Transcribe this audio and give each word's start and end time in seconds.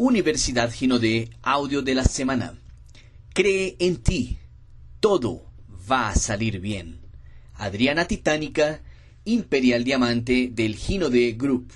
Universidad 0.00 0.72
Gino 0.72 1.00
de 1.00 1.28
Audio 1.42 1.82
de 1.82 1.92
la 1.96 2.04
Semana. 2.04 2.56
Cree 3.34 3.74
en 3.80 3.96
ti. 3.96 4.38
Todo 5.00 5.50
va 5.90 6.10
a 6.10 6.14
salir 6.14 6.60
bien. 6.60 7.00
Adriana 7.54 8.06
Titánica, 8.06 8.80
Imperial 9.24 9.82
Diamante 9.82 10.50
del 10.52 10.76
Gino 10.76 11.10
de 11.10 11.32
Group. 11.32 11.72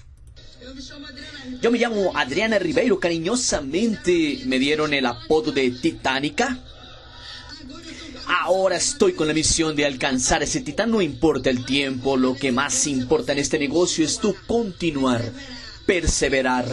Yo 1.61 1.73
me 1.73 1.79
llamo 1.79 2.13
Adriana 2.17 2.61
Ribeiro, 2.61 3.01
cariñosamente 3.01 4.43
me 4.47 4.61
dieron 4.61 4.95
el 4.95 5.07
apodo 5.07 5.51
de 5.51 5.73
Titánica. 5.73 6.65
Ahora 8.29 8.77
estoy 8.77 9.15
con 9.15 9.27
la 9.27 9.35
misión 9.35 9.75
de 9.75 9.85
alcanzar 9.85 10.45
ese 10.45 10.61
titán, 10.61 10.93
no 10.93 11.03
importa 11.03 11.51
el 11.51 11.65
tiempo, 11.65 12.17
lo 12.17 12.37
que 12.37 12.53
más 12.53 12.87
importa 12.87 13.33
en 13.33 13.41
este 13.41 13.59
negocio 13.59 14.05
es 14.05 14.21
tu 14.21 14.33
continuar, 14.47 15.23
perseverar, 15.87 16.67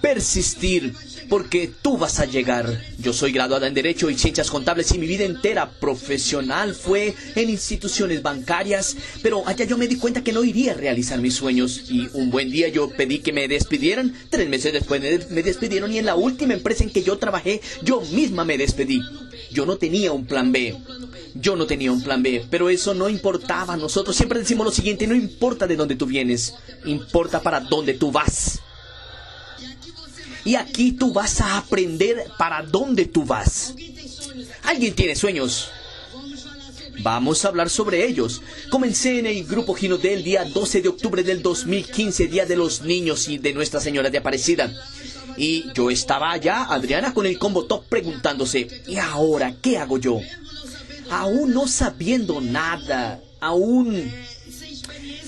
persistir, 0.00 0.94
porque 1.28 1.70
tú 1.82 1.96
vas 1.96 2.20
a 2.20 2.24
llegar. 2.24 2.82
Yo 2.98 3.12
soy 3.12 3.32
graduada 3.32 3.66
en 3.66 3.74
Derecho 3.74 4.10
y 4.10 4.18
Ciencias 4.18 4.50
Contables 4.50 4.92
y 4.92 4.98
mi 4.98 5.06
vida 5.06 5.24
entera 5.24 5.70
profesional 5.70 6.74
fue 6.74 7.14
en 7.34 7.50
instituciones 7.50 8.22
bancarias, 8.22 8.96
pero 9.22 9.46
allá 9.46 9.64
yo 9.64 9.78
me 9.78 9.88
di 9.88 9.96
cuenta 9.96 10.24
que 10.24 10.32
no 10.32 10.44
iría 10.44 10.72
a 10.72 10.76
realizar 10.76 11.20
mis 11.20 11.34
sueños 11.34 11.84
y 11.88 12.08
un 12.14 12.30
buen 12.30 12.50
día 12.50 12.68
yo 12.68 12.90
pedí 12.90 13.20
que 13.20 13.32
me 13.32 13.48
despidieran, 13.48 14.14
tres 14.30 14.48
meses 14.48 14.72
después 14.72 15.00
me 15.30 15.42
despidieron 15.42 15.92
y 15.92 15.98
en 15.98 16.06
la 16.06 16.16
última 16.16 16.54
empresa 16.54 16.84
en 16.84 16.90
que 16.90 17.02
yo 17.02 17.18
trabajé 17.18 17.60
yo 17.82 18.00
misma 18.12 18.44
me 18.44 18.58
despedí. 18.58 19.00
Yo 19.50 19.66
no 19.66 19.76
tenía 19.76 20.12
un 20.12 20.26
plan 20.26 20.52
B. 20.52 20.76
Yo 21.34 21.56
no 21.56 21.66
tenía 21.66 21.92
un 21.92 22.02
plan 22.02 22.22
B, 22.22 22.44
pero 22.50 22.70
eso 22.70 22.94
no 22.94 23.08
importaba. 23.08 23.76
Nosotros 23.76 24.16
siempre 24.16 24.38
decimos 24.38 24.64
lo 24.64 24.72
siguiente, 24.72 25.06
no 25.06 25.14
importa 25.14 25.66
de 25.66 25.76
dónde 25.76 25.96
tú 25.96 26.06
vienes, 26.06 26.54
importa 26.84 27.40
para 27.40 27.60
dónde 27.60 27.94
tú 27.94 28.10
vas. 28.10 28.60
Y 30.44 30.54
aquí 30.54 30.92
tú 30.92 31.12
vas 31.12 31.40
a 31.40 31.58
aprender 31.58 32.26
para 32.38 32.62
dónde 32.62 33.06
tú 33.06 33.24
vas. 33.24 33.74
¿Alguien 34.64 34.94
tiene 34.94 35.14
sueños? 35.14 35.70
Vamos 37.02 37.44
a 37.44 37.48
hablar 37.48 37.70
sobre 37.70 38.06
ellos. 38.06 38.42
Comencé 38.68 39.18
en 39.18 39.26
el 39.26 39.44
Grupo 39.44 39.74
Gino 39.74 39.96
del 39.96 40.22
día 40.22 40.44
12 40.44 40.82
de 40.82 40.88
octubre 40.88 41.22
del 41.22 41.42
2015, 41.42 42.26
Día 42.26 42.44
de 42.44 42.56
los 42.56 42.82
Niños 42.82 43.28
y 43.28 43.38
de 43.38 43.54
Nuestra 43.54 43.80
Señora 43.80 44.10
de 44.10 44.18
Aparecida. 44.18 44.70
Y 45.36 45.72
yo 45.72 45.90
estaba 45.90 46.30
allá, 46.30 46.64
Adriana, 46.64 47.14
con 47.14 47.24
el 47.24 47.38
combo 47.38 47.64
top 47.64 47.86
preguntándose, 47.86 48.82
¿y 48.86 48.96
ahora 48.96 49.54
qué 49.62 49.78
hago 49.78 49.96
yo? 49.96 50.20
Aún 51.10 51.54
no 51.54 51.66
sabiendo 51.66 52.40
nada, 52.42 53.20
aún 53.40 54.12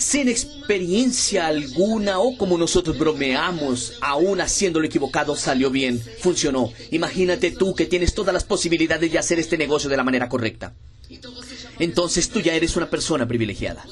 sin 0.02 0.28
experiencia 0.28 1.46
alguna 1.46 2.18
o 2.18 2.36
como 2.36 2.58
nosotros 2.58 2.98
bromeamos, 2.98 3.94
aún 4.00 4.40
haciéndolo 4.40 4.86
equivocado 4.86 5.36
salió 5.36 5.70
bien, 5.70 6.02
funcionó. 6.18 6.72
Imagínate 6.90 7.52
tú 7.52 7.74
que 7.74 7.86
tienes 7.86 8.14
todas 8.14 8.34
las 8.34 8.44
posibilidades 8.44 9.10
de 9.10 9.18
hacer 9.18 9.38
este 9.38 9.56
negocio 9.56 9.88
de 9.88 9.96
la 9.96 10.04
manera 10.04 10.28
correcta. 10.28 10.74
Entonces 11.78 12.28
tú 12.28 12.40
ya 12.40 12.54
eres 12.54 12.76
una 12.76 12.90
persona 12.90 13.26
privilegiada. 13.26 13.84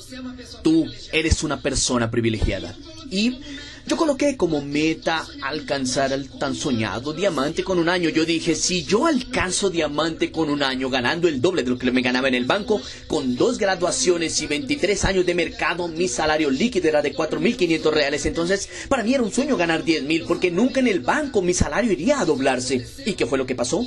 Tú 0.62 0.86
eres 1.12 1.42
una 1.42 1.62
persona 1.62 2.11
privilegiada. 2.11 2.77
Y 3.11 3.41
yo 3.86 3.97
coloqué 3.97 4.36
como 4.36 4.61
meta 4.61 5.27
alcanzar 5.42 6.12
el 6.12 6.28
tan 6.28 6.55
soñado 6.55 7.12
diamante 7.12 7.64
con 7.64 7.78
un 7.78 7.89
año. 7.89 8.09
Yo 8.09 8.25
dije, 8.25 8.55
si 8.55 8.84
yo 8.84 9.06
alcanzo 9.06 9.70
diamante 9.70 10.31
con 10.31 10.50
un 10.50 10.62
año, 10.62 10.91
ganando 10.91 11.28
el 11.28 11.41
doble 11.41 11.62
de 11.62 11.70
lo 11.70 11.78
que 11.78 11.91
me 11.91 12.03
ganaba 12.03 12.28
en 12.28 12.34
el 12.34 12.45
banco, 12.45 12.81
con 13.06 13.37
dos 13.37 13.59
graduaciones 13.59 14.41
y 14.42 14.47
23 14.47 15.05
años 15.05 15.27
de 15.27 15.34
mercado, 15.34 15.89
mi 15.89 16.09
salario 16.09 16.50
líquido 16.50 16.89
era 16.89 17.03
de 17.03 17.14
4.500 17.14 17.91
reales. 17.91 18.27
Entonces, 18.27 18.69
para 18.89 19.03
mí 19.03 19.14
era 19.14 19.22
un 19.22 19.33
sueño 19.33 19.56
ganar 19.56 19.84
10.000, 19.84 20.27
porque 20.27 20.50
nunca 20.50 20.81
en 20.81 20.89
el 20.89 21.00
banco 21.00 21.42
mi 21.42 21.55
salario 21.55 21.92
iría 21.92 22.20
a 22.20 22.25
doblarse. 22.25 22.87
¿Y 23.06 23.15
qué 23.15 23.27
fue 23.27 23.39
lo 23.39 23.47
que 23.47 23.55
pasó? 23.55 23.84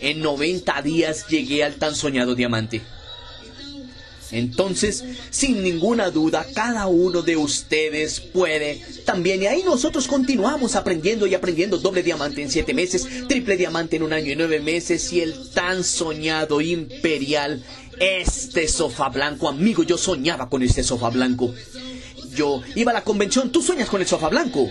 En 0.00 0.20
90 0.20 0.82
días 0.82 1.26
llegué 1.28 1.64
al 1.64 1.74
tan 1.74 1.94
soñado 1.94 2.34
diamante. 2.34 2.82
Entonces, 4.30 5.04
sin 5.30 5.62
ninguna 5.62 6.10
duda, 6.10 6.46
cada 6.54 6.86
uno 6.86 7.22
de 7.22 7.36
ustedes 7.36 8.20
puede 8.20 8.82
también. 9.04 9.42
Y 9.42 9.46
ahí 9.46 9.62
nosotros 9.62 10.08
continuamos 10.08 10.76
aprendiendo 10.76 11.26
y 11.26 11.34
aprendiendo 11.34 11.78
doble 11.78 12.02
diamante 12.02 12.42
en 12.42 12.50
siete 12.50 12.74
meses, 12.74 13.06
triple 13.28 13.56
diamante 13.56 13.96
en 13.96 14.02
un 14.02 14.12
año 14.12 14.32
y 14.32 14.36
nueve 14.36 14.60
meses 14.60 15.12
y 15.12 15.20
el 15.20 15.50
tan 15.50 15.84
soñado 15.84 16.60
imperial. 16.60 17.62
Este 17.98 18.68
sofá 18.68 19.08
blanco, 19.08 19.48
amigo, 19.48 19.82
yo 19.82 19.96
soñaba 19.96 20.48
con 20.48 20.62
este 20.62 20.82
sofá 20.82 21.08
blanco. 21.10 21.54
Yo 22.34 22.62
iba 22.74 22.90
a 22.90 22.94
la 22.94 23.04
convención, 23.04 23.50
tú 23.50 23.62
sueñas 23.62 23.88
con 23.88 24.00
el 24.00 24.06
sofá 24.06 24.28
blanco. 24.28 24.68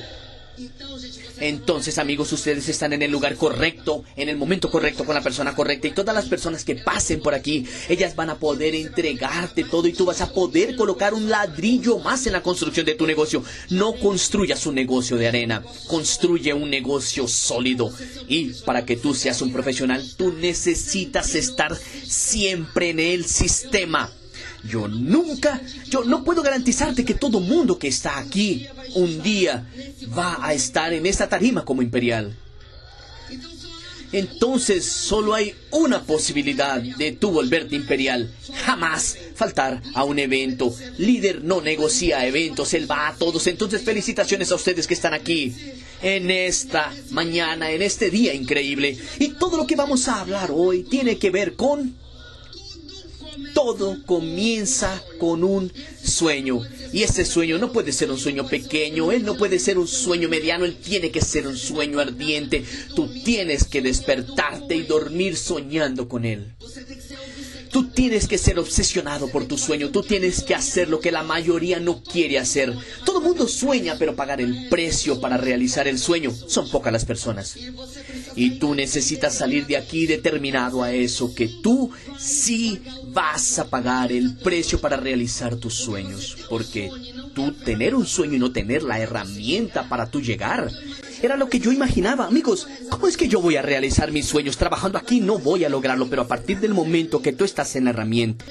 Entonces, 1.40 1.98
amigos, 1.98 2.32
ustedes 2.32 2.68
están 2.70 2.94
en 2.94 3.02
el 3.02 3.12
lugar 3.12 3.36
correcto, 3.36 4.04
en 4.16 4.30
el 4.30 4.38
momento 4.38 4.70
correcto, 4.70 5.06
con 5.06 5.16
la 5.16 5.22
persona 5.22 5.56
correcta. 5.56 5.88
Y 5.88 5.92
todas 5.92 6.16
las 6.16 6.26
personas 6.26 6.64
que 6.64 6.76
pasen 6.76 7.22
por 7.22 7.34
aquí, 7.34 7.66
ellas 7.90 8.16
van 8.16 8.30
a 8.30 8.36
poder 8.36 8.76
entregarte 8.76 9.64
todo 9.64 9.88
y 9.88 9.94
tú 9.94 10.06
vas 10.06 10.22
a 10.22 10.32
poder 10.32 10.76
colocar 10.76 11.14
un 11.14 11.30
ladrillo 11.30 12.00
más 12.00 12.26
en 12.28 12.34
la 12.34 12.42
construcción 12.42 12.86
de 12.86 12.96
tu 12.96 13.06
negocio. 13.06 13.44
No 13.70 13.94
construyas 13.94 14.66
un 14.66 14.76
negocio 14.76 15.18
de 15.18 15.28
arena, 15.28 15.64
construye 15.88 16.54
un 16.54 16.70
negocio 16.70 17.28
sólido. 17.28 17.92
Y 18.28 18.54
para 18.66 18.86
que 18.86 18.96
tú 18.96 19.14
seas 19.14 19.42
un 19.42 19.52
profesional, 19.52 20.04
tú 20.18 20.34
necesitas 20.34 21.36
estar 21.36 21.76
siempre 21.76 22.90
en 22.90 23.00
el 23.00 23.26
sistema. 23.26 24.12
Yo 24.68 24.88
nunca, 24.88 25.62
yo 25.90 26.04
no 26.04 26.24
puedo 26.24 26.42
garantizarte 26.42 27.06
que 27.06 27.14
todo 27.14 27.40
mundo 27.40 27.78
que 27.78 27.88
está 27.88 28.18
aquí 28.18 28.68
un 28.96 29.22
día 29.22 29.68
va 30.18 30.40
a 30.42 30.54
estar 30.54 30.94
en 30.94 31.06
esta 31.06 31.30
tarima 31.30 31.64
como 31.64 31.82
imperial. 31.82 32.36
Entonces 34.12 34.86
solo 34.86 35.34
hay 35.34 35.54
una 35.72 36.04
posibilidad 36.04 36.82
de 36.82 37.12
tú 37.12 37.32
volverte 37.32 37.76
imperial. 37.76 38.32
Jamás 38.64 39.18
faltar 39.36 39.82
a 39.94 40.04
un 40.04 40.20
evento. 40.20 40.74
Líder 40.98 41.44
no 41.44 41.60
negocia 41.60 42.26
eventos, 42.26 42.74
él 42.74 42.90
va 42.90 43.10
a 43.10 43.16
todos. 43.16 43.46
Entonces 43.48 43.82
felicitaciones 43.82 44.52
a 44.52 44.56
ustedes 44.56 44.88
que 44.88 44.94
están 44.94 45.14
aquí 45.14 45.54
en 46.02 46.32
esta 46.32 46.94
mañana, 47.12 47.72
en 47.72 47.82
este 47.82 48.10
día 48.10 48.34
increíble. 48.34 48.98
Y 49.20 49.30
todo 49.30 49.58
lo 49.58 49.68
que 49.68 49.76
vamos 49.76 50.08
a 50.08 50.22
hablar 50.22 50.50
hoy 50.54 50.84
tiene 50.84 51.18
que 51.18 51.32
ver 51.32 51.56
con 51.56 51.96
todo 53.56 53.98
comienza 54.06 55.02
con 55.18 55.44
un 55.46 55.72
sueño. 56.04 56.60
Y 56.92 57.04
ese 57.04 57.26
sueño 57.26 57.58
no 57.58 57.72
puede 57.72 57.94
ser 57.94 58.12
un 58.12 58.20
sueño 58.20 58.46
pequeño, 58.48 59.12
él 59.12 59.24
no 59.24 59.38
puede 59.38 59.60
ser 59.60 59.80
un 59.80 59.88
sueño 59.88 60.28
mediano, 60.30 60.66
él 60.66 60.76
tiene 60.76 61.10
que 61.10 61.22
ser 61.22 61.48
un 61.48 61.58
sueño 61.58 62.00
ardiente. 62.00 62.66
Tú 62.96 63.08
tienes 63.24 63.64
que 63.64 63.82
despertarte 63.82 64.76
y 64.76 64.84
dormir 64.84 65.38
soñando 65.38 66.08
con 66.10 66.26
él. 66.26 66.54
Tú 67.76 67.90
tienes 67.90 68.30
que 68.30 68.38
ser 68.38 68.58
obsesionado 68.58 69.30
por 69.30 69.50
tu 69.50 69.58
sueño, 69.58 69.90
tú 69.90 70.02
tienes 70.02 70.44
que 70.44 70.56
hacer 70.56 70.88
lo 70.88 71.02
que 71.02 71.12
la 71.12 71.24
mayoría 71.24 71.78
no 71.78 72.02
quiere 72.02 72.40
hacer. 72.40 72.74
Todo 73.04 73.18
el 73.20 73.26
mundo 73.26 73.50
sueña, 73.50 73.98
pero 74.00 74.16
pagar 74.16 74.40
el 74.40 74.70
precio 74.70 75.20
para 75.20 75.36
realizar 75.36 75.86
el 75.86 76.00
sueño 76.00 76.32
son 76.32 76.70
pocas 76.70 76.94
las 76.94 77.04
personas. 77.04 77.58
Y 78.34 78.60
tú 78.60 78.76
necesitas 78.76 79.36
salir 79.36 79.68
de 79.68 79.76
aquí 79.76 80.06
determinado 80.06 80.84
a 80.84 80.94
eso, 80.94 81.36
que 81.36 81.50
tú 81.50 81.92
sí 82.18 82.80
vas 83.08 83.60
a 83.60 83.70
pagar 83.70 84.14
el 84.14 84.38
precio 84.38 84.80
para 84.80 84.96
realizar 84.96 85.58
tus 85.58 85.74
sueños. 85.74 86.38
Porque 86.50 86.90
tú 87.34 87.52
tener 87.52 87.94
un 87.94 88.06
sueño 88.06 88.36
y 88.36 88.40
no 88.40 88.54
tener 88.54 88.84
la 88.84 89.02
herramienta 89.02 89.90
para 89.90 90.10
tú 90.10 90.22
llegar 90.22 90.72
era 91.26 91.38
lo 91.38 91.50
que 91.50 91.60
yo 91.60 91.72
imaginaba. 91.72 92.26
Amigos, 92.26 92.68
¿cómo 92.90 93.08
es 93.08 93.18
que 93.18 93.28
yo 93.28 93.42
voy 93.42 93.56
a 93.56 93.62
realizar 93.62 94.12
mis 94.12 94.26
sueños? 94.26 94.58
Trabajando 94.58 94.98
aquí 94.98 95.20
no 95.20 95.40
voy 95.40 95.64
a 95.64 95.70
lograrlo, 95.70 96.08
pero 96.10 96.22
a 96.22 96.28
partir 96.28 96.60
del 96.60 96.74
momento 96.74 97.22
que 97.22 97.34
tú 97.34 97.44
estás 97.44 97.76
en 97.76 97.86
la 97.86 97.90
herramienta, 97.90 98.46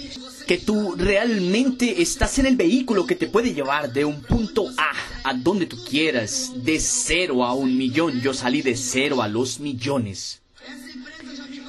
que 0.47 0.59
tú 0.59 0.95
realmente 0.97 2.03
estás 2.03 2.39
en 2.39 2.47
el 2.47 2.57
vehículo 2.57 3.07
que 3.07 3.15
te 3.15 3.29
puede 3.29 3.55
llevar 3.55 3.93
de 3.93 4.05
un 4.05 4.23
punto 4.23 4.69
A 4.77 5.31
a 5.31 5.35
donde 5.35 5.67
tú 5.67 5.83
quieras, 5.85 6.53
de 6.57 6.79
cero 6.79 7.45
a 7.45 7.55
un 7.55 7.79
millón. 7.79 8.21
Yo 8.21 8.35
salí 8.35 8.61
de 8.61 8.77
cero 8.77 9.23
a 9.23 9.29
los 9.29 9.59
millones. 9.59 10.43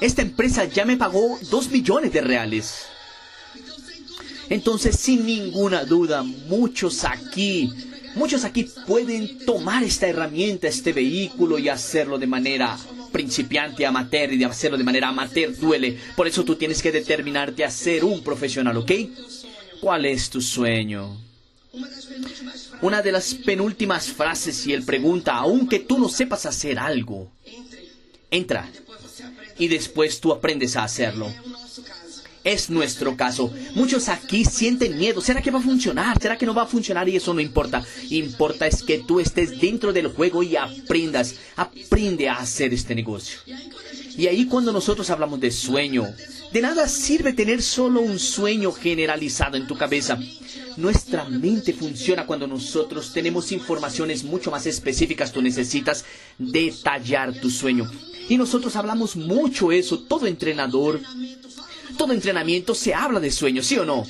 Esta 0.00 0.20
empresa 0.20 0.64
ya 0.66 0.84
me 0.84 0.98
pagó 0.98 1.38
dos 1.50 1.70
millones 1.70 2.12
de 2.12 2.20
reales. 2.20 2.86
Entonces, 4.50 4.96
sin 4.96 5.24
ninguna 5.24 5.84
duda, 5.84 6.22
muchos 6.22 7.04
aquí 7.04 7.72
Muchos 8.16 8.44
aquí 8.44 8.64
pueden 8.86 9.44
tomar 9.44 9.84
esta 9.84 10.08
herramienta, 10.08 10.68
este 10.68 10.94
vehículo 10.94 11.58
y 11.58 11.68
hacerlo 11.68 12.18
de 12.18 12.26
manera 12.26 12.78
principiante, 13.12 13.84
amateur, 13.84 14.32
y 14.32 14.38
de 14.38 14.46
hacerlo 14.46 14.78
de 14.78 14.84
manera 14.84 15.08
amateur 15.08 15.54
duele. 15.54 15.98
Por 16.16 16.26
eso 16.26 16.42
tú 16.42 16.56
tienes 16.56 16.80
que 16.82 16.92
determinarte 16.92 17.62
a 17.62 17.70
ser 17.70 18.04
un 18.04 18.22
profesional, 18.22 18.78
¿ok? 18.78 18.90
¿Cuál 19.80 20.06
es 20.06 20.30
tu 20.30 20.40
sueño? 20.40 21.20
Una 22.80 23.02
de 23.02 23.12
las 23.12 23.34
penúltimas 23.34 24.08
frases 24.08 24.66
y 24.66 24.72
él 24.72 24.82
pregunta, 24.82 25.34
aunque 25.34 25.80
tú 25.80 25.98
no 25.98 26.08
sepas 26.08 26.46
hacer 26.46 26.78
algo, 26.78 27.30
entra 28.30 28.68
y 29.58 29.68
después 29.68 30.20
tú 30.20 30.32
aprendes 30.32 30.74
a 30.76 30.84
hacerlo. 30.84 31.30
Es 32.46 32.70
nuestro 32.70 33.16
caso. 33.16 33.52
Muchos 33.74 34.08
aquí 34.08 34.44
sienten 34.44 34.96
miedo. 34.96 35.20
¿Será 35.20 35.42
que 35.42 35.50
va 35.50 35.58
a 35.58 35.62
funcionar? 35.62 36.20
¿Será 36.22 36.38
que 36.38 36.46
no 36.46 36.54
va 36.54 36.62
a 36.62 36.66
funcionar? 36.66 37.08
Y 37.08 37.16
eso 37.16 37.34
no 37.34 37.40
importa. 37.40 37.84
Importa 38.08 38.68
es 38.68 38.84
que 38.84 38.98
tú 38.98 39.18
estés 39.18 39.60
dentro 39.60 39.92
del 39.92 40.06
juego 40.06 40.44
y 40.44 40.56
aprendas. 40.56 41.34
Aprende 41.56 42.28
a 42.28 42.36
hacer 42.36 42.72
este 42.72 42.94
negocio. 42.94 43.40
Y 44.16 44.28
ahí 44.28 44.46
cuando 44.46 44.72
nosotros 44.72 45.10
hablamos 45.10 45.40
de 45.40 45.50
sueño, 45.50 46.06
de 46.52 46.62
nada 46.62 46.88
sirve 46.88 47.32
tener 47.32 47.60
solo 47.62 48.00
un 48.00 48.20
sueño 48.20 48.70
generalizado 48.70 49.56
en 49.56 49.66
tu 49.66 49.76
cabeza. 49.76 50.16
Nuestra 50.76 51.24
mente 51.24 51.72
funciona 51.72 52.26
cuando 52.26 52.46
nosotros 52.46 53.12
tenemos 53.12 53.50
informaciones 53.50 54.22
mucho 54.22 54.52
más 54.52 54.66
específicas. 54.66 55.32
Tú 55.32 55.42
necesitas 55.42 56.04
detallar 56.38 57.34
tu 57.34 57.50
sueño. 57.50 57.90
Y 58.28 58.38
nosotros 58.38 58.76
hablamos 58.76 59.16
mucho 59.16 59.72
eso. 59.72 59.98
Todo 59.98 60.26
entrenador, 60.26 61.00
todo 61.96 62.12
entrenamiento 62.12 62.74
se 62.74 62.94
habla 62.94 63.20
de 63.20 63.30
sueños, 63.30 63.66
¿sí 63.66 63.78
o 63.78 63.84
no? 63.84 64.06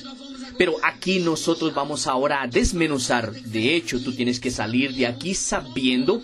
Pero 0.57 0.75
aquí 0.83 1.19
nosotros 1.19 1.73
vamos 1.73 2.07
ahora 2.07 2.41
a 2.41 2.47
desmenuzar. 2.47 3.31
De 3.31 3.75
hecho, 3.75 4.01
tú 4.01 4.13
tienes 4.13 4.39
que 4.39 4.49
salir 4.49 4.93
de 4.93 5.05
aquí 5.05 5.35
sabiendo 5.35 6.21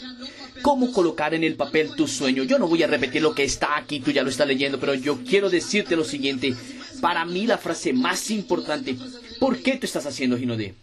cómo 0.64 0.92
colocar 0.92 1.34
en 1.34 1.44
el 1.44 1.56
papel 1.56 1.96
tu 1.96 2.08
sueño. 2.08 2.44
Yo 2.44 2.58
no 2.58 2.68
voy 2.68 2.82
a 2.82 2.88
repetir 2.88 3.22
lo 3.22 3.36
que 3.36 3.44
está 3.44 3.78
aquí, 3.78 4.00
tú 4.00 4.12
ya 4.12 4.24
lo 4.24 4.30
estás 4.30 4.48
leyendo, 4.48 4.80
pero 4.80 4.96
yo 4.96 5.20
quiero 5.24 5.50
decirte 5.50 5.96
lo 5.96 6.04
siguiente. 6.04 6.56
Para 7.02 7.26
mí 7.26 7.46
la 7.46 7.58
frase 7.58 7.94
más 7.94 8.32
importante, 8.32 8.98
¿por 9.40 9.60
qué 9.60 9.78
tú 9.78 9.86
estás 9.86 10.06
haciendo 10.06 10.38
Ginodé? 10.38 10.76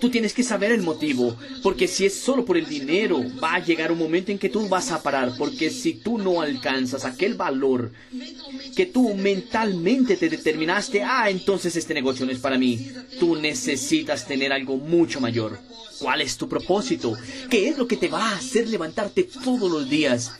Tú 0.00 0.10
tienes 0.10 0.32
que 0.32 0.42
saber 0.42 0.72
el 0.72 0.82
motivo, 0.82 1.36
porque 1.62 1.88
si 1.88 2.06
es 2.06 2.14
solo 2.14 2.44
por 2.44 2.56
el 2.56 2.66
dinero, 2.66 3.22
va 3.42 3.54
a 3.54 3.64
llegar 3.64 3.92
un 3.92 3.98
momento 3.98 4.32
en 4.32 4.38
que 4.38 4.48
tú 4.48 4.68
vas 4.68 4.90
a 4.90 5.02
parar, 5.02 5.34
porque 5.36 5.70
si 5.70 5.94
tú 5.94 6.18
no 6.18 6.40
alcanzas 6.40 7.04
aquel 7.04 7.34
valor 7.34 7.92
que 8.74 8.86
tú 8.86 9.14
mentalmente 9.14 10.16
te 10.16 10.28
determinaste, 10.28 11.02
ah, 11.02 11.30
entonces 11.30 11.76
este 11.76 11.94
negocio 11.94 12.26
no 12.26 12.32
es 12.32 12.38
para 12.38 12.58
mí, 12.58 12.90
tú 13.18 13.36
necesitas 13.36 14.26
tener 14.26 14.52
algo 14.52 14.76
mucho 14.76 15.20
mayor. 15.20 15.58
¿Cuál 15.98 16.20
es 16.20 16.36
tu 16.36 16.48
propósito? 16.48 17.14
¿Qué 17.50 17.68
es 17.68 17.78
lo 17.78 17.88
que 17.88 17.96
te 17.96 18.08
va 18.08 18.30
a 18.30 18.36
hacer 18.36 18.68
levantarte 18.68 19.24
todos 19.24 19.70
los 19.70 19.88
días? 19.88 20.32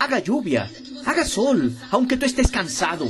Haga 0.00 0.18
lluvia, 0.18 0.70
haga 1.04 1.24
sol, 1.24 1.72
aunque 1.90 2.16
tú 2.16 2.26
estés 2.26 2.50
cansado, 2.50 3.06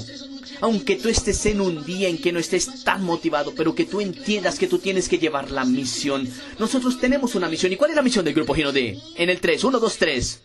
aunque 0.60 0.96
tú 0.96 1.08
estés 1.08 1.44
en 1.46 1.60
un 1.60 1.84
día 1.84 2.08
en 2.08 2.18
que 2.18 2.32
no 2.32 2.38
estés 2.38 2.84
tan 2.84 3.02
motivado, 3.02 3.54
pero 3.54 3.74
que 3.74 3.84
tú 3.84 4.00
entiendas 4.00 4.58
que 4.58 4.66
tú 4.66 4.78
tienes 4.78 5.08
que 5.08 5.18
llevar 5.18 5.50
la 5.50 5.64
misión. 5.64 6.28
Nosotros 6.58 7.00
tenemos 7.00 7.34
una 7.34 7.48
misión. 7.48 7.72
¿Y 7.72 7.76
cuál 7.76 7.90
es 7.90 7.96
la 7.96 8.02
misión 8.02 8.24
del 8.24 8.34
Grupo 8.34 8.54
Gino 8.54 8.72
D? 8.72 8.98
En 9.16 9.30
el 9.30 9.40
3, 9.40 9.64
1, 9.64 9.78
2, 9.78 9.96
3. 9.96 10.40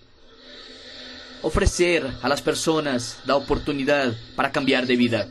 Ofrecer 1.41 2.05
a 2.21 2.27
las 2.27 2.41
personas 2.41 3.17
la 3.25 3.35
oportunidad 3.35 4.13
para 4.35 4.51
cambiar 4.51 4.85
de 4.85 4.97
vida. 4.97 5.29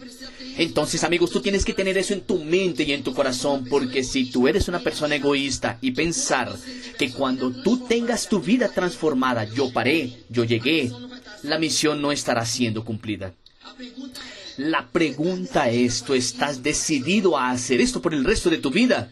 Entonces, 0.58 1.04
amigos, 1.04 1.30
tú 1.30 1.40
tienes 1.40 1.64
que 1.64 1.72
tener 1.72 1.96
eso 1.98 2.14
en 2.14 2.22
tu 2.22 2.42
mente 2.42 2.82
y 2.82 2.92
en 2.92 3.04
tu 3.04 3.14
corazón, 3.14 3.64
porque 3.70 4.02
si 4.02 4.24
tú 4.24 4.48
eres 4.48 4.66
una 4.66 4.80
persona 4.80 5.14
egoísta 5.14 5.78
y 5.80 5.92
pensar 5.92 6.52
que 6.98 7.12
cuando 7.12 7.52
tú 7.52 7.86
tengas 7.86 8.28
tu 8.28 8.40
vida 8.40 8.68
transformada, 8.68 9.44
yo 9.44 9.72
paré, 9.72 10.24
yo 10.28 10.42
llegué, 10.42 10.90
la 11.44 11.58
misión 11.58 12.02
no 12.02 12.10
estará 12.10 12.44
siendo 12.44 12.84
cumplida. 12.84 13.34
La 14.58 14.88
pregunta 14.88 15.70
es, 15.70 16.02
¿tú 16.02 16.14
estás 16.14 16.64
decidido 16.64 17.38
a 17.38 17.50
hacer 17.50 17.80
esto 17.80 18.02
por 18.02 18.12
el 18.12 18.24
resto 18.24 18.50
de 18.50 18.58
tu 18.58 18.70
vida? 18.70 19.08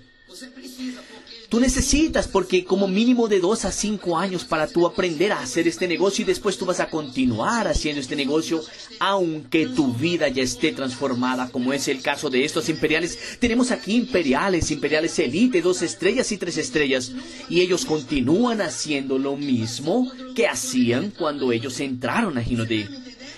Tú 1.48 1.60
necesitas, 1.60 2.26
porque 2.26 2.64
como 2.64 2.88
mínimo 2.88 3.28
de 3.28 3.38
dos 3.38 3.64
a 3.64 3.70
cinco 3.70 4.18
años 4.18 4.44
para 4.44 4.66
tú 4.66 4.84
aprender 4.84 5.30
a 5.30 5.38
hacer 5.38 5.68
este 5.68 5.86
negocio 5.86 6.22
y 6.22 6.26
después 6.26 6.58
tú 6.58 6.66
vas 6.66 6.80
a 6.80 6.90
continuar 6.90 7.68
haciendo 7.68 8.00
este 8.00 8.16
negocio 8.16 8.60
aunque 8.98 9.68
tu 9.68 9.94
vida 9.94 10.26
ya 10.26 10.42
esté 10.42 10.72
transformada, 10.72 11.48
como 11.50 11.72
es 11.72 11.86
el 11.86 12.02
caso 12.02 12.28
de 12.28 12.44
estos 12.44 12.68
imperiales. 12.68 13.16
Tenemos 13.38 13.70
aquí 13.70 13.94
imperiales, 13.94 14.72
imperiales 14.72 15.16
elite, 15.20 15.62
dos 15.62 15.80
estrellas 15.82 16.32
y 16.32 16.38
tres 16.38 16.58
estrellas, 16.58 17.12
y 17.48 17.60
ellos 17.60 17.84
continúan 17.84 18.60
haciendo 18.60 19.16
lo 19.16 19.36
mismo 19.36 20.10
que 20.34 20.48
hacían 20.48 21.12
cuando 21.12 21.52
ellos 21.52 21.78
entraron 21.78 22.36
a 22.36 22.42
Ginodé. 22.42 22.88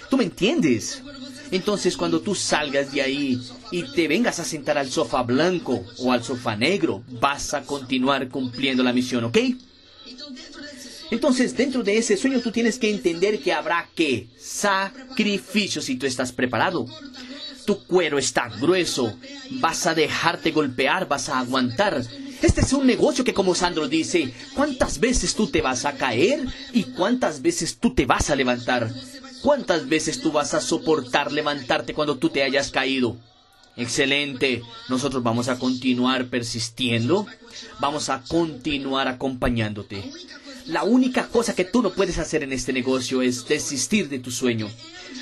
¿Tú 0.09 0.17
me 0.17 0.25
entiendes? 0.25 1.03
Entonces 1.51 1.97
cuando 1.97 2.21
tú 2.21 2.35
salgas 2.35 2.93
de 2.93 3.03
ahí 3.03 3.41
y 3.71 3.83
te 3.95 4.09
vengas 4.09 4.39
a 4.39 4.45
sentar 4.45 4.77
al 4.77 4.91
sofá 4.91 5.23
blanco 5.23 5.85
o 5.99 6.13
al 6.13 6.23
sofá 6.23 6.57
negro, 6.57 7.03
vas 7.21 7.55
a 7.55 7.63
continuar 7.63 8.29
cumpliendo 8.29 8.83
la 8.83 8.93
misión, 8.93 9.25
¿ok? 9.25 9.39
Entonces 11.11 11.57
dentro 11.57 11.83
de 11.83 11.97
ese 11.97 12.17
sueño 12.17 12.41
tú 12.41 12.51
tienes 12.51 12.79
que 12.79 12.91
entender 12.91 13.41
que 13.41 13.53
habrá 13.53 13.89
que 13.95 14.29
sacrificio 14.39 15.81
si 15.81 15.97
tú 15.97 16.07
estás 16.07 16.33
preparado. 16.33 16.87
Tu 17.65 17.85
cuero 17.85 18.19
está 18.19 18.49
grueso, 18.49 19.19
vas 19.61 19.87
a 19.87 19.95
dejarte 19.95 20.53
golpear, 20.53 21.07
vas 21.09 21.29
a 21.29 21.39
aguantar. 21.39 22.03
Este 22.41 22.61
es 22.61 22.73
un 22.73 22.87
negocio 22.87 23.25
que 23.25 23.35
como 23.35 23.55
Sandro 23.55 23.89
dice, 23.89 24.33
¿cuántas 24.55 25.01
veces 25.01 25.35
tú 25.35 25.49
te 25.49 25.61
vas 25.61 25.85
a 25.85 25.97
caer 25.97 26.47
y 26.73 26.85
cuántas 26.85 27.43
veces 27.43 27.79
tú 27.79 27.95
te 27.95 28.07
vas 28.07 28.31
a 28.31 28.37
levantar? 28.37 28.91
¿Cuántas 29.43 29.89
veces 29.89 30.21
tú 30.21 30.33
vas 30.33 30.55
a 30.55 30.61
soportar 30.61 31.33
levantarte 31.33 31.95
cuando 31.95 32.19
tú 32.19 32.29
te 32.31 32.43
hayas 32.43 32.71
caído? 32.71 33.17
Excelente. 33.77 34.63
Nosotros 34.89 35.23
vamos 35.23 35.49
a 35.49 35.59
continuar 35.59 36.27
persistiendo. 36.27 37.27
Vamos 37.79 38.09
a 38.09 38.23
continuar 38.27 39.07
acompañándote. 39.07 40.11
La 40.67 40.83
única 40.83 41.29
cosa 41.29 41.55
que 41.55 41.65
tú 41.65 41.81
no 41.81 41.91
puedes 41.91 42.19
hacer 42.19 42.43
en 42.43 42.53
este 42.53 42.73
negocio 42.73 43.23
es 43.23 43.47
desistir 43.47 44.09
de 44.09 44.19
tu 44.19 44.31
sueño. 44.31 44.69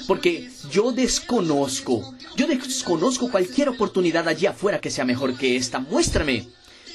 Porque 0.07 0.51
yo 0.71 0.93
desconozco, 0.93 2.15
yo 2.37 2.47
desconozco 2.47 3.31
cualquier 3.31 3.69
oportunidad 3.69 4.27
allí 4.27 4.47
afuera 4.47 4.81
que 4.81 4.91
sea 4.91 5.05
mejor 5.05 5.37
que 5.37 5.57
esta. 5.57 5.79
Muéstrame. 5.79 6.49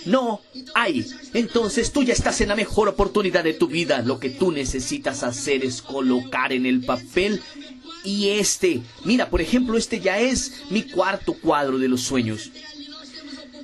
No 0.05 0.41
hay. 0.73 1.05
Entonces 1.33 1.91
tú 1.91 2.03
ya 2.03 2.13
estás 2.13 2.41
en 2.41 2.49
la 2.49 2.55
mejor 2.55 2.89
oportunidad 2.89 3.43
de 3.43 3.53
tu 3.53 3.67
vida. 3.67 4.01
Lo 4.01 4.19
que 4.19 4.29
tú 4.29 4.51
necesitas 4.51 5.23
hacer 5.23 5.63
es 5.63 5.81
colocar 5.81 6.53
en 6.53 6.65
el 6.65 6.83
papel 6.83 7.41
y 8.03 8.29
este. 8.29 8.81
Mira, 9.05 9.29
por 9.29 9.41
ejemplo, 9.41 9.77
este 9.77 9.99
ya 9.99 10.19
es 10.19 10.63
mi 10.69 10.83
cuarto 10.83 11.33
cuadro 11.33 11.77
de 11.77 11.87
los 11.87 12.01
sueños. 12.01 12.51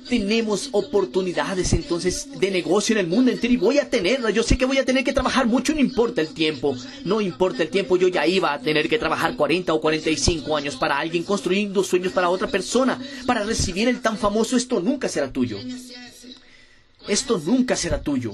Tenemos 0.08 0.70
oportunidades 0.72 1.74
entonces 1.74 2.28
de 2.40 2.50
negocio 2.50 2.94
en 2.94 3.00
el 3.00 3.08
mundo 3.08 3.30
entero 3.30 3.52
y 3.52 3.58
voy 3.58 3.78
a 3.78 3.90
tenerlas. 3.90 4.32
Yo 4.32 4.42
sé 4.42 4.56
que 4.56 4.64
voy 4.64 4.78
a 4.78 4.84
tener 4.86 5.04
que 5.04 5.12
trabajar 5.12 5.46
mucho, 5.46 5.74
no 5.74 5.80
importa 5.80 6.22
el 6.22 6.28
tiempo. 6.28 6.74
No 7.04 7.20
importa 7.20 7.62
el 7.62 7.68
tiempo, 7.68 7.98
yo 7.98 8.08
ya 8.08 8.26
iba 8.26 8.54
a 8.54 8.58
tener 8.58 8.88
que 8.88 8.98
trabajar 8.98 9.36
40 9.36 9.74
o 9.74 9.80
45 9.82 10.56
años 10.56 10.76
para 10.76 10.98
alguien 10.98 11.24
construyendo 11.24 11.84
sueños 11.84 12.12
para 12.14 12.30
otra 12.30 12.48
persona. 12.48 12.98
Para 13.26 13.44
recibir 13.44 13.86
el 13.86 14.00
tan 14.00 14.16
famoso 14.16 14.56
esto 14.56 14.80
nunca 14.80 15.10
será 15.10 15.30
tuyo 15.30 15.58
esto 17.08 17.40
nunca 17.44 17.76
será 17.76 18.00
tuyo. 18.00 18.32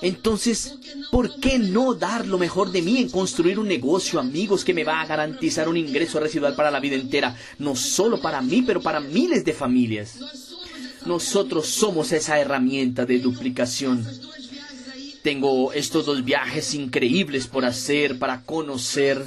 Entonces, 0.00 0.76
¿por 1.10 1.40
qué 1.40 1.58
no 1.58 1.94
dar 1.94 2.26
lo 2.26 2.38
mejor 2.38 2.70
de 2.70 2.82
mí 2.82 2.98
en 2.98 3.08
construir 3.08 3.58
un 3.58 3.66
negocio, 3.66 4.20
amigos, 4.20 4.64
que 4.64 4.74
me 4.74 4.84
va 4.84 5.00
a 5.00 5.06
garantizar 5.06 5.68
un 5.68 5.76
ingreso 5.76 6.20
residual 6.20 6.54
para 6.54 6.70
la 6.70 6.80
vida 6.80 6.94
entera? 6.94 7.36
No 7.58 7.74
solo 7.74 8.20
para 8.20 8.40
mí, 8.40 8.62
pero 8.62 8.80
para 8.80 9.00
miles 9.00 9.44
de 9.44 9.52
familias. 9.52 10.18
Nosotros 11.04 11.66
somos 11.66 12.12
esa 12.12 12.38
herramienta 12.38 13.06
de 13.06 13.18
duplicación. 13.18 14.06
Tengo 15.22 15.72
estos 15.72 16.06
dos 16.06 16.24
viajes 16.24 16.74
increíbles 16.74 17.46
por 17.48 17.64
hacer, 17.64 18.18
para 18.18 18.42
conocer. 18.42 19.24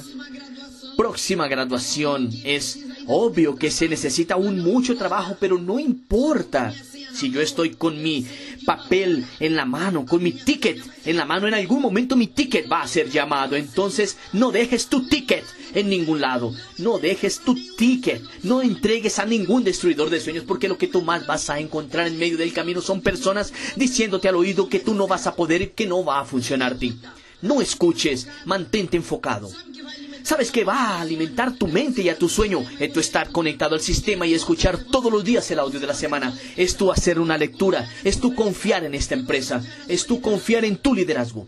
Próxima 0.96 1.48
graduación. 1.48 2.30
Es 2.44 2.80
obvio 3.06 3.56
que 3.56 3.70
se 3.70 3.88
necesita 3.88 4.34
aún 4.34 4.60
mucho 4.60 4.96
trabajo, 4.96 5.36
pero 5.40 5.58
no 5.58 5.78
importa 5.78 6.72
si 7.12 7.30
yo 7.30 7.40
estoy 7.40 7.70
con 7.74 8.02
mi 8.02 8.26
papel 8.64 9.24
en 9.40 9.56
la 9.56 9.64
mano, 9.64 10.06
con 10.06 10.22
mi 10.22 10.32
ticket 10.32 10.82
en 11.04 11.16
la 11.16 11.24
mano, 11.24 11.48
en 11.48 11.54
algún 11.54 11.82
momento 11.82 12.16
mi 12.16 12.28
ticket 12.28 12.70
va 12.70 12.82
a 12.82 12.88
ser 12.88 13.10
llamado. 13.10 13.56
Entonces, 13.56 14.16
no 14.32 14.52
dejes 14.52 14.86
tu 14.86 15.06
ticket 15.08 15.44
en 15.74 15.88
ningún 15.88 16.20
lado. 16.20 16.54
No 16.78 16.98
dejes 16.98 17.40
tu 17.40 17.56
ticket. 17.76 18.22
No 18.42 18.62
entregues 18.62 19.18
a 19.18 19.26
ningún 19.26 19.64
destruidor 19.64 20.10
de 20.10 20.20
sueños 20.20 20.44
porque 20.46 20.68
lo 20.68 20.78
que 20.78 20.86
tú 20.86 21.02
más 21.02 21.26
vas 21.26 21.50
a 21.50 21.58
encontrar 21.58 22.06
en 22.06 22.18
medio 22.18 22.38
del 22.38 22.52
camino 22.52 22.80
son 22.80 23.00
personas 23.00 23.52
diciéndote 23.76 24.28
al 24.28 24.36
oído 24.36 24.68
que 24.68 24.80
tú 24.80 24.94
no 24.94 25.08
vas 25.08 25.26
a 25.26 25.34
poder 25.34 25.62
y 25.62 25.66
que 25.68 25.86
no 25.86 26.04
va 26.04 26.20
a 26.20 26.24
funcionarte. 26.24 26.92
No 27.40 27.60
escuches, 27.60 28.28
mantente 28.44 28.96
enfocado. 28.96 29.50
Sabes 30.22 30.50
que 30.50 30.64
va 30.64 30.76
a 30.76 31.00
alimentar 31.00 31.54
tu 31.54 31.66
mente 31.66 32.02
y 32.02 32.08
a 32.08 32.18
tu 32.18 32.28
sueño. 32.28 32.64
Es 32.78 32.92
tu 32.92 33.00
estar 33.00 33.30
conectado 33.30 33.74
al 33.74 33.80
sistema 33.80 34.26
y 34.26 34.34
escuchar 34.34 34.78
todos 34.84 35.12
los 35.12 35.24
días 35.24 35.50
el 35.50 35.58
audio 35.58 35.80
de 35.80 35.86
la 35.86 35.94
semana. 35.94 36.36
Es 36.56 36.76
tu 36.76 36.92
hacer 36.92 37.18
una 37.18 37.38
lectura. 37.38 37.88
Es 38.04 38.20
tu 38.20 38.34
confiar 38.34 38.84
en 38.84 38.94
esta 38.94 39.14
empresa. 39.14 39.62
Es 39.88 40.06
tu 40.06 40.20
confiar 40.20 40.64
en 40.64 40.76
tu 40.76 40.94
liderazgo. 40.94 41.46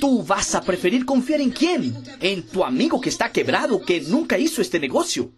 Tú 0.00 0.22
vas 0.22 0.54
a 0.54 0.62
preferir 0.62 1.04
confiar 1.04 1.40
en 1.40 1.50
quién? 1.50 1.96
En 2.20 2.42
tu 2.42 2.64
amigo 2.64 3.00
que 3.00 3.08
está 3.08 3.30
quebrado, 3.30 3.80
que 3.82 4.00
nunca 4.00 4.38
hizo 4.38 4.60
este 4.60 4.80
negocio. 4.80 5.30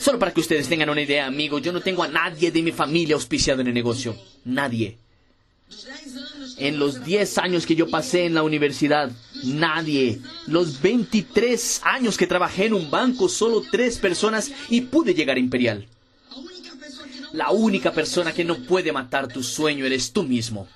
Solo 0.00 0.18
para 0.18 0.32
que 0.32 0.40
ustedes 0.40 0.68
tengan 0.68 0.90
una 0.90 1.02
idea, 1.02 1.26
amigo, 1.26 1.58
yo 1.58 1.72
no 1.72 1.80
tengo 1.80 2.02
a 2.02 2.08
nadie 2.08 2.50
de 2.50 2.62
mi 2.62 2.72
familia 2.72 3.14
auspiciado 3.14 3.60
en 3.60 3.68
el 3.68 3.74
negocio. 3.74 4.16
Nadie. 4.44 4.98
En 6.56 6.78
los 6.78 7.04
10 7.04 7.38
años 7.38 7.66
que 7.66 7.74
yo 7.74 7.88
pasé 7.88 8.26
en 8.26 8.34
la 8.34 8.42
universidad, 8.42 9.10
nadie. 9.42 10.20
Los 10.46 10.80
23 10.80 11.80
años 11.84 12.16
que 12.16 12.26
trabajé 12.26 12.66
en 12.66 12.74
un 12.74 12.90
banco, 12.90 13.28
solo 13.28 13.62
tres 13.70 13.98
personas 13.98 14.52
y 14.68 14.82
pude 14.82 15.14
llegar 15.14 15.36
a 15.36 15.40
Imperial. 15.40 15.86
La 17.32 17.50
única 17.50 17.92
persona 17.92 18.32
que 18.32 18.44
no 18.44 18.56
puede 18.58 18.92
matar 18.92 19.26
tu 19.26 19.42
sueño 19.42 19.84
eres 19.84 20.12
tú 20.12 20.22
mismo. 20.22 20.68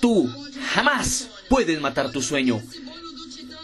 Tú 0.00 0.30
jamás 0.72 1.28
puedes 1.48 1.80
matar 1.80 2.12
tu 2.12 2.22
sueño. 2.22 2.62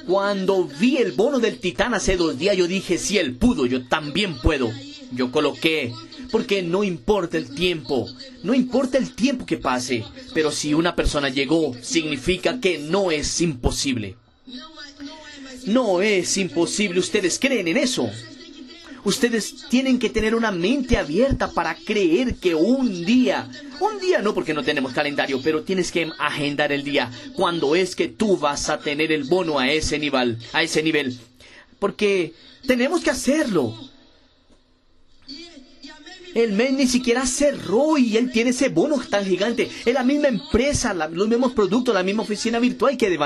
Cuando 0.06 0.64
vi 0.64 0.96
el 0.96 1.12
bono 1.12 1.38
del 1.38 1.58
titán 1.58 1.94
hace 1.94 2.16
dos 2.16 2.38
días, 2.38 2.56
yo 2.56 2.66
dije, 2.66 2.98
si 2.98 3.18
él 3.18 3.36
pudo, 3.36 3.66
yo 3.66 3.86
también 3.86 4.38
puedo. 4.38 4.70
Yo 5.10 5.32
coloqué, 5.32 5.92
porque 6.30 6.62
no 6.62 6.84
importa 6.84 7.38
el 7.38 7.54
tiempo, 7.54 8.08
no 8.42 8.54
importa 8.54 8.98
el 8.98 9.14
tiempo 9.14 9.46
que 9.46 9.56
pase, 9.56 10.04
pero 10.34 10.50
si 10.50 10.74
una 10.74 10.94
persona 10.94 11.28
llegó, 11.28 11.74
significa 11.80 12.60
que 12.60 12.78
no 12.78 13.10
es 13.10 13.40
imposible. 13.40 14.16
No 15.66 16.00
es 16.00 16.36
imposible, 16.36 17.00
ustedes 17.00 17.38
creen 17.38 17.68
en 17.68 17.76
eso. 17.76 18.10
Ustedes 19.04 19.64
tienen 19.68 19.98
que 19.98 20.10
tener 20.10 20.34
una 20.34 20.50
mente 20.50 20.96
abierta 20.96 21.50
para 21.50 21.74
creer 21.74 22.34
que 22.34 22.54
un 22.54 23.04
día, 23.04 23.48
un 23.80 23.98
día 24.00 24.20
no 24.20 24.34
porque 24.34 24.54
no 24.54 24.62
tenemos 24.62 24.92
calendario, 24.92 25.40
pero 25.42 25.62
tienes 25.62 25.92
que 25.92 26.10
agendar 26.18 26.72
el 26.72 26.84
día 26.84 27.10
cuando 27.34 27.76
es 27.76 27.94
que 27.94 28.08
tú 28.08 28.36
vas 28.36 28.68
a 28.68 28.80
tener 28.80 29.12
el 29.12 29.24
bono 29.24 29.58
a 29.58 29.70
ese 29.70 29.98
nivel, 29.98 30.38
a 30.52 30.62
ese 30.62 30.82
nivel. 30.82 31.18
Porque 31.78 32.34
tenemos 32.66 33.02
que 33.02 33.10
hacerlo. 33.10 33.74
El 36.38 36.52
mes 36.52 36.72
ni 36.72 36.86
siquiera 36.86 37.26
cerró 37.26 37.98
y 37.98 38.16
él 38.16 38.30
tiene 38.30 38.50
ese 38.50 38.68
bono 38.68 39.02
tan 39.10 39.24
gigante. 39.24 39.68
Es 39.84 39.92
la 39.92 40.04
misma 40.04 40.28
empresa, 40.28 40.94
los 40.94 41.26
mismos 41.26 41.50
productos, 41.50 41.92
la 41.92 42.04
misma 42.04 42.22
oficina 42.22 42.60
virtual 42.60 42.96
que 42.96 43.10
de 43.10 43.18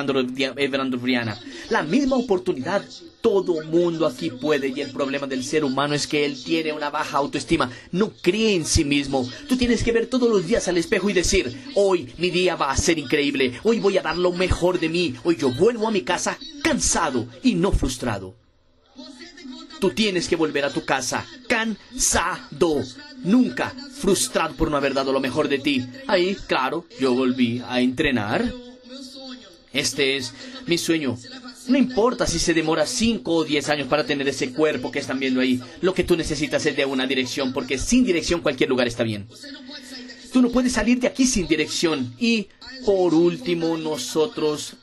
Briana. 0.97 1.39
La 1.69 1.83
misma 1.83 2.17
oportunidad. 2.17 2.83
Todo 3.21 3.63
mundo 3.67 4.07
aquí 4.07 4.31
puede 4.31 4.69
y 4.69 4.81
el 4.81 4.93
problema 4.93 5.27
del 5.27 5.45
ser 5.45 5.63
humano 5.63 5.93
es 5.93 6.07
que 6.07 6.25
él 6.25 6.43
tiene 6.43 6.73
una 6.73 6.89
baja 6.89 7.19
autoestima. 7.19 7.71
No 7.91 8.15
cree 8.23 8.55
en 8.55 8.65
sí 8.65 8.83
mismo. 8.83 9.29
Tú 9.47 9.59
tienes 9.59 9.85
que 9.85 9.93
ver 9.93 10.07
todos 10.07 10.31
los 10.31 10.47
días 10.47 10.67
al 10.69 10.79
espejo 10.79 11.11
y 11.11 11.13
decir, 11.13 11.55
hoy 11.75 12.15
mi 12.17 12.31
día 12.31 12.57
va 12.57 12.71
a 12.71 12.77
ser 12.79 12.99
increíble. 12.99 13.61
Hoy 13.63 13.79
voy 13.79 13.99
a 13.99 14.03
dar 14.03 14.17
lo 14.17 14.33
mejor 14.33 14.81
de 14.81 14.89
mí. 14.89 15.15
Hoy 15.23 15.37
yo 15.37 15.51
vuelvo 15.51 15.87
a 15.87 15.91
mi 15.91 16.01
casa 16.01 16.39
cansado 16.63 17.27
y 17.43 17.57
no 17.57 17.73
frustrado. 17.73 18.42
Tú 19.83 19.91
tienes 19.91 20.29
que 20.29 20.37
volver 20.37 20.65
a 20.65 20.73
tu 20.73 20.85
casa 20.85 21.27
cansado, 21.49 22.85
nunca 23.25 23.75
frustrado 23.91 24.55
por 24.55 24.71
no 24.71 24.77
haber 24.77 24.95
dado 24.95 25.13
lo 25.13 25.19
mejor 25.19 25.49
de 25.49 25.59
ti. 25.59 25.85
Ahí, 26.07 26.37
claro, 26.47 26.87
yo 27.01 27.13
volví 27.15 27.61
a 27.67 27.81
entrenar. 27.81 28.49
Este 29.73 30.17
es 30.17 30.35
mi 30.69 30.79
sueño. 30.79 31.19
No 31.67 31.77
importa 31.79 32.29
si 32.29 32.39
se 32.39 32.55
demora 32.55 32.87
5 32.87 33.29
o 33.35 33.43
10 33.43 33.69
años 33.71 33.89
para 33.89 34.07
tener 34.07 34.29
ese 34.29 34.53
cuerpo 34.53 34.93
que 34.93 35.01
están 35.01 35.19
viendo 35.19 35.41
ahí. 35.41 35.61
Lo 35.81 35.95
que 35.95 36.05
tú 36.05 36.17
necesitas 36.17 36.65
es 36.65 36.77
de 36.77 36.85
una 36.85 37.09
dirección, 37.09 37.53
porque 37.53 37.77
sin 37.77 38.05
dirección 38.05 38.41
cualquier 38.41 38.71
lugar 38.71 38.87
está 38.87 39.03
bien. 39.03 39.27
Tú 40.33 40.43
no 40.43 40.51
puedes 40.51 40.75
salir 40.75 41.01
de 41.01 41.09
aquí 41.09 41.27
sin 41.27 41.49
dirección. 41.49 42.15
Y 42.21 42.47
por 42.87 43.15
último, 43.15 43.77
nosotros 43.77 44.77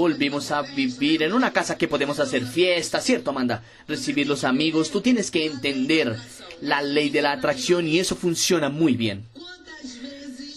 volvimos 0.00 0.50
a 0.50 0.62
vivir 0.62 1.22
en 1.22 1.34
una 1.34 1.52
casa 1.52 1.76
que 1.76 1.86
podemos 1.86 2.18
hacer 2.20 2.46
fiesta, 2.46 3.02
¿cierto, 3.02 3.30
Amanda? 3.30 3.62
Recibir 3.86 4.26
los 4.26 4.44
amigos. 4.44 4.90
Tú 4.90 5.02
tienes 5.02 5.30
que 5.30 5.44
entender 5.44 6.16
la 6.62 6.80
ley 6.80 7.10
de 7.10 7.20
la 7.20 7.32
atracción 7.32 7.86
y 7.86 7.98
eso 7.98 8.16
funciona 8.16 8.70
muy 8.70 8.94
bien. 8.96 9.26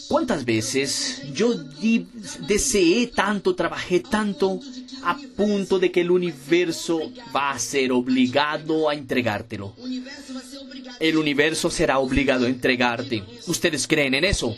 ¿Cuántas 0.07 0.45
veces 0.45 1.23
yo 1.33 1.55
deseé 2.47 3.07
tanto, 3.07 3.53
trabajé 3.53 3.99
tanto, 3.99 4.61
a 5.03 5.17
punto 5.35 5.77
de 5.77 5.91
que 5.91 6.01
el 6.01 6.11
universo 6.11 7.01
va 7.35 7.51
a 7.51 7.59
ser 7.59 7.91
obligado 7.91 8.87
a 8.87 8.93
entregártelo? 8.93 9.75
El 11.01 11.17
universo 11.17 11.69
será 11.69 11.99
obligado 11.99 12.45
a 12.45 12.49
entregarte. 12.49 13.23
¿Ustedes 13.47 13.87
creen 13.87 14.13
en 14.13 14.23
eso? 14.23 14.55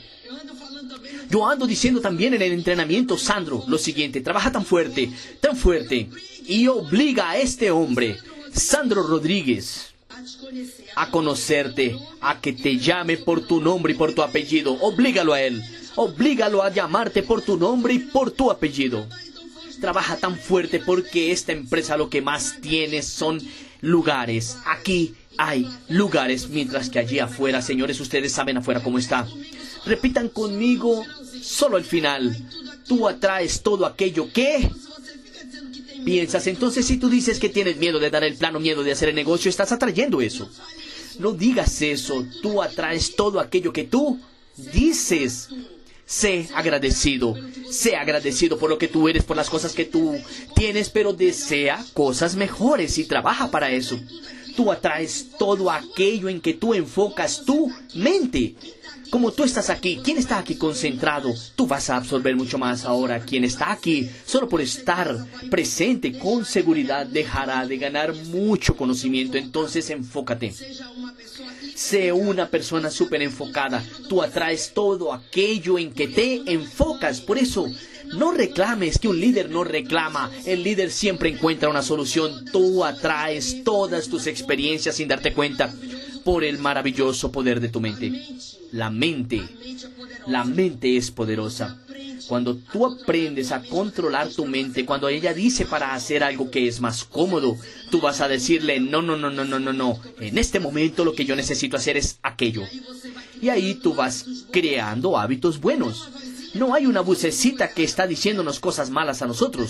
Yo 1.29 1.48
ando 1.48 1.67
diciendo 1.67 2.01
también 2.01 2.34
en 2.34 2.41
el 2.41 2.51
entrenamiento, 2.51 3.17
Sandro, 3.17 3.63
lo 3.67 3.77
siguiente, 3.77 4.22
trabaja 4.22 4.51
tan 4.51 4.65
fuerte, 4.65 5.10
tan 5.39 5.55
fuerte, 5.55 6.10
y 6.46 6.67
obliga 6.67 7.32
a 7.32 7.38
este 7.38 7.72
hombre, 7.72 8.17
Sandro 8.53 9.03
Rodríguez, 9.03 9.94
a 10.96 11.12
conocerte, 11.12 11.98
a 12.22 12.39
que 12.39 12.53
te 12.53 12.77
llame 12.77 13.17
por 13.17 13.46
tu 13.46 13.62
nombre 13.62 13.94
y 13.94 13.96
por 13.96 14.13
tu 14.13 14.22
apellido. 14.22 14.74
Oblígalo 14.82 15.34
a 15.34 15.41
él, 15.41 15.62
oblígalo 15.96 16.63
a 16.63 16.72
llamarte 16.72 17.24
por 17.24 17.41
tu 17.41 17.58
nombre 17.58 17.94
y 17.94 18.00
por 18.00 18.32
tu 18.32 18.51
apellido. 18.51 19.08
Trabaja 19.82 20.17
tan 20.17 20.38
fuerte 20.38 20.79
porque 20.79 21.32
esta 21.32 21.51
empresa 21.51 21.98
lo 21.98 22.10
que 22.10 22.22
más 22.22 22.62
tiene 22.62 23.01
son 23.01 23.41
lugares. 23.82 24.58
Aquí 24.65 25.15
hay 25.38 25.70
lugares, 25.89 26.48
mientras 26.50 26.89
que 26.89 27.00
allí 27.00 27.20
afuera, 27.20 27.62
señores, 27.62 28.00
ustedes 28.00 28.32
saben 28.32 28.58
afuera 28.58 28.82
cómo 28.82 28.98
está. 28.98 29.27
Repitan 29.86 30.30
conmigo 30.30 31.06
solo 31.42 31.77
el 31.77 31.86
final. 31.86 32.36
Tú 32.88 33.08
atraes 33.08 33.62
todo 33.62 33.86
aquello 33.86 34.32
que 34.32 34.70
piensas. 36.04 36.48
Entonces, 36.48 36.86
si 36.86 36.98
tú 36.98 37.10
dices 37.10 37.39
que 37.39 37.50
tienes 37.50 37.77
miedo 37.77 38.00
de 38.00 38.10
dar 38.10 38.24
el 38.24 38.36
plano, 38.36 38.60
miedo 38.60 38.84
de 38.84 38.92
hacer 38.92 39.10
el 39.10 39.15
negocio, 39.15 39.50
estás 39.50 39.72
atrayendo 39.72 40.22
eso. 40.22 40.50
No 41.20 41.32
digas 41.32 41.82
eso. 41.82 42.25
Tú 42.42 42.62
atraes 42.62 43.15
todo 43.15 43.39
aquello 43.39 43.74
que 43.74 43.84
tú 43.84 44.20
dices. 44.74 45.50
Sé 46.06 46.48
agradecido. 46.54 47.36
Sé 47.70 47.96
agradecido 47.96 48.58
por 48.58 48.70
lo 48.70 48.77
que 48.77 48.88
tú 48.88 49.10
eres, 49.10 49.24
por 49.24 49.36
las 49.36 49.50
cosas 49.50 49.74
que 49.74 49.86
tú 49.86 50.15
tienes, 50.56 50.89
pero 50.89 51.13
desea 51.13 51.84
cosas 51.94 52.36
mejores 52.36 52.98
y 52.98 53.06
trabaja 53.06 53.50
para 53.50 53.72
eso. 53.72 54.00
Tú 54.56 54.72
atraes 54.72 55.32
todo 55.38 55.72
aquello 55.72 56.30
en 56.30 56.39
que 56.39 56.54
tú 56.54 56.74
enfocas 56.74 57.44
tu 57.44 57.72
mente. 57.96 58.56
Como 59.10 59.32
tú 59.32 59.44
estás 59.44 59.70
aquí, 59.70 60.00
¿quién 60.04 60.18
está 60.18 60.40
aquí 60.40 60.56
concentrado? 60.56 61.34
Tú 61.56 61.68
vas 61.68 61.90
a 61.90 61.98
absorber 61.98 62.36
mucho 62.36 62.58
más 62.58 62.86
ahora. 62.86 63.20
Quien 63.20 63.44
está 63.44 63.72
aquí, 63.72 64.10
solo 64.26 64.50
por 64.50 64.62
estar 64.62 65.16
presente 65.50 66.18
con 66.18 66.46
seguridad, 66.46 67.06
dejará 67.06 67.66
de 67.66 67.78
ganar 67.78 68.14
mucho 68.14 68.76
conocimiento. 68.76 69.38
Entonces 69.38 69.90
enfócate. 69.90 70.54
Sé 71.76 72.12
una 72.12 72.50
persona 72.50 72.90
súper 72.90 73.22
enfocada. 73.22 73.84
Tú 74.10 74.22
atraes 74.22 74.72
todo 74.74 75.14
aquello 75.14 75.78
en 75.78 75.94
que 75.94 76.08
te 76.08 76.52
enfocas. 76.52 77.22
Por 77.22 77.38
eso, 77.38 77.68
no 78.14 78.32
reclames 78.32 78.98
que 79.00 79.08
un 79.08 79.20
líder 79.20 79.50
no 79.50 79.64
reclama. 79.64 80.32
El 80.46 80.64
líder 80.64 80.92
siempre 80.92 81.30
encuentra 81.30 81.70
una 81.70 81.82
solución. 81.82 82.46
Tú 82.52 82.84
atraes 82.84 83.64
todas 83.64 84.08
tus 84.08 84.28
experiencias 84.28 84.96
sin 84.96 85.08
darte 85.08 85.34
cuenta 85.34 85.74
por 86.25 86.44
el 86.44 86.58
maravilloso 86.58 87.32
poder 87.32 87.60
de 87.62 87.70
tu 87.70 87.79
mente. 87.79 88.12
La 88.72 88.89
mente, 88.89 89.44
la 90.25 90.44
mente 90.44 90.98
es 90.98 91.12
poderosa. 91.12 91.79
Cuando 92.27 92.55
tú 92.55 92.88
aprendes 92.88 93.51
a 93.51 93.62
controlar 93.62 94.29
tu 94.29 94.48
mente, 94.48 94.86
cuando 94.86 95.08
ella 95.08 95.36
dice 95.36 95.65
para 95.67 95.94
hacer 95.94 96.24
algo 96.24 96.50
que 96.50 96.67
es 96.67 96.82
más 96.82 97.03
cómodo, 97.03 97.55
tú 97.91 98.01
vas 98.01 98.22
a 98.22 98.27
decirle, 98.27 98.79
no, 98.79 99.03
no, 99.03 99.15
no, 99.15 99.29
no, 99.29 99.46
no, 99.46 99.60
no, 99.60 99.72
no, 99.72 100.00
en 100.20 100.39
este 100.39 100.60
momento 100.60 101.05
lo 101.05 101.13
que 101.13 101.25
yo 101.25 101.36
necesito 101.36 101.77
hacer 101.77 101.96
es 101.96 102.17
aquello. 102.24 102.63
Y 103.39 103.50
ahí 103.50 103.75
tú 103.75 103.94
vas 103.94 104.25
creando 104.51 105.20
hábitos 105.20 105.62
buenos. 105.62 106.10
No 106.55 106.74
hay 106.74 106.88
una 106.88 107.01
bucecita 107.01 107.70
que 107.70 107.84
está 107.84 108.08
diciéndonos 108.08 108.60
cosas 108.60 108.89
malas 108.89 109.22
a 109.22 109.27
nosotros. 109.27 109.70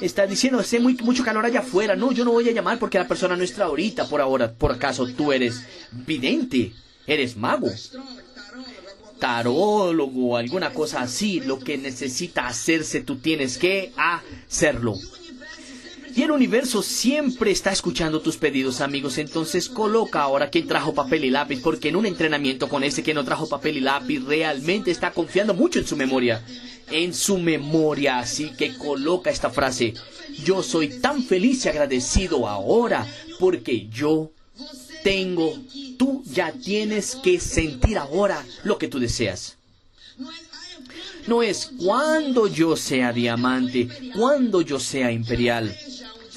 Está 0.00 0.26
diciendo, 0.26 0.60
hace 0.60 0.78
muy, 0.78 0.94
mucho 1.02 1.24
calor 1.24 1.44
allá 1.44 1.60
afuera. 1.60 1.96
No, 1.96 2.12
yo 2.12 2.24
no 2.24 2.32
voy 2.32 2.48
a 2.48 2.52
llamar 2.52 2.78
porque 2.78 2.98
la 2.98 3.08
persona 3.08 3.36
no 3.36 3.44
está 3.44 3.64
ahorita. 3.64 4.08
Por 4.08 4.20
ahora, 4.20 4.52
por 4.52 4.72
acaso 4.72 5.06
tú 5.08 5.32
eres 5.32 5.62
vidente, 5.92 6.72
eres 7.06 7.36
mago, 7.36 7.68
tarólogo, 9.18 10.36
alguna 10.36 10.72
cosa 10.72 11.02
así. 11.02 11.40
Lo 11.40 11.58
que 11.58 11.78
necesita 11.78 12.46
hacerse, 12.46 13.00
tú 13.00 13.16
tienes 13.16 13.58
que 13.58 13.92
hacerlo. 13.96 14.94
Y 16.14 16.22
el 16.22 16.30
universo 16.32 16.82
siempre 16.82 17.50
está 17.50 17.70
escuchando 17.70 18.20
tus 18.20 18.38
pedidos, 18.38 18.80
amigos. 18.80 19.18
Entonces 19.18 19.68
coloca 19.68 20.20
ahora 20.20 20.50
quien 20.50 20.66
trajo 20.66 20.94
papel 20.94 21.24
y 21.24 21.30
lápiz, 21.30 21.60
porque 21.62 21.90
en 21.90 21.96
un 21.96 22.06
entrenamiento 22.06 22.68
con 22.68 22.82
ese 22.82 23.02
que 23.02 23.14
no 23.14 23.24
trajo 23.24 23.48
papel 23.48 23.76
y 23.76 23.80
lápiz 23.80 24.24
realmente 24.24 24.90
está 24.90 25.12
confiando 25.12 25.54
mucho 25.54 25.78
en 25.78 25.86
su 25.86 25.96
memoria. 25.96 26.42
En 26.90 27.12
su 27.14 27.38
memoria, 27.38 28.18
así 28.18 28.50
que 28.50 28.76
coloca 28.76 29.30
esta 29.30 29.50
frase. 29.50 29.94
Yo 30.44 30.62
soy 30.62 31.00
tan 31.00 31.22
feliz 31.22 31.64
y 31.64 31.68
agradecido 31.68 32.48
ahora 32.48 33.06
porque 33.38 33.88
yo 33.88 34.30
tengo, 35.02 35.54
tú 35.98 36.22
ya 36.26 36.52
tienes 36.52 37.16
que 37.16 37.40
sentir 37.40 37.98
ahora 37.98 38.44
lo 38.64 38.78
que 38.78 38.88
tú 38.88 38.98
deseas. 38.98 39.56
No 41.26 41.42
es 41.42 41.72
cuando 41.78 42.46
yo 42.46 42.74
sea 42.76 43.12
diamante, 43.12 43.88
cuando 44.14 44.62
yo 44.62 44.80
sea 44.80 45.12
imperial 45.12 45.76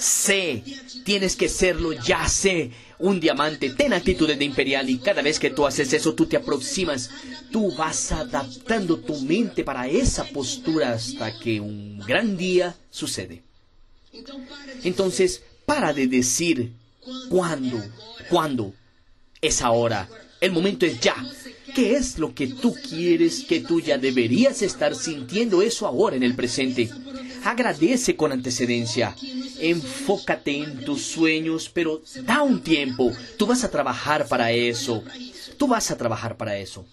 sé, 0.02 0.64
tienes 1.04 1.36
que 1.36 1.48
serlo, 1.48 1.94
ya 1.94 2.28
sé. 2.28 2.72
Un 3.02 3.20
diamante, 3.20 3.72
ten 3.72 3.94
actitudes 3.94 4.38
de 4.38 4.46
imperial 4.46 4.90
y 4.90 4.98
cada 5.00 5.22
vez 5.22 5.40
que 5.40 5.50
tú 5.50 5.66
haces 5.66 5.92
eso, 5.94 6.14
tú 6.14 6.26
te 6.26 6.38
aproximas, 6.38 7.10
tú 7.52 7.74
vas 7.76 8.12
adaptando 8.12 8.98
tu 8.98 9.20
mente 9.22 9.64
para 9.64 9.88
esa 9.88 10.24
postura 10.26 10.94
hasta 10.94 11.38
que 11.38 11.60
un 11.60 12.00
gran 12.00 12.38
día 12.38 12.76
sucede. 12.90 13.42
Entonces, 14.84 15.42
para 15.66 15.94
de 15.94 16.08
decir 16.08 16.72
cuándo, 17.30 17.84
cuándo, 18.30 18.74
es 19.42 19.62
ahora, 19.62 20.08
el 20.40 20.52
momento 20.52 20.86
es 20.86 21.00
ya. 21.00 21.16
¿Qué 21.74 21.96
es 21.96 22.20
lo 22.20 22.36
que 22.36 22.48
tú 22.48 22.76
quieres 22.76 23.46
que 23.46 23.62
tú 23.62 23.80
ya 23.80 23.98
deberías 23.98 24.62
estar 24.62 24.94
sintiendo 24.94 25.62
eso 25.62 25.88
ahora 25.88 26.18
en 26.18 26.24
el 26.24 26.36
presente? 26.36 26.90
Agradece 27.44 28.16
con 28.16 28.32
antecedencia. 28.32 29.16
Enfócate 29.60 30.58
en 30.58 30.84
tus 30.84 31.04
sueños, 31.04 31.70
pero 31.74 32.02
da 32.24 32.42
un 32.42 32.62
tiempo. 32.62 33.12
Tú 33.38 33.46
vas 33.46 33.64
a 33.64 33.72
trabajar 33.72 34.28
para 34.28 34.52
eso. 34.52 35.04
Tú 35.58 35.68
vas 35.68 35.92
a 35.92 35.98
trabajar 35.98 36.38
para 36.38 36.58
eso. 36.58 36.86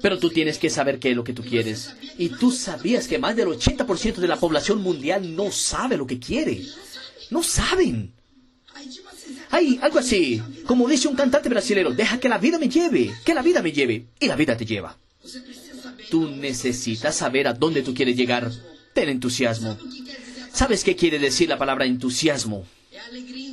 Pero 0.00 0.18
tú 0.18 0.30
tienes 0.30 0.58
que 0.58 0.70
saber 0.70 0.98
qué 0.98 1.10
es 1.10 1.16
lo 1.16 1.24
que 1.24 1.32
tú 1.32 1.42
quieres. 1.42 1.90
Y 2.16 2.28
tú 2.28 2.52
sabías 2.52 3.08
que 3.08 3.18
más 3.18 3.34
del 3.36 3.48
80% 3.48 4.16
de 4.16 4.28
la 4.28 4.36
población 4.36 4.82
mundial 4.82 5.34
no 5.34 5.50
sabe 5.50 5.96
lo 5.96 6.06
que 6.06 6.18
quiere. 6.18 6.62
No 7.30 7.42
saben. 7.42 8.12
Hay 9.50 9.78
algo 9.82 9.98
así, 9.98 10.42
como 10.66 10.88
dice 10.88 11.08
un 11.08 11.16
cantante 11.16 11.48
brasileño, 11.48 11.90
deja 11.90 12.20
que 12.20 12.28
la 12.28 12.38
vida 12.38 12.58
me 12.58 12.68
lleve, 12.68 13.10
que 13.24 13.34
la 13.34 13.42
vida 13.42 13.62
me 13.62 13.72
lleve, 13.72 14.06
y 14.20 14.26
la 14.26 14.36
vida 14.36 14.56
te 14.56 14.66
lleva. 14.66 14.96
Tú 16.10 16.30
necesitas 16.30 17.16
saber 17.16 17.48
a 17.48 17.54
dónde 17.54 17.82
tú 17.82 17.94
quieres 17.94 18.16
llegar. 18.16 18.50
Ten 18.98 19.10
entusiasmo. 19.10 19.78
¿Sabes 20.52 20.82
qué 20.82 20.96
quiere 20.96 21.20
decir 21.20 21.48
la 21.48 21.56
palabra 21.56 21.84
entusiasmo? 21.84 22.66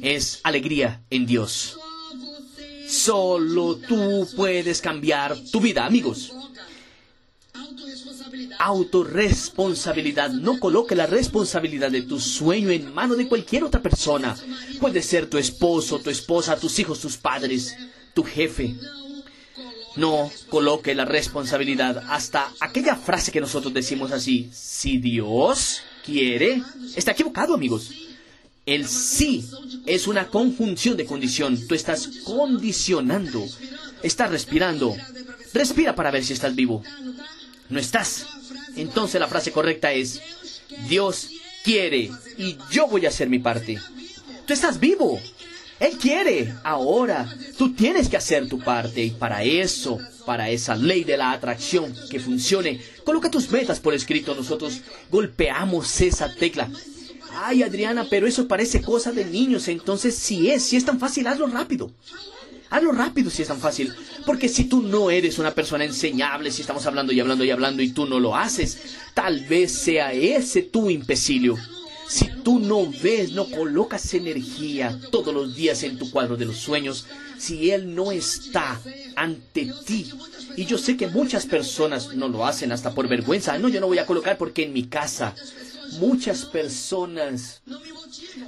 Es 0.02 0.40
alegría 0.42 1.04
en 1.12 1.28
Dios. 1.28 1.78
Solo 2.90 3.76
tú 3.76 4.28
puedes 4.36 4.82
cambiar 4.82 5.38
tu 5.52 5.62
vida, 5.62 5.86
amigos. 5.86 6.34
Autoresponsabilidad. 8.58 10.32
No 10.32 10.60
coloque 10.60 10.96
la 10.96 11.06
responsabilidad 11.06 11.92
de 11.92 12.02
tu 12.02 12.20
sueño 12.20 12.72
en 12.72 12.92
mano 12.92 13.14
de 13.14 13.28
cualquier 13.28 13.66
otra 13.66 13.84
persona. 13.84 14.36
Puede 14.80 15.04
ser 15.04 15.30
tu 15.30 15.38
esposo, 15.38 16.00
tu 16.00 16.10
esposa, 16.10 16.60
tus 16.60 16.80
hijos, 16.80 17.00
tus 17.00 17.18
padres, 17.18 17.78
tu 18.16 18.24
jefe. 18.24 18.74
No 19.96 20.30
coloque 20.50 20.94
la 20.94 21.06
responsabilidad 21.06 22.04
hasta 22.10 22.52
aquella 22.60 22.96
frase 22.96 23.32
que 23.32 23.40
nosotros 23.42 23.74
decimos 23.74 24.12
así. 24.12 24.50
Si 24.54 24.98
Dios 24.98 25.82
quiere, 26.06 26.62
está 26.96 27.12
equivocado, 27.12 27.54
amigos. 27.54 27.92
El 28.66 28.88
sí 28.88 29.48
es 29.86 30.08
una 30.08 30.28
conjunción 30.28 30.98
de 30.98 31.06
condición. 31.06 31.68
Tú 31.68 31.76
estás 31.76 32.08
condicionando. 32.24 33.46
Estás 34.04 34.32
respirando. 34.32 34.96
Respira 35.54 35.96
para 35.96 36.12
ver 36.12 36.26
si 36.26 36.34
estás 36.34 36.56
vivo. 36.56 36.84
No 37.70 37.80
estás. 37.80 38.26
Entonces 38.76 39.22
la 39.22 39.28
frase 39.28 39.52
correcta 39.52 39.94
es, 39.94 40.20
Dios 40.90 41.30
quiere 41.64 42.12
y 42.38 42.58
yo 42.72 42.88
voy 42.88 43.06
a 43.06 43.10
hacer 43.10 43.30
mi 43.30 43.40
parte. 43.40 43.80
Tú 44.46 44.54
estás 44.54 44.80
vivo. 44.80 45.20
Él 45.80 45.98
quiere. 45.98 46.54
Ahora, 46.64 47.28
tú 47.58 47.74
tienes 47.74 48.08
que 48.08 48.18
hacer 48.18 48.48
tu 48.48 48.60
parte 48.60 49.04
y 49.04 49.12
para 49.12 49.44
eso, 49.44 50.00
para 50.26 50.50
esa 50.50 50.76
ley 50.76 51.04
de 51.04 51.18
la 51.18 51.32
atracción 51.32 51.94
que 52.10 52.20
funcione, 52.20 52.80
coloca 53.04 53.30
tus 53.30 53.50
metas 53.52 53.80
por 53.80 53.94
escrito. 53.94 54.34
Nosotros 54.34 54.82
golpeamos 55.12 56.00
esa 56.02 56.34
tecla. 56.34 56.70
Ay, 57.38 57.64
Adriana, 57.64 58.08
pero 58.10 58.28
eso 58.28 58.48
parece 58.48 58.82
cosa 58.82 59.12
de 59.12 59.26
niños. 59.26 59.68
Entonces, 59.68 60.16
si 60.16 60.50
es, 60.50 60.64
si 60.64 60.78
es 60.78 60.86
tan 60.86 61.00
fácil, 61.00 61.28
hazlo 61.28 61.48
rápido. 61.48 61.92
Hazlo 62.70 62.94
rápido 62.94 63.30
si 63.30 63.42
es 63.42 63.50
tan 63.50 63.60
fácil. 63.60 63.94
Porque 64.26 64.48
si 64.48 64.66
tú 64.66 64.82
no 64.82 65.10
eres 65.12 65.38
una 65.38 65.54
persona 65.54 65.84
enseñable, 65.84 66.52
si 66.52 66.62
estamos 66.62 66.86
hablando 66.86 67.12
y 67.12 67.20
hablando 67.20 67.44
y 67.44 67.52
hablando 67.52 67.84
y 67.84 67.90
tú 67.90 68.06
no 68.06 68.20
lo 68.20 68.36
haces, 68.36 68.80
tal 69.14 69.42
vez 69.42 69.74
sea 69.74 70.14
ese 70.14 70.62
tu 70.62 70.90
impecilio. 70.90 71.58
Si 72.08 72.28
tú 72.44 72.60
no 72.60 72.92
ves, 73.02 73.32
no 73.32 73.50
colocas 73.50 74.14
energía 74.14 75.00
todos 75.12 75.34
los 75.34 75.56
días 75.56 75.84
en 75.84 75.98
tu 75.98 76.10
cuadro 76.12 76.38
de 76.38 76.46
los 76.46 76.58
sueños, 76.58 77.06
si 77.38 77.72
Él 77.72 77.96
no 77.96 78.12
está 78.12 78.80
ante 79.16 79.72
ti, 79.86 80.12
y 80.56 80.66
yo 80.66 80.78
sé 80.78 80.96
que 80.96 81.08
muchas 81.08 81.46
personas 81.46 82.16
no 82.16 82.28
lo 82.28 82.46
hacen 82.46 82.72
hasta 82.72 82.94
por 82.94 83.08
vergüenza, 83.08 83.58
no, 83.58 83.70
yo 83.70 83.82
no 83.82 83.88
voy 83.88 83.98
a 83.98 84.06
colocar 84.06 84.38
porque 84.38 84.64
en 84.64 84.74
mi 84.74 84.84
casa 84.84 85.34
muchas 86.00 86.46
personas 86.46 87.62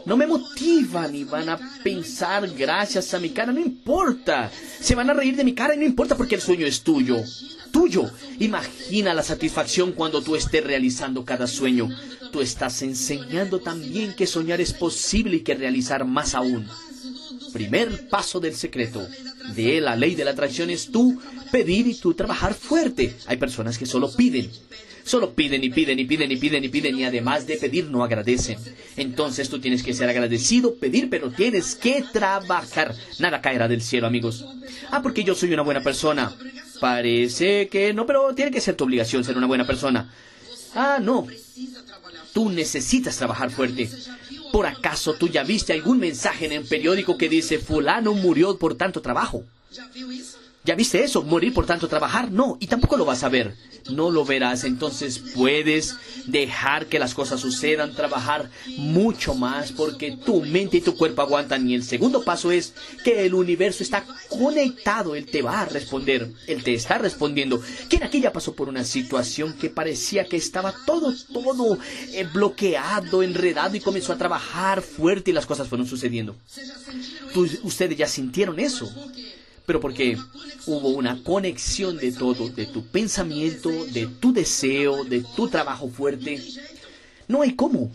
no 0.05 0.17
me 0.17 0.27
motivan 0.27 1.15
y 1.15 1.23
van 1.23 1.49
a 1.49 1.59
pensar 1.83 2.47
gracias 2.49 3.13
a 3.13 3.19
mi 3.19 3.29
cara, 3.29 3.51
no 3.51 3.59
importa, 3.59 4.51
se 4.79 4.95
van 4.95 5.09
a 5.09 5.13
reír 5.13 5.35
de 5.35 5.43
mi 5.43 5.53
cara 5.53 5.75
y 5.75 5.77
no 5.77 5.85
importa 5.85 6.15
porque 6.15 6.35
el 6.35 6.41
sueño 6.41 6.65
es 6.65 6.81
tuyo 6.81 7.17
tuyo. 7.77 8.09
Imagina 8.39 9.13
la 9.13 9.21
satisfacción 9.21 9.91
cuando 9.91 10.23
tú 10.23 10.35
estés 10.35 10.63
realizando 10.63 11.23
cada 11.23 11.45
sueño. 11.45 11.89
Tú 12.31 12.41
estás 12.41 12.81
enseñando 12.81 13.59
también 13.59 14.15
que 14.15 14.25
soñar 14.25 14.59
es 14.59 14.73
posible 14.73 15.37
y 15.37 15.39
que 15.41 15.53
realizar 15.53 16.03
más 16.03 16.33
aún. 16.33 16.67
Primer 17.53 18.09
paso 18.09 18.39
del 18.39 18.55
secreto 18.55 19.07
de 19.55 19.79
la 19.79 19.95
ley 19.95 20.15
de 20.15 20.25
la 20.25 20.31
atracción 20.31 20.71
es 20.71 20.91
tú 20.91 21.21
pedir 21.51 21.85
y 21.85 21.93
tú 21.93 22.15
trabajar 22.15 22.55
fuerte. 22.55 23.15
Hay 23.27 23.37
personas 23.37 23.77
que 23.77 23.85
solo 23.85 24.11
piden. 24.11 24.49
Solo 25.07 25.33
piden 25.33 25.63
y 25.63 25.69
piden 25.69 25.97
y 25.99 26.03
piden 26.03 26.31
y 26.31 26.35
piden 26.35 26.65
y 26.65 26.67
piden 26.67 26.99
y 26.99 27.05
además 27.05 27.47
de 27.47 27.55
pedir 27.55 27.85
no 27.85 28.03
agradecen. 28.03 28.59
Entonces 28.97 29.47
tú 29.47 29.57
tienes 29.59 29.81
que 29.81 29.93
ser 29.93 30.09
agradecido, 30.09 30.75
pedir, 30.75 31.09
pero 31.09 31.31
tienes 31.31 31.75
que 31.75 32.03
trabajar. 32.11 32.93
Nada 33.17 33.39
caerá 33.39 33.69
del 33.69 33.81
cielo, 33.81 34.05
amigos. 34.05 34.43
Ah, 34.91 35.01
porque 35.01 35.23
yo 35.23 35.33
soy 35.33 35.53
una 35.53 35.61
buena 35.61 35.81
persona. 35.81 36.35
Parece 36.81 37.69
que 37.69 37.93
no, 37.93 38.05
pero 38.05 38.35
tiene 38.35 38.51
que 38.51 38.59
ser 38.59 38.75
tu 38.75 38.83
obligación 38.83 39.23
ser 39.23 39.37
una 39.37 39.47
buena 39.47 39.65
persona. 39.65 40.13
Ah, 40.75 40.99
no. 41.01 41.25
Tú 42.33 42.49
necesitas 42.49 43.15
trabajar 43.15 43.49
fuerte. 43.49 43.89
¿Por 44.51 44.65
acaso 44.65 45.13
tú 45.13 45.29
ya 45.29 45.43
viste 45.43 45.71
algún 45.71 45.99
mensaje 45.99 46.47
en 46.47 46.51
el 46.51 46.65
periódico 46.65 47.17
que 47.17 47.29
dice 47.29 47.59
fulano 47.59 48.13
murió 48.13 48.57
por 48.57 48.75
tanto 48.75 49.01
trabajo? 49.01 49.45
¿Ya 50.67 50.75
viste 50.75 51.01
eso? 51.01 51.23
¿Morir 51.23 51.53
por 51.53 51.65
tanto 51.65 51.87
trabajar? 51.87 52.29
No, 52.29 52.57
y 52.59 52.67
tampoco 52.67 52.97
lo 52.97 53.05
vas 53.05 53.23
a 53.23 53.29
ver. 53.29 53.55
No 53.89 54.11
lo 54.11 54.25
verás. 54.25 54.65
Entonces 54.65 55.17
puedes 55.17 55.95
dejar 56.25 56.87
que 56.87 56.99
las 56.99 57.13
cosas 57.13 57.39
sucedan, 57.39 57.95
trabajar 57.95 58.49
mucho 58.75 59.33
más, 59.33 59.71
porque 59.71 60.17
tu 60.17 60.41
mente 60.41 60.75
y 60.75 60.81
tu 60.81 60.97
cuerpo 60.97 61.21
aguantan. 61.21 61.69
Y 61.69 61.73
el 61.73 61.83
segundo 61.83 62.21
paso 62.25 62.51
es 62.51 62.73
que 63.05 63.25
el 63.25 63.33
universo 63.33 63.81
está 63.81 64.03
conectado. 64.27 65.15
Él 65.15 65.25
te 65.27 65.41
va 65.41 65.61
a 65.61 65.65
responder. 65.67 66.33
Él 66.47 66.61
te 66.65 66.73
está 66.73 66.97
respondiendo. 66.97 67.61
¿Quién 67.87 68.03
aquí 68.03 68.19
ya 68.19 68.33
pasó 68.33 68.53
por 68.53 68.67
una 68.67 68.83
situación 68.83 69.53
que 69.53 69.69
parecía 69.69 70.25
que 70.25 70.35
estaba 70.35 70.75
todo, 70.85 71.13
todo 71.31 71.77
eh, 72.11 72.27
bloqueado, 72.33 73.23
enredado 73.23 73.77
y 73.77 73.79
comenzó 73.79 74.11
a 74.11 74.17
trabajar 74.17 74.81
fuerte 74.81 75.31
y 75.31 75.33
las 75.33 75.45
cosas 75.45 75.69
fueron 75.69 75.87
sucediendo? 75.87 76.35
ustedes 77.63 77.97
ya 77.97 78.07
sintieron 78.07 78.59
eso 78.59 78.91
pero 79.67 79.81
porque 79.81 80.17
hubo 80.65 80.89
una 80.91 81.21
conexión 81.23 81.97
de 81.97 82.13
todo, 82.13 82.47
de 82.47 82.67
tu 82.67 82.85
pensamiento, 82.85 83.69
de 83.69 84.07
tu 84.07 84.31
deseo, 84.31 85.03
de 85.03 85.25
tu 85.35 85.49
trabajo 85.49 85.89
fuerte. 85.89 86.41
No 87.27 87.41
hay 87.41 87.53
cómo. 87.53 87.91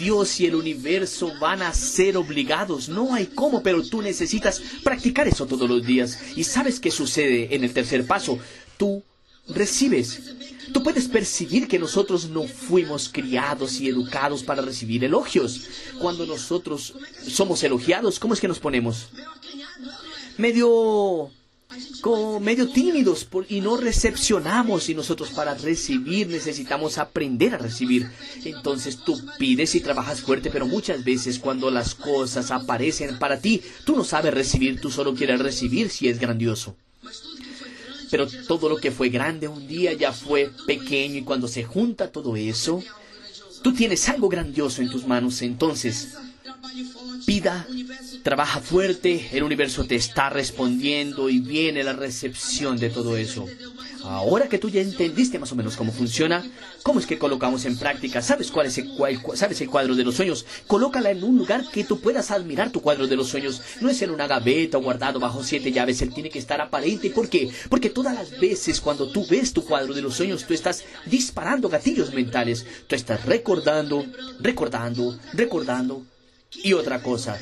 Dios 0.00 0.40
y 0.40 0.46
el 0.46 0.56
universo 0.56 1.32
van 1.40 1.62
a 1.62 1.72
ser 1.74 2.16
obligados, 2.16 2.88
no 2.88 3.14
hay 3.14 3.26
cómo, 3.26 3.62
pero 3.62 3.84
tú 3.84 4.02
necesitas 4.02 4.60
practicar 4.82 5.28
eso 5.28 5.46
todos 5.46 5.70
los 5.70 5.86
días. 5.86 6.18
¿Y 6.34 6.42
sabes 6.42 6.80
qué 6.80 6.90
sucede 6.90 7.54
en 7.54 7.62
el 7.62 7.72
tercer 7.72 8.04
paso? 8.04 8.40
Tú 8.76 9.04
recibes. 9.46 10.20
Tú 10.72 10.82
puedes 10.82 11.06
percibir 11.06 11.68
que 11.68 11.78
nosotros 11.78 12.28
no 12.28 12.44
fuimos 12.44 13.08
criados 13.08 13.80
y 13.80 13.88
educados 13.88 14.42
para 14.42 14.62
recibir 14.62 15.04
elogios. 15.04 15.68
Cuando 16.00 16.26
nosotros 16.26 16.94
somos 17.28 17.62
elogiados, 17.62 18.18
¿cómo 18.18 18.34
es 18.34 18.40
que 18.40 18.48
nos 18.48 18.58
ponemos? 18.58 19.08
Medio 20.40 21.30
medio 22.40 22.68
tímidos 22.68 23.28
y 23.48 23.60
no 23.60 23.76
recepcionamos 23.76 24.88
y 24.88 24.94
nosotros 24.94 25.30
para 25.30 25.54
recibir 25.54 26.26
necesitamos 26.26 26.98
aprender 26.98 27.54
a 27.54 27.58
recibir. 27.58 28.10
Entonces 28.44 28.96
tú 28.96 29.20
pides 29.38 29.74
y 29.74 29.80
trabajas 29.80 30.20
fuerte, 30.20 30.50
pero 30.50 30.66
muchas 30.66 31.04
veces 31.04 31.38
cuando 31.38 31.70
las 31.70 31.94
cosas 31.94 32.50
aparecen 32.50 33.18
para 33.18 33.38
ti, 33.38 33.62
tú 33.84 33.96
no 33.96 34.04
sabes 34.04 34.34
recibir, 34.34 34.80
tú 34.80 34.90
solo 34.90 35.14
quieres 35.14 35.38
recibir 35.40 35.90
si 35.90 36.08
es 36.08 36.18
grandioso. 36.18 36.74
Pero 38.10 38.26
todo 38.48 38.68
lo 38.68 38.78
que 38.78 38.90
fue 38.90 39.08
grande 39.08 39.46
un 39.46 39.68
día 39.68 39.92
ya 39.92 40.12
fue 40.12 40.50
pequeño 40.66 41.18
y 41.18 41.22
cuando 41.22 41.46
se 41.46 41.62
junta 41.62 42.10
todo 42.10 42.34
eso, 42.34 42.82
tú 43.62 43.72
tienes 43.72 44.08
algo 44.08 44.28
grandioso 44.28 44.82
en 44.82 44.90
tus 44.90 45.06
manos. 45.06 45.42
Entonces, 45.42 46.16
pida, 47.26 47.66
trabaja 48.22 48.60
fuerte, 48.60 49.28
el 49.32 49.42
universo 49.42 49.84
te 49.84 49.96
está 49.96 50.30
respondiendo 50.30 51.28
y 51.28 51.40
viene 51.40 51.84
la 51.84 51.92
recepción 51.92 52.78
de 52.78 52.90
todo 52.90 53.16
eso. 53.16 53.46
Ahora 54.02 54.48
que 54.48 54.58
tú 54.58 54.70
ya 54.70 54.80
entendiste 54.80 55.38
más 55.38 55.52
o 55.52 55.56
menos 55.56 55.76
cómo 55.76 55.92
funciona, 55.92 56.44
cómo 56.82 57.00
es 57.00 57.06
que 57.06 57.18
colocamos 57.18 57.64
en 57.66 57.76
práctica, 57.76 58.22
¿sabes 58.22 58.50
cuál 58.50 58.66
es 58.66 58.78
el, 58.78 58.90
sabes 59.34 59.60
el 59.60 59.68
cuadro 59.68 59.94
de 59.94 60.04
los 60.04 60.16
sueños? 60.16 60.46
Colócala 60.66 61.10
en 61.10 61.22
un 61.22 61.36
lugar 61.36 61.64
que 61.70 61.84
tú 61.84 62.00
puedas 62.00 62.30
admirar 62.30 62.70
tu 62.70 62.80
cuadro 62.80 63.06
de 63.06 63.16
los 63.16 63.28
sueños. 63.28 63.60
No 63.80 63.90
es 63.90 64.00
en 64.02 64.10
una 64.10 64.26
gaveta 64.26 64.78
guardado 64.78 65.20
bajo 65.20 65.44
siete 65.44 65.72
llaves, 65.72 66.00
él 66.02 66.14
tiene 66.14 66.30
que 66.30 66.38
estar 66.38 66.60
aparente. 66.60 67.10
¿Por 67.10 67.28
qué? 67.28 67.50
Porque 67.68 67.90
todas 67.90 68.14
las 68.14 68.38
veces 68.40 68.80
cuando 68.80 69.10
tú 69.10 69.26
ves 69.28 69.52
tu 69.52 69.64
cuadro 69.64 69.92
de 69.92 70.02
los 70.02 70.14
sueños, 70.14 70.46
tú 70.46 70.54
estás 70.54 70.84
disparando 71.06 71.68
gatillos 71.68 72.14
mentales. 72.14 72.64
Tú 72.86 72.94
estás 72.94 73.26
recordando, 73.26 74.06
recordando, 74.40 75.18
recordando. 75.34 76.06
Y 76.52 76.72
otra 76.72 77.02
cosa, 77.02 77.38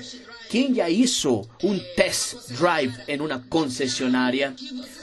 ¿quién 0.51 0.75
ya 0.75 0.89
hizo 0.89 1.49
un 1.63 1.83
test 1.97 2.51
drive 2.51 2.93
en 3.07 3.21
una 3.21 3.43
concesionaria? 3.49 4.55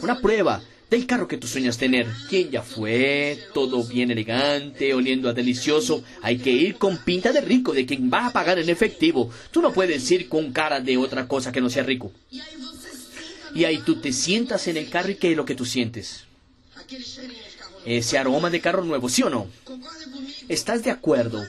Una 0.01 0.19
prueba 0.19 0.61
del 0.89 1.07
carro 1.07 1.27
que 1.27 1.37
tú 1.37 1.47
sueñas 1.47 1.77
tener. 1.77 2.07
¿Quién 2.29 2.51
ya 2.51 2.61
fue? 2.61 3.39
Todo 3.53 3.83
bien 3.83 4.11
elegante, 4.11 4.93
oliendo 4.93 5.29
a 5.29 5.33
delicioso. 5.33 6.03
Hay 6.21 6.37
que 6.37 6.51
ir 6.51 6.75
con 6.75 6.97
pinta 6.99 7.31
de 7.31 7.41
rico, 7.41 7.73
de 7.73 7.85
quien 7.85 8.11
va 8.11 8.27
a 8.27 8.33
pagar 8.33 8.59
en 8.59 8.69
efectivo. 8.69 9.31
Tú 9.51 9.61
no 9.61 9.73
puedes 9.73 10.09
ir 10.11 10.29
con 10.29 10.51
cara 10.51 10.79
de 10.79 10.97
otra 10.97 11.27
cosa 11.27 11.51
que 11.51 11.61
no 11.61 11.69
sea 11.69 11.83
rico. 11.83 12.11
Y 13.55 13.63
ahí 13.63 13.79
tú 13.79 13.95
te 14.01 14.11
sientas 14.11 14.67
en 14.67 14.77
el 14.77 14.89
carro 14.89 15.11
y 15.11 15.15
¿qué 15.15 15.31
es 15.31 15.37
lo 15.37 15.45
que 15.45 15.55
tú 15.55 15.65
sientes? 15.65 16.25
Ese 17.85 18.17
aroma 18.17 18.49
de 18.49 18.61
carro 18.61 18.83
nuevo, 18.83 19.09
¿sí 19.09 19.23
o 19.23 19.29
no? 19.29 19.47
¿Estás 20.47 20.83
de 20.83 20.91
acuerdo 20.91 21.41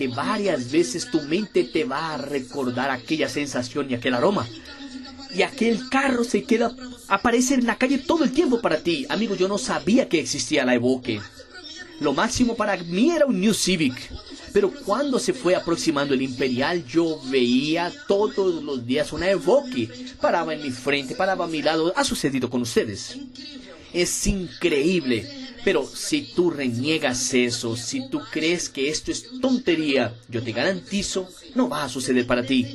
que 0.00 0.08
varias 0.08 0.70
veces 0.70 1.10
tu 1.10 1.20
mente 1.20 1.62
te 1.62 1.84
va 1.84 2.14
a 2.14 2.16
recordar 2.16 2.90
aquella 2.90 3.28
sensación 3.28 3.90
y 3.90 3.94
aquel 3.94 4.14
aroma? 4.14 4.48
Y 5.34 5.42
aquel 5.42 5.90
carro 5.90 6.24
se 6.24 6.44
queda, 6.44 6.74
aparece 7.06 7.52
en 7.52 7.66
la 7.66 7.76
calle 7.76 7.98
todo 7.98 8.24
el 8.24 8.32
tiempo 8.32 8.62
para 8.62 8.78
ti. 8.78 9.04
Amigo, 9.10 9.34
yo 9.34 9.46
no 9.46 9.58
sabía 9.58 10.08
que 10.08 10.18
existía 10.18 10.64
la 10.64 10.74
Evoque. 10.74 11.20
Lo 12.00 12.14
máximo 12.14 12.56
para 12.56 12.78
mí 12.78 13.10
era 13.10 13.26
un 13.26 13.38
New 13.38 13.52
Civic. 13.52 14.10
Pero 14.54 14.72
cuando 14.72 15.18
se 15.18 15.34
fue 15.34 15.54
aproximando 15.54 16.14
el 16.14 16.22
Imperial, 16.22 16.82
yo 16.86 17.20
veía 17.26 17.92
todos 18.08 18.64
los 18.64 18.86
días 18.86 19.12
una 19.12 19.28
Evoque. 19.28 19.90
Paraba 20.18 20.54
en 20.54 20.62
mi 20.62 20.70
frente, 20.70 21.14
paraba 21.14 21.44
a 21.44 21.48
mi 21.48 21.60
lado. 21.60 21.92
Ha 21.94 22.04
sucedido 22.04 22.48
con 22.48 22.62
ustedes. 22.62 23.18
Es 23.92 24.26
increíble. 24.26 25.39
Pero 25.64 25.86
si 25.86 26.22
tú 26.22 26.50
reniegas 26.50 27.34
eso, 27.34 27.76
si 27.76 28.08
tú 28.08 28.20
crees 28.30 28.68
que 28.68 28.88
esto 28.88 29.10
es 29.10 29.26
tontería, 29.40 30.14
yo 30.28 30.42
te 30.42 30.52
garantizo, 30.52 31.28
no 31.54 31.68
va 31.68 31.84
a 31.84 31.88
suceder 31.88 32.26
para 32.26 32.44
ti. 32.44 32.66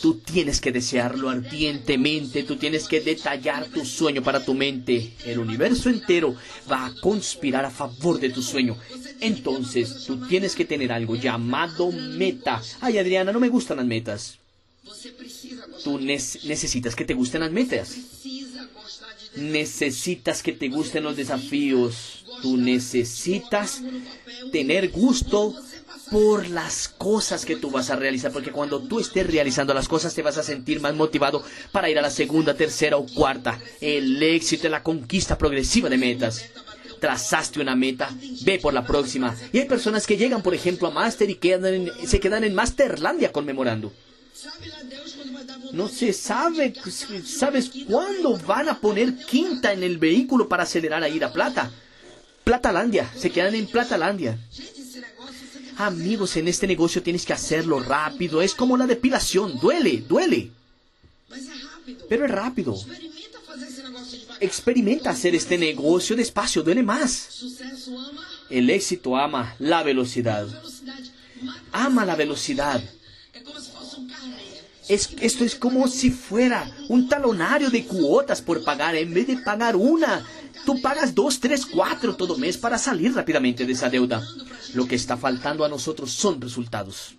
Tú 0.00 0.14
tienes 0.14 0.60
que 0.62 0.72
desearlo 0.72 1.28
ardientemente, 1.28 2.42
tú 2.42 2.56
tienes 2.56 2.88
que 2.88 3.00
detallar 3.00 3.66
tu 3.66 3.84
sueño 3.84 4.22
para 4.22 4.42
tu 4.42 4.54
mente. 4.54 5.12
El 5.26 5.38
universo 5.38 5.90
entero 5.90 6.34
va 6.70 6.86
a 6.86 6.94
conspirar 7.00 7.66
a 7.66 7.70
favor 7.70 8.18
de 8.18 8.30
tu 8.30 8.42
sueño. 8.42 8.78
Entonces, 9.20 10.04
tú 10.06 10.26
tienes 10.26 10.54
que 10.54 10.64
tener 10.64 10.90
algo 10.90 11.16
llamado 11.16 11.92
meta. 11.92 12.62
Ay, 12.80 12.96
Adriana, 12.96 13.32
no 13.32 13.40
me 13.40 13.50
gustan 13.50 13.76
las 13.76 13.86
metas. 13.86 14.38
Tú 15.84 15.98
necesitas 15.98 16.96
que 16.96 17.04
te 17.04 17.14
gusten 17.14 17.42
las 17.42 17.52
metas. 17.52 17.94
Necesitas 19.36 20.42
que 20.42 20.52
te 20.52 20.68
gusten 20.68 21.04
los 21.04 21.16
desafíos. 21.16 22.24
Tú 22.42 22.56
necesitas 22.56 23.82
tener 24.50 24.90
gusto 24.90 25.54
por 26.10 26.48
las 26.48 26.88
cosas 26.88 27.44
que 27.44 27.56
tú 27.56 27.70
vas 27.70 27.90
a 27.90 27.96
realizar, 27.96 28.32
porque 28.32 28.50
cuando 28.50 28.82
tú 28.82 28.98
estés 28.98 29.26
realizando 29.26 29.72
las 29.72 29.88
cosas 29.88 30.14
te 30.14 30.22
vas 30.22 30.38
a 30.38 30.42
sentir 30.42 30.80
más 30.80 30.94
motivado 30.94 31.44
para 31.70 31.88
ir 31.88 31.98
a 31.98 32.02
la 32.02 32.10
segunda, 32.10 32.54
tercera 32.54 32.96
o 32.96 33.06
cuarta. 33.06 33.60
El 33.80 34.20
éxito 34.22 34.66
es 34.66 34.70
la 34.72 34.82
conquista 34.82 35.38
progresiva 35.38 35.88
de 35.88 35.98
metas. 35.98 36.50
Trazaste 37.00 37.60
una 37.60 37.76
meta, 37.76 38.10
ve 38.42 38.58
por 38.58 38.74
la 38.74 38.84
próxima. 38.84 39.34
Y 39.52 39.58
hay 39.58 39.66
personas 39.66 40.06
que 40.06 40.16
llegan, 40.16 40.42
por 40.42 40.54
ejemplo, 40.54 40.88
a 40.88 40.90
Master 40.90 41.30
y 41.30 41.36
quedan 41.36 41.90
se 42.04 42.20
quedan 42.20 42.44
en 42.44 42.54
Masterlandia 42.54 43.32
conmemorando. 43.32 43.92
No 45.72 45.88
se 45.88 46.12
sabe, 46.12 46.74
¿sabes 47.24 47.70
cuándo 47.86 48.38
van 48.38 48.68
a 48.68 48.78
poner 48.78 49.16
quinta 49.16 49.72
en 49.72 49.82
el 49.82 49.98
vehículo 49.98 50.48
para 50.48 50.64
acelerar 50.64 51.02
a 51.02 51.08
ir 51.08 51.24
a 51.24 51.32
Plata? 51.32 51.70
Platalandia, 52.44 53.10
se 53.16 53.30
quedan 53.30 53.54
en 53.54 53.66
Platalandia. 53.66 54.38
Amigos, 55.76 56.36
en 56.36 56.48
este 56.48 56.66
negocio 56.66 57.02
tienes 57.02 57.24
que 57.24 57.32
hacerlo 57.32 57.80
rápido. 57.80 58.42
Es 58.42 58.54
como 58.54 58.76
la 58.76 58.86
depilación. 58.86 59.58
Duele, 59.58 60.04
duele. 60.06 60.50
Pero 62.08 62.26
es 62.26 62.30
rápido. 62.30 62.76
Experimenta 64.40 65.10
hacer 65.10 65.34
este 65.34 65.56
negocio 65.56 66.16
despacio, 66.16 66.62
duele 66.62 66.82
más. 66.82 67.44
El 68.50 68.68
éxito 68.68 69.16
ama 69.16 69.54
la 69.58 69.82
velocidad. 69.82 70.48
Ama 71.72 72.04
la 72.04 72.16
velocidad. 72.16 72.82
Es, 74.90 75.10
esto 75.20 75.44
es 75.44 75.54
como 75.54 75.86
si 75.86 76.10
fuera 76.10 76.68
un 76.88 77.08
talonario 77.08 77.70
de 77.70 77.84
cuotas 77.84 78.42
por 78.42 78.64
pagar. 78.64 78.96
En 78.96 79.14
vez 79.14 79.28
de 79.28 79.36
pagar 79.36 79.76
una, 79.76 80.26
tú 80.66 80.82
pagas 80.82 81.14
dos, 81.14 81.38
tres, 81.38 81.64
cuatro 81.64 82.16
todo 82.16 82.36
mes 82.36 82.58
para 82.58 82.76
salir 82.76 83.14
rápidamente 83.14 83.64
de 83.64 83.72
esa 83.72 83.88
deuda. 83.88 84.20
Lo 84.74 84.88
que 84.88 84.96
está 84.96 85.16
faltando 85.16 85.64
a 85.64 85.68
nosotros 85.68 86.10
son 86.10 86.40
resultados. 86.40 87.14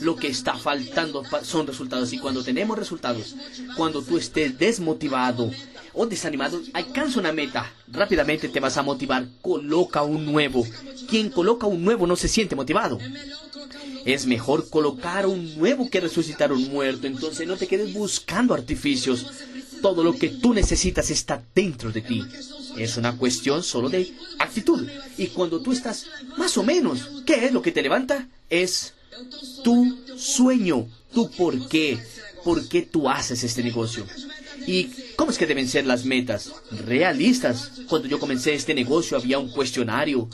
Lo 0.00 0.16
que 0.16 0.28
está 0.28 0.56
faltando 0.56 1.22
son 1.42 1.66
resultados. 1.66 2.10
Y 2.14 2.18
cuando 2.18 2.42
tenemos 2.42 2.78
resultados, 2.78 3.36
cuando 3.76 4.00
tú 4.00 4.16
estés 4.16 4.58
desmotivado 4.58 5.50
o 5.92 6.06
desanimado, 6.06 6.62
alcanza 6.72 7.20
una 7.20 7.32
meta. 7.32 7.70
Rápidamente 7.88 8.48
te 8.48 8.60
vas 8.60 8.78
a 8.78 8.82
motivar. 8.82 9.26
Coloca 9.42 10.02
un 10.02 10.24
nuevo. 10.24 10.66
Quien 11.06 11.28
coloca 11.28 11.66
un 11.66 11.84
nuevo 11.84 12.06
no 12.06 12.16
se 12.16 12.28
siente 12.28 12.56
motivado. 12.56 12.98
Es 14.06 14.24
mejor 14.24 14.70
colocar 14.70 15.26
un 15.26 15.58
nuevo 15.58 15.90
que 15.90 16.00
resucitar 16.00 16.52
un 16.52 16.70
muerto. 16.70 17.08
Entonces 17.08 17.46
no 17.46 17.56
te 17.56 17.66
quedes 17.66 17.92
buscando 17.92 18.54
artificios. 18.54 19.26
Todo 19.82 20.04
lo 20.04 20.14
que 20.14 20.28
tú 20.28 20.54
necesitas 20.54 21.10
está 21.10 21.42
dentro 21.54 21.90
de 21.90 22.02
ti. 22.02 22.24
Es 22.78 22.96
una 22.96 23.16
cuestión 23.16 23.64
solo 23.64 23.88
de 23.88 24.12
actitud. 24.38 24.88
Y 25.18 25.26
cuando 25.28 25.60
tú 25.60 25.72
estás 25.72 26.06
más 26.38 26.56
o 26.56 26.62
menos, 26.62 27.00
¿qué 27.26 27.46
es 27.46 27.52
lo 27.52 27.62
que 27.62 27.72
te 27.72 27.82
levanta? 27.82 28.28
Es 28.48 28.94
tu 29.64 29.98
sueño, 30.16 30.86
tu 31.12 31.28
por 31.32 31.68
qué, 31.68 31.98
por 32.44 32.68
qué 32.68 32.82
tú 32.82 33.08
haces 33.08 33.42
este 33.42 33.64
negocio. 33.64 34.06
¿Y 34.68 34.84
cómo 35.16 35.32
es 35.32 35.38
que 35.38 35.46
deben 35.46 35.68
ser 35.68 35.84
las 35.84 36.04
metas? 36.04 36.52
Realistas. 36.70 37.72
Cuando 37.88 38.06
yo 38.06 38.20
comencé 38.20 38.54
este 38.54 38.72
negocio 38.72 39.16
había 39.16 39.40
un 39.40 39.50
cuestionario 39.50 40.28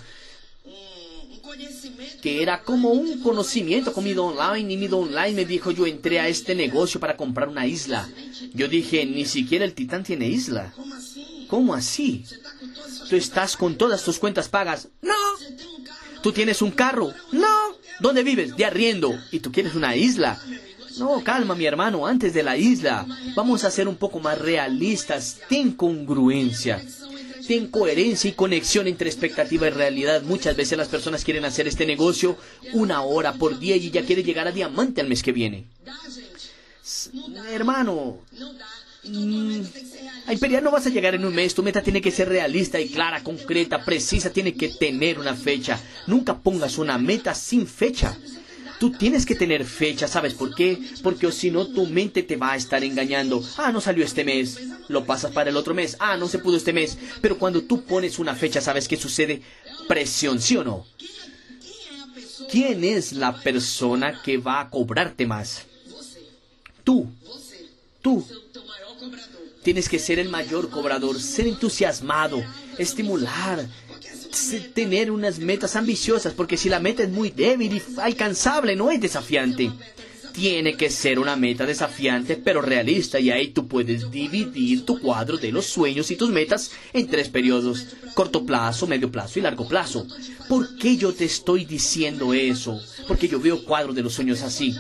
que 2.23 2.43
era 2.43 2.63
como 2.63 2.91
un 2.91 3.21
conocimiento 3.21 3.93
con 3.93 4.05
mi 4.05 4.13
online 4.13 4.73
y 4.73 4.77
mi 4.77 4.87
online 4.87 5.33
me 5.33 5.45
dijo 5.45 5.71
yo 5.71 5.87
entré 5.87 6.21
a 6.21 6.29
este 6.29 6.55
negocio 6.55 7.01
para 7.01 7.17
comprar 7.17 7.49
una 7.49 7.67
isla. 7.67 8.09
Yo 8.55 8.69
dije, 8.69 9.05
ni 9.07 9.25
siquiera 9.25 9.65
el 9.65 9.75
titán 9.75 10.05
tiene 10.05 10.29
isla. 10.29 10.73
¿Cómo 11.49 11.75
así? 11.75 12.25
¿Tú 13.09 13.17
estás 13.17 13.57
con 13.57 13.77
todas 13.77 14.05
tus 14.05 14.19
cuentas 14.19 14.49
pagas? 14.49 14.89
No. 15.03 15.13
¿Tú 16.23 16.33
tienes 16.33 16.63
un 16.63 16.71
carro? 16.71 17.13
No. 17.33 17.77
¿Dónde 18.01 18.23
vives? 18.23 18.57
De 18.57 18.65
arriendo. 18.65 19.13
¿Y 19.31 19.41
tú 19.41 19.51
quieres 19.51 19.75
una 19.75 19.97
isla? 19.97 20.41
No, 20.99 21.23
calma, 21.25 21.55
mi 21.55 21.65
hermano, 21.65 22.07
antes 22.07 22.35
de 22.35 22.43
la 22.43 22.57
isla. 22.57 23.07
Vamos 23.35 23.65
a 23.65 23.71
ser 23.71 23.89
un 23.89 23.97
poco 23.97 24.21
más 24.21 24.39
realistas. 24.39 25.39
Ten 25.49 25.73
congruencia. 25.73 26.83
Ten 27.47 27.69
coherencia 27.69 28.29
y 28.29 28.35
conexión 28.35 28.87
entre 28.87 29.09
expectativa 29.09 29.67
y 29.67 29.71
realidad. 29.71 30.23
Muchas 30.23 30.57
veces 30.57 30.79
las 30.79 30.89
personas 30.89 31.25
quieren 31.25 31.45
hacer 31.45 31.67
este 31.67 31.87
negocio 31.87 32.37
una 32.73 33.03
hora 33.03 33.35
por 33.35 33.59
día 33.59 33.77
y 33.77 33.91
ya 33.91 34.03
quiere 34.03 34.23
llegar 34.23 34.49
a 34.49 34.53
diamante 34.53 35.01
al 35.01 35.09
mes 35.09 35.23
que 35.23 35.33
viene. 35.33 35.65
Hermano, 37.51 38.21
Mm, 39.05 39.63
a 40.27 40.33
Imperial 40.33 40.63
no 40.63 40.71
vas 40.71 40.87
a 40.87 40.91
llegar 40.91 41.17
en 41.17 41.25
un 41.25 41.35
mes, 41.35 41.55
tu 41.55 41.63
meta 41.65 41.83
tiene 41.83 42.01
que 42.01 42.13
ser 42.13 42.29
realista 42.29 42.79
y 42.79 42.89
clara, 42.89 43.25
concreta, 43.25 43.85
precisa, 43.85 44.31
tiene 44.31 44.55
que 44.55 44.69
tener 44.69 45.19
una 45.19 45.35
fecha. 45.35 45.81
Nunca 46.07 46.39
pongas 46.39 46.79
una 46.79 46.99
meta 46.99 47.35
sin 47.35 47.67
fecha. 47.67 48.17
Tú 48.83 48.91
tienes 48.91 49.25
que 49.25 49.37
tener 49.37 49.65
fecha, 49.65 50.09
¿sabes 50.09 50.35
por 50.35 50.57
qué? 50.57 50.77
Porque 51.05 51.31
si 51.31 51.53
no 51.53 51.69
tu 51.69 51.87
mente 51.87 52.25
te 52.25 52.35
va 52.35 52.51
a 52.51 52.57
estar 52.57 52.83
engañando. 52.83 53.41
Ah, 53.57 53.71
no 53.71 53.81
salió 53.81 54.05
este 54.05 54.25
mes, 54.25 54.59
lo 54.89 55.05
pasas 55.05 55.31
para 55.31 55.51
el 55.51 55.57
otro 55.57 55.73
mes. 55.73 55.97
Ah, 56.01 56.17
no 56.17 56.27
se 56.27 56.41
pudo 56.41 56.57
este 56.57 56.73
mes. 56.73 56.99
Pero 57.21 57.39
cuando 57.39 57.63
tú 57.63 57.85
pones 57.85 58.19
una 58.19 58.35
fecha, 58.35 58.61
¿sabes 58.61 58.89
qué 58.89 58.97
sucede? 58.97 59.41
Presión, 59.87 60.41
¿sí 60.41 60.57
o 60.57 60.65
no? 60.65 60.85
¿Quién 62.51 62.83
es 62.83 63.13
la 63.13 63.41
persona 63.41 64.21
que 64.21 64.39
va 64.39 64.63
a 64.63 64.69
cobrarte 64.69 65.29
más? 65.29 65.63
Tú. 66.83 67.07
Tú. 68.01 68.27
Tienes 69.63 69.89
que 69.89 70.01
ser 70.01 70.19
el 70.19 70.29
mayor 70.29 70.71
cobrador, 70.71 71.21
ser 71.21 71.47
entusiasmado, 71.47 72.43
estimular, 72.79 73.65
tener 74.75 75.11
unas 75.11 75.39
metas 75.39 75.77
ambiciosas, 75.77 76.33
porque 76.35 76.57
si 76.57 76.69
la 76.69 76.81
meta 76.81 77.03
es 77.03 77.11
muy 77.11 77.31
débil 77.31 77.77
y 77.77 77.83
alcanzable, 78.01 78.77
no 78.77 78.91
es 78.91 79.01
desafiante. 79.01 79.71
tiene 80.33 80.77
que 80.79 80.89
ser 80.89 81.19
una 81.19 81.37
meta 81.37 81.67
desafiante 81.67 82.37
pero 82.37 82.63
realista 82.63 83.21
y 83.21 83.31
ahí 83.31 83.49
tú 83.49 83.69
puedes 83.69 84.11
dividir 84.11 84.87
tu 84.87 84.99
cuadro 84.99 85.37
de 85.37 85.53
los 85.53 85.67
sueños 85.67 86.11
y 86.11 86.17
tus 86.17 86.31
metas 86.31 86.71
en 86.95 87.07
tres 87.07 87.29
periodos, 87.29 87.87
corto 88.15 88.47
plazo, 88.47 88.87
medio 88.87 89.11
plazo 89.11 89.39
y 89.39 89.43
largo 89.43 89.69
plazo. 89.69 90.07
¿Por 90.49 90.77
qué 90.77 90.97
yo 90.97 91.13
te 91.13 91.27
estoy 91.27 91.65
diciendo 91.67 92.33
eso? 92.33 92.81
Porque 93.07 93.29
yo 93.29 93.41
veo 93.41 93.63
cuadros 93.65 93.95
de 93.95 94.03
los 94.03 94.15
sueños 94.15 94.43
así. 94.43 94.75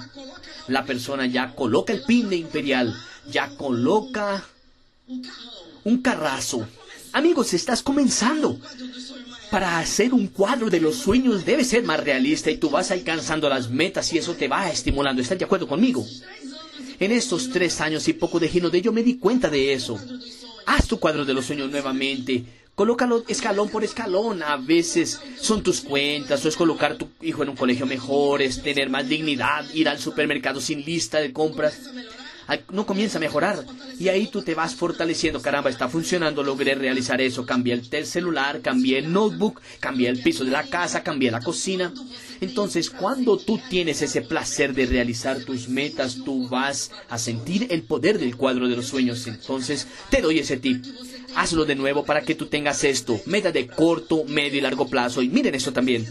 La 0.68 0.84
persona 0.84 1.26
ya 1.26 1.54
coloca 1.54 1.92
el 1.92 2.02
pin 2.02 2.30
de 2.30 2.36
imperial, 2.36 2.94
ya 3.30 3.50
coloca 3.56 4.44
un 5.84 6.00
carrazo. 6.00 6.66
Amigos, 7.12 7.52
estás 7.52 7.82
comenzando. 7.82 8.58
Para 9.52 9.78
hacer 9.78 10.14
un 10.14 10.28
cuadro 10.28 10.70
de 10.70 10.80
los 10.80 10.96
sueños 10.96 11.44
debe 11.44 11.62
ser 11.62 11.82
más 11.82 12.02
realista 12.02 12.50
y 12.50 12.56
tú 12.56 12.70
vas 12.70 12.90
alcanzando 12.90 13.50
las 13.50 13.68
metas 13.68 14.10
y 14.14 14.16
eso 14.16 14.32
te 14.32 14.48
va 14.48 14.70
estimulando. 14.70 15.20
¿Estás 15.20 15.38
de 15.38 15.44
acuerdo 15.44 15.68
conmigo? 15.68 16.06
En 16.98 17.12
estos 17.12 17.50
tres 17.50 17.78
años 17.82 18.08
y 18.08 18.14
poco 18.14 18.40
de 18.40 18.48
Gino 18.48 18.70
de 18.70 18.80
yo 18.80 18.92
me 18.92 19.02
di 19.02 19.18
cuenta 19.18 19.50
de 19.50 19.74
eso. 19.74 20.00
Haz 20.64 20.88
tu 20.88 20.98
cuadro 20.98 21.26
de 21.26 21.34
los 21.34 21.44
sueños 21.44 21.70
nuevamente. 21.70 22.44
Colócalo 22.74 23.24
escalón 23.28 23.68
por 23.68 23.84
escalón. 23.84 24.42
A 24.42 24.56
veces 24.56 25.20
son 25.38 25.62
tus 25.62 25.82
cuentas, 25.82 26.42
o 26.42 26.48
es 26.48 26.56
colocar 26.56 26.96
tu 26.96 27.08
hijo 27.20 27.42
en 27.42 27.50
un 27.50 27.56
colegio 27.56 27.84
mejor, 27.84 28.40
es 28.40 28.62
tener 28.62 28.88
más 28.88 29.06
dignidad, 29.06 29.66
ir 29.74 29.86
al 29.86 29.98
supermercado 29.98 30.62
sin 30.62 30.82
lista 30.82 31.18
de 31.18 31.30
compras 31.30 31.78
no 32.70 32.86
comienza 32.86 33.18
a 33.18 33.20
mejorar. 33.20 33.64
Y 33.98 34.08
ahí 34.08 34.26
tú 34.26 34.42
te 34.42 34.54
vas 34.54 34.74
fortaleciendo. 34.74 35.40
Caramba, 35.40 35.70
está 35.70 35.88
funcionando, 35.88 36.42
logré 36.42 36.74
realizar 36.74 37.20
eso. 37.20 37.46
Cambié 37.46 37.74
el 37.74 38.06
celular, 38.06 38.60
cambié 38.60 38.98
el 38.98 39.12
notebook, 39.12 39.60
cambié 39.80 40.08
el 40.08 40.22
piso 40.22 40.44
de 40.44 40.50
la 40.50 40.64
casa, 40.64 41.02
cambié 41.02 41.30
la 41.30 41.40
cocina. 41.40 41.92
Entonces, 42.40 42.90
cuando 42.90 43.38
tú 43.38 43.60
tienes 43.70 44.02
ese 44.02 44.22
placer 44.22 44.74
de 44.74 44.86
realizar 44.86 45.44
tus 45.44 45.68
metas, 45.68 46.18
tú 46.24 46.48
vas 46.48 46.90
a 47.08 47.18
sentir 47.18 47.68
el 47.70 47.82
poder 47.82 48.18
del 48.18 48.36
cuadro 48.36 48.68
de 48.68 48.76
los 48.76 48.86
sueños. 48.86 49.26
Entonces, 49.26 49.86
te 50.10 50.20
doy 50.20 50.40
ese 50.40 50.56
tip. 50.56 50.84
Hazlo 51.34 51.64
de 51.64 51.74
nuevo 51.74 52.04
para 52.04 52.22
que 52.22 52.34
tú 52.34 52.46
tengas 52.46 52.84
esto, 52.84 53.20
meta 53.26 53.52
de 53.52 53.66
corto, 53.66 54.24
medio 54.24 54.58
y 54.58 54.60
largo 54.60 54.88
plazo. 54.88 55.22
Y 55.22 55.28
miren 55.28 55.54
eso 55.54 55.72
también. 55.72 56.06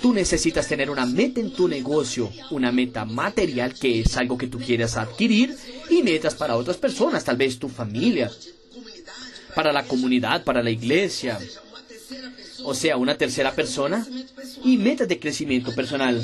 Tú 0.00 0.12
necesitas 0.12 0.66
tener 0.66 0.90
una 0.90 1.06
meta 1.06 1.40
en 1.40 1.52
tu 1.52 1.68
negocio, 1.68 2.30
una 2.50 2.72
meta 2.72 3.04
material 3.04 3.74
que 3.74 4.00
es 4.00 4.16
algo 4.16 4.38
que 4.38 4.48
tú 4.48 4.58
quieras 4.58 4.96
adquirir 4.96 5.56
y 5.90 6.02
metas 6.02 6.34
para 6.34 6.56
otras 6.56 6.76
personas, 6.76 7.24
tal 7.24 7.36
vez 7.36 7.58
tu 7.58 7.68
familia, 7.68 8.30
para 9.54 9.72
la 9.72 9.84
comunidad, 9.84 10.42
para 10.44 10.62
la 10.62 10.70
iglesia. 10.70 11.38
O 12.64 12.74
sea, 12.74 12.96
una 12.96 13.16
tercera 13.16 13.54
persona 13.54 14.06
y 14.64 14.76
metas 14.76 15.08
de 15.08 15.18
crecimiento 15.18 15.74
personal. 15.74 16.22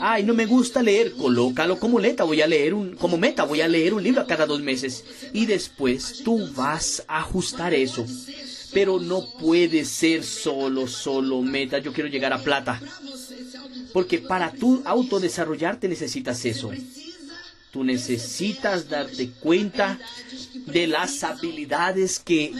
Ay, 0.00 0.22
no 0.22 0.34
me 0.34 0.46
gusta 0.46 0.82
leer, 0.82 1.12
colócalo 1.12 1.78
como 1.78 1.98
meta, 1.98 2.24
voy 2.24 2.40
a 2.40 2.46
leer 2.46 2.74
un 2.74 2.94
como 2.96 3.18
meta, 3.18 3.44
voy 3.44 3.60
a 3.60 3.68
leer 3.68 3.94
un 3.94 4.02
libro 4.02 4.26
cada 4.26 4.46
dos 4.46 4.60
meses 4.60 5.04
y 5.32 5.46
después 5.46 6.22
tú 6.24 6.52
vas 6.54 7.02
a 7.08 7.18
ajustar 7.18 7.74
eso 7.74 8.06
pero 8.72 9.00
no 9.00 9.24
puede 9.38 9.84
ser 9.84 10.24
solo, 10.24 10.86
solo 10.86 11.42
meta. 11.42 11.78
Yo 11.78 11.92
quiero 11.92 12.08
llegar 12.08 12.32
a 12.32 12.42
plata. 12.42 12.80
Porque 13.92 14.18
para 14.18 14.52
tú 14.52 14.82
autodesarrollarte 14.84 15.88
necesitas 15.88 16.44
eso. 16.44 16.70
Tú 17.70 17.84
necesitas 17.84 18.88
darte 18.88 19.30
cuenta 19.30 19.98
de 20.66 20.86
las 20.86 21.22
habilidades 21.24 22.18
que 22.18 22.52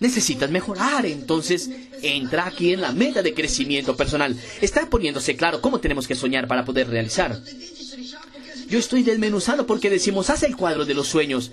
necesitas 0.00 0.50
mejorar. 0.50 1.06
Entonces, 1.06 1.70
entra 2.02 2.46
aquí 2.46 2.72
en 2.72 2.80
la 2.80 2.92
meta 2.92 3.22
de 3.22 3.34
crecimiento 3.34 3.96
personal. 3.96 4.36
Está 4.60 4.88
poniéndose 4.88 5.36
claro 5.36 5.60
cómo 5.60 5.80
tenemos 5.80 6.06
que 6.06 6.14
soñar 6.14 6.48
para 6.48 6.64
poder 6.64 6.88
realizar. 6.88 7.40
Yo 8.68 8.78
estoy 8.78 9.02
desmenuzando 9.02 9.66
porque 9.66 9.90
decimos, 9.90 10.30
haz 10.30 10.42
el 10.42 10.56
cuadro 10.56 10.84
de 10.84 10.94
los 10.94 11.08
sueños 11.08 11.50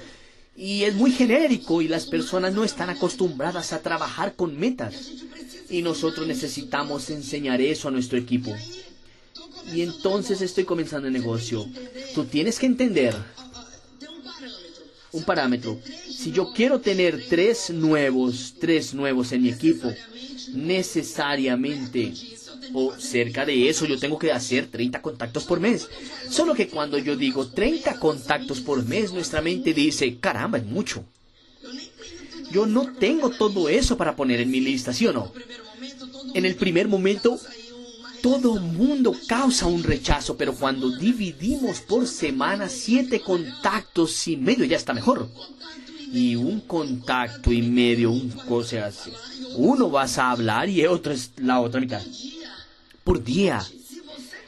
y 0.55 0.83
es 0.83 0.95
muy 0.95 1.11
genérico 1.11 1.81
y 1.81 1.87
las 1.87 2.05
personas 2.05 2.53
no 2.53 2.63
están 2.63 2.89
acostumbradas 2.89 3.73
a 3.73 3.81
trabajar 3.81 4.35
con 4.35 4.57
metas. 4.57 4.93
Y 5.69 5.81
nosotros 5.81 6.27
necesitamos 6.27 7.09
enseñar 7.09 7.61
eso 7.61 7.87
a 7.87 7.91
nuestro 7.91 8.17
equipo. 8.17 8.55
Y 9.73 9.81
entonces 9.81 10.41
estoy 10.41 10.65
comenzando 10.65 11.07
el 11.07 11.13
negocio. 11.13 11.67
Tú 12.13 12.25
tienes 12.25 12.59
que 12.59 12.65
entender 12.65 13.15
un 15.11 15.23
parámetro. 15.23 15.79
Si 16.09 16.31
yo 16.31 16.51
quiero 16.53 16.79
tener 16.79 17.27
tres 17.27 17.69
nuevos, 17.69 18.55
tres 18.59 18.93
nuevos 18.93 19.31
en 19.31 19.43
mi 19.43 19.49
equipo, 19.49 19.93
necesariamente 20.53 22.13
o 22.73 22.93
cerca 22.97 23.45
de 23.45 23.69
eso 23.69 23.85
yo 23.85 23.99
tengo 23.99 24.17
que 24.17 24.31
hacer 24.31 24.67
30 24.67 25.01
contactos 25.01 25.43
por 25.43 25.59
mes. 25.59 25.87
Solo 26.29 26.53
que 26.53 26.67
cuando 26.67 26.97
yo 26.97 27.15
digo 27.15 27.47
30 27.47 27.99
contactos 27.99 28.61
por 28.61 28.85
mes, 28.85 29.11
nuestra 29.11 29.41
mente 29.41 29.73
dice, 29.73 30.17
caramba, 30.19 30.57
es 30.57 30.65
mucho. 30.65 31.03
Yo 32.51 32.65
no 32.65 32.93
tengo 32.93 33.29
todo 33.29 33.69
eso 33.69 33.97
para 33.97 34.15
poner 34.15 34.41
en 34.41 34.51
mi 34.51 34.59
lista, 34.59 34.93
¿sí 34.93 35.07
o 35.07 35.13
no? 35.13 35.31
En 36.33 36.45
el 36.45 36.55
primer 36.55 36.87
momento, 36.87 37.39
todo 38.21 38.55
mundo 38.55 39.15
causa 39.27 39.65
un 39.65 39.83
rechazo, 39.83 40.37
pero 40.37 40.53
cuando 40.53 40.89
dividimos 40.89 41.79
por 41.81 42.07
semana 42.07 42.69
siete 42.69 43.21
contactos 43.21 44.27
y 44.27 44.37
medio 44.37 44.65
ya 44.65 44.77
está 44.77 44.93
mejor. 44.93 45.29
Y 46.13 46.35
un 46.35 46.59
contacto 46.61 47.51
y 47.51 47.61
medio, 47.61 48.11
un 48.11 48.29
cosa 48.31 48.87
así. 48.87 49.11
Uno 49.55 49.89
vas 49.89 50.17
a 50.17 50.31
hablar 50.31 50.69
y 50.69 50.85
otro 50.85 51.13
es 51.13 51.31
la 51.37 51.61
otra 51.61 51.79
mitad 51.79 52.01
por 53.03 53.23
día. 53.23 53.61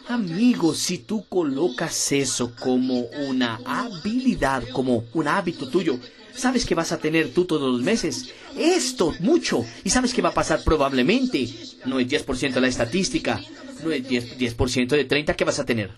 Amigo, 0.08 0.74
si 0.74 0.98
tú 0.98 1.26
colocas 1.28 2.12
eso 2.12 2.54
como 2.60 3.02
una 3.28 3.60
habilidad, 3.66 4.64
como 4.74 5.06
un 5.14 5.28
hábito 5.28 5.70
tuyo, 5.70 5.98
sabes 6.36 6.66
que 6.66 6.76
vas 6.76 6.92
a 6.92 6.98
tener 6.98 7.34
tú 7.34 7.46
todos 7.46 7.72
los 7.72 7.82
meses. 7.82 8.30
Esto, 8.58 9.14
mucho. 9.20 9.66
Y 9.84 9.90
sabes 9.90 10.14
que 10.14 10.22
va 10.22 10.30
a 10.30 10.34
pasar 10.34 10.64
probablemente. 10.64 11.48
No 11.86 12.00
es 12.00 12.08
10% 12.08 12.54
de 12.54 12.62
la 12.62 12.68
estadística. 12.68 13.42
No 13.84 13.92
es 13.92 14.04
10%, 14.04 14.38
10 14.38 14.90
de 14.90 15.06
30 15.06 15.36
que 15.36 15.46
vas 15.46 15.60
a 15.60 15.66
tener. 15.66 15.92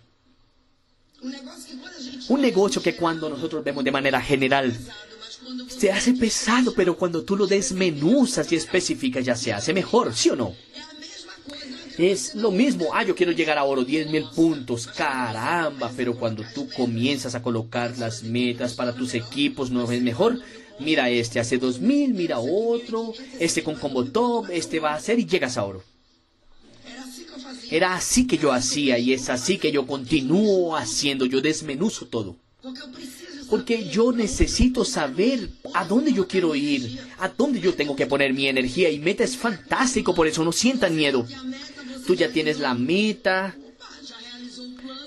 Un 2.27 2.41
negocio 2.41 2.81
que 2.81 2.95
cuando 2.95 3.29
nosotros 3.29 3.63
vemos 3.63 3.83
de 3.83 3.91
manera 3.91 4.21
general 4.21 4.75
se 5.67 5.91
hace 5.91 6.13
pesado, 6.13 6.73
pero 6.73 6.97
cuando 6.97 7.23
tú 7.23 7.35
lo 7.35 7.45
desmenuzas 7.45 8.51
y 8.51 8.55
especificas 8.55 9.25
ya 9.25 9.35
se 9.35 9.53
hace 9.53 9.73
mejor, 9.73 10.15
¿sí 10.15 10.29
o 10.29 10.35
no? 10.35 10.55
Es 11.97 12.36
lo 12.36 12.51
mismo, 12.51 12.89
ah, 12.93 13.03
yo 13.03 13.15
quiero 13.15 13.31
llegar 13.31 13.58
a 13.58 13.63
oro, 13.63 13.86
10 13.86 14.10
mil 14.10 14.25
puntos, 14.36 14.88
caramba, 14.88 15.91
pero 15.95 16.15
cuando 16.15 16.43
tú 16.53 16.67
comienzas 16.75 17.36
a 17.36 17.41
colocar 17.41 17.97
las 17.97 18.23
metas 18.23 18.73
para 18.73 18.93
tus 18.93 19.13
equipos, 19.13 19.71
no 19.71 19.89
es 19.89 20.01
mejor. 20.01 20.39
Mira 20.77 21.10
este 21.10 21.39
hace 21.39 21.58
2000, 21.58 22.13
mira 22.13 22.39
otro, 22.39 23.13
este 23.39 23.63
con 23.63 23.75
combo 23.75 24.03
top, 24.03 24.49
este 24.51 24.81
va 24.81 24.91
a 24.91 24.95
hacer 24.95 25.19
y 25.19 25.25
llegas 25.25 25.58
a 25.58 25.63
oro. 25.63 25.84
Era 27.71 27.95
así 27.95 28.27
que 28.27 28.38
yo 28.38 28.51
hacía 28.51 28.99
y 28.99 29.13
es 29.13 29.29
así 29.29 29.58
que 29.58 29.71
yo 29.71 29.88
continúo 29.88 30.75
haciendo, 30.75 31.25
yo 31.25 31.39
desmenuzo 31.39 32.08
todo. 32.08 32.36
Porque 33.49 33.88
yo 33.89 34.12
necesito 34.12 34.84
saber 34.84 35.49
a 35.73 35.86
dónde 35.86 36.12
yo 36.12 36.27
quiero 36.27 36.55
ir, 36.55 36.99
a 37.19 37.29
dónde 37.29 37.62
yo 37.62 37.73
tengo 37.73 37.95
que 37.95 38.08
poner 38.08 38.34
mi 38.34 38.47
energía 38.47 38.89
y 38.89 38.99
meta 38.99 39.23
es 39.23 39.38
fantástico, 39.38 40.13
por 40.13 40.27
eso 40.27 40.43
no 40.43 40.51
sientan 40.51 40.95
miedo. 40.95 41.25
Tú 42.05 42.15
ya 42.15 42.29
tienes 42.29 42.59
la 42.59 42.73
meta, 42.73 43.55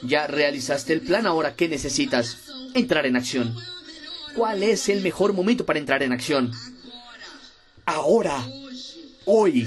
ya 0.03 0.27
realizaste 0.27 0.93
el 0.93 1.01
plan, 1.01 1.27
ahora 1.27 1.55
¿qué 1.55 1.69
necesitas? 1.69 2.39
Entrar 2.75 3.07
en 3.07 3.17
acción. 3.17 3.55
¿Cuál 4.35 4.63
es 4.63 4.89
el 4.89 5.01
mejor 5.03 5.33
momento 5.33 5.65
para 5.65 5.79
entrar 5.79 6.03
en 6.03 6.13
acción? 6.13 6.53
Ahora, 7.85 8.45
hoy, 9.25 9.67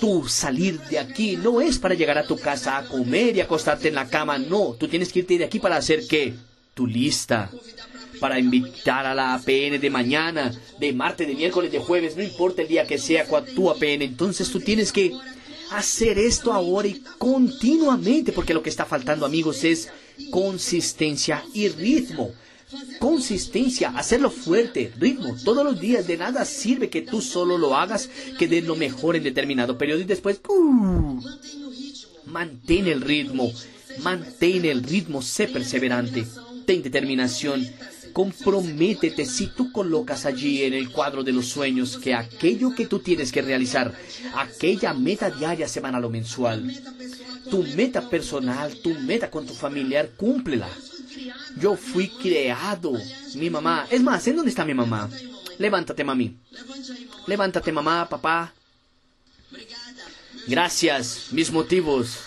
tú 0.00 0.28
salir 0.28 0.80
de 0.82 0.98
aquí 0.98 1.36
no 1.36 1.60
es 1.60 1.78
para 1.78 1.94
llegar 1.94 2.18
a 2.18 2.26
tu 2.26 2.38
casa 2.38 2.78
a 2.78 2.84
comer 2.86 3.36
y 3.36 3.40
acostarte 3.40 3.88
en 3.88 3.96
la 3.96 4.08
cama, 4.08 4.38
no, 4.38 4.74
tú 4.78 4.88
tienes 4.88 5.12
que 5.12 5.20
irte 5.20 5.38
de 5.38 5.44
aquí 5.44 5.58
para 5.58 5.76
hacer 5.76 6.06
qué? 6.08 6.34
Tu 6.74 6.86
lista, 6.86 7.50
para 8.20 8.38
invitar 8.38 9.06
a 9.06 9.14
la 9.14 9.34
APN 9.34 9.80
de 9.80 9.90
mañana, 9.90 10.52
de 10.78 10.92
martes, 10.92 11.26
de 11.26 11.34
miércoles, 11.34 11.72
de 11.72 11.78
jueves, 11.78 12.16
no 12.16 12.22
importa 12.22 12.62
el 12.62 12.68
día 12.68 12.86
que 12.86 12.98
sea 12.98 13.26
tu 13.54 13.70
APN, 13.70 14.02
entonces 14.02 14.50
tú 14.50 14.60
tienes 14.60 14.92
que 14.92 15.12
hacer 15.70 16.18
esto 16.18 16.52
ahora 16.52 16.88
y 16.88 17.02
continuamente, 17.18 18.32
porque 18.32 18.54
lo 18.54 18.62
que 18.62 18.70
está 18.70 18.84
faltando, 18.84 19.26
amigos, 19.26 19.64
es 19.64 19.88
consistencia 20.30 21.44
y 21.52 21.68
ritmo. 21.68 22.32
Consistencia, 22.98 23.90
hacerlo 23.96 24.30
fuerte, 24.30 24.92
ritmo, 24.98 25.34
todos 25.42 25.64
los 25.64 25.80
días. 25.80 26.06
De 26.06 26.18
nada 26.18 26.44
sirve 26.44 26.90
que 26.90 27.00
tú 27.00 27.22
solo 27.22 27.56
lo 27.56 27.74
hagas, 27.74 28.10
que 28.38 28.46
des 28.46 28.64
lo 28.64 28.76
mejor 28.76 29.16
en 29.16 29.24
determinado 29.24 29.78
periodo 29.78 30.00
y 30.00 30.04
después, 30.04 30.40
uh, 30.48 31.20
mantén 32.26 32.86
el 32.86 33.00
ritmo, 33.00 33.50
mantén 34.02 34.66
el 34.66 34.82
ritmo, 34.82 35.22
sé 35.22 35.48
perseverante, 35.48 36.26
ten 36.66 36.82
determinación 36.82 37.66
comprométete 38.18 39.24
si 39.24 39.46
tú 39.46 39.70
colocas 39.70 40.26
allí 40.26 40.64
en 40.64 40.74
el 40.74 40.90
cuadro 40.90 41.22
de 41.22 41.30
los 41.30 41.46
sueños 41.46 41.96
que 41.96 42.14
aquello 42.14 42.74
que 42.74 42.88
tú 42.88 42.98
tienes 42.98 43.30
que 43.30 43.42
realizar, 43.42 43.94
aquella 44.34 44.92
meta 44.92 45.30
diaria, 45.30 45.68
semanal 45.68 46.04
o 46.04 46.10
mensual, 46.10 46.68
tu 47.48 47.62
meta 47.62 48.10
personal, 48.10 48.76
tu 48.82 48.90
meta 48.90 49.30
con 49.30 49.46
tu 49.46 49.54
familiar, 49.54 50.10
cúmplela. 50.16 50.68
Yo 51.60 51.76
fui 51.76 52.08
creado. 52.08 52.94
Mi 53.36 53.50
mamá. 53.50 53.86
Es 53.88 54.02
más, 54.02 54.26
¿en 54.26 54.34
dónde 54.34 54.50
está 54.50 54.64
mi 54.64 54.74
mamá? 54.74 55.08
Levántate, 55.56 56.02
mami. 56.02 56.36
Levántate, 57.28 57.70
mamá, 57.70 58.08
papá. 58.08 58.52
Gracias, 60.48 61.28
mis 61.30 61.52
motivos. 61.52 62.18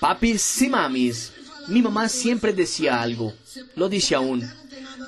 Papis 0.00 0.62
y 0.62 0.68
mamis. 0.68 1.32
Mi 1.70 1.82
mamá 1.82 2.08
siempre 2.08 2.52
decía 2.52 3.00
algo. 3.00 3.32
Lo 3.76 3.88
dice 3.88 4.16
aún. 4.16 4.50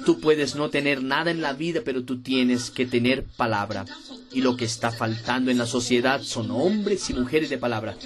Tú 0.04 0.20
puedes 0.20 0.54
no 0.54 0.70
tener 0.70 1.02
nada 1.02 1.30
en 1.30 1.42
la 1.42 1.52
vida, 1.52 1.82
pero 1.84 2.04
tú 2.04 2.22
tienes 2.22 2.70
que 2.70 2.86
tener 2.86 3.24
palabra. 3.24 3.84
Y 4.32 4.40
lo 4.40 4.56
que 4.56 4.64
está 4.64 4.90
faltando 4.90 5.50
en 5.50 5.58
la 5.58 5.66
sociedad 5.66 6.22
son 6.22 6.50
hombres 6.50 7.10
y 7.10 7.14
mujeres 7.14 7.50
de 7.50 7.58
palabra. 7.58 7.96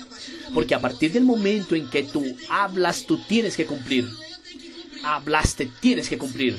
Porque 0.55 0.75
a 0.75 0.81
partir 0.81 1.13
del 1.13 1.25
momento 1.25 1.75
en 1.75 1.89
que 1.89 2.03
tú 2.03 2.25
hablas, 2.49 3.05
tú 3.07 3.19
tienes 3.19 3.57
que 3.57 3.67
cumplir. 3.67 4.09
Hablaste, 5.05 5.71
tienes 5.81 6.09
que 6.09 6.19
cumplir. 6.19 6.59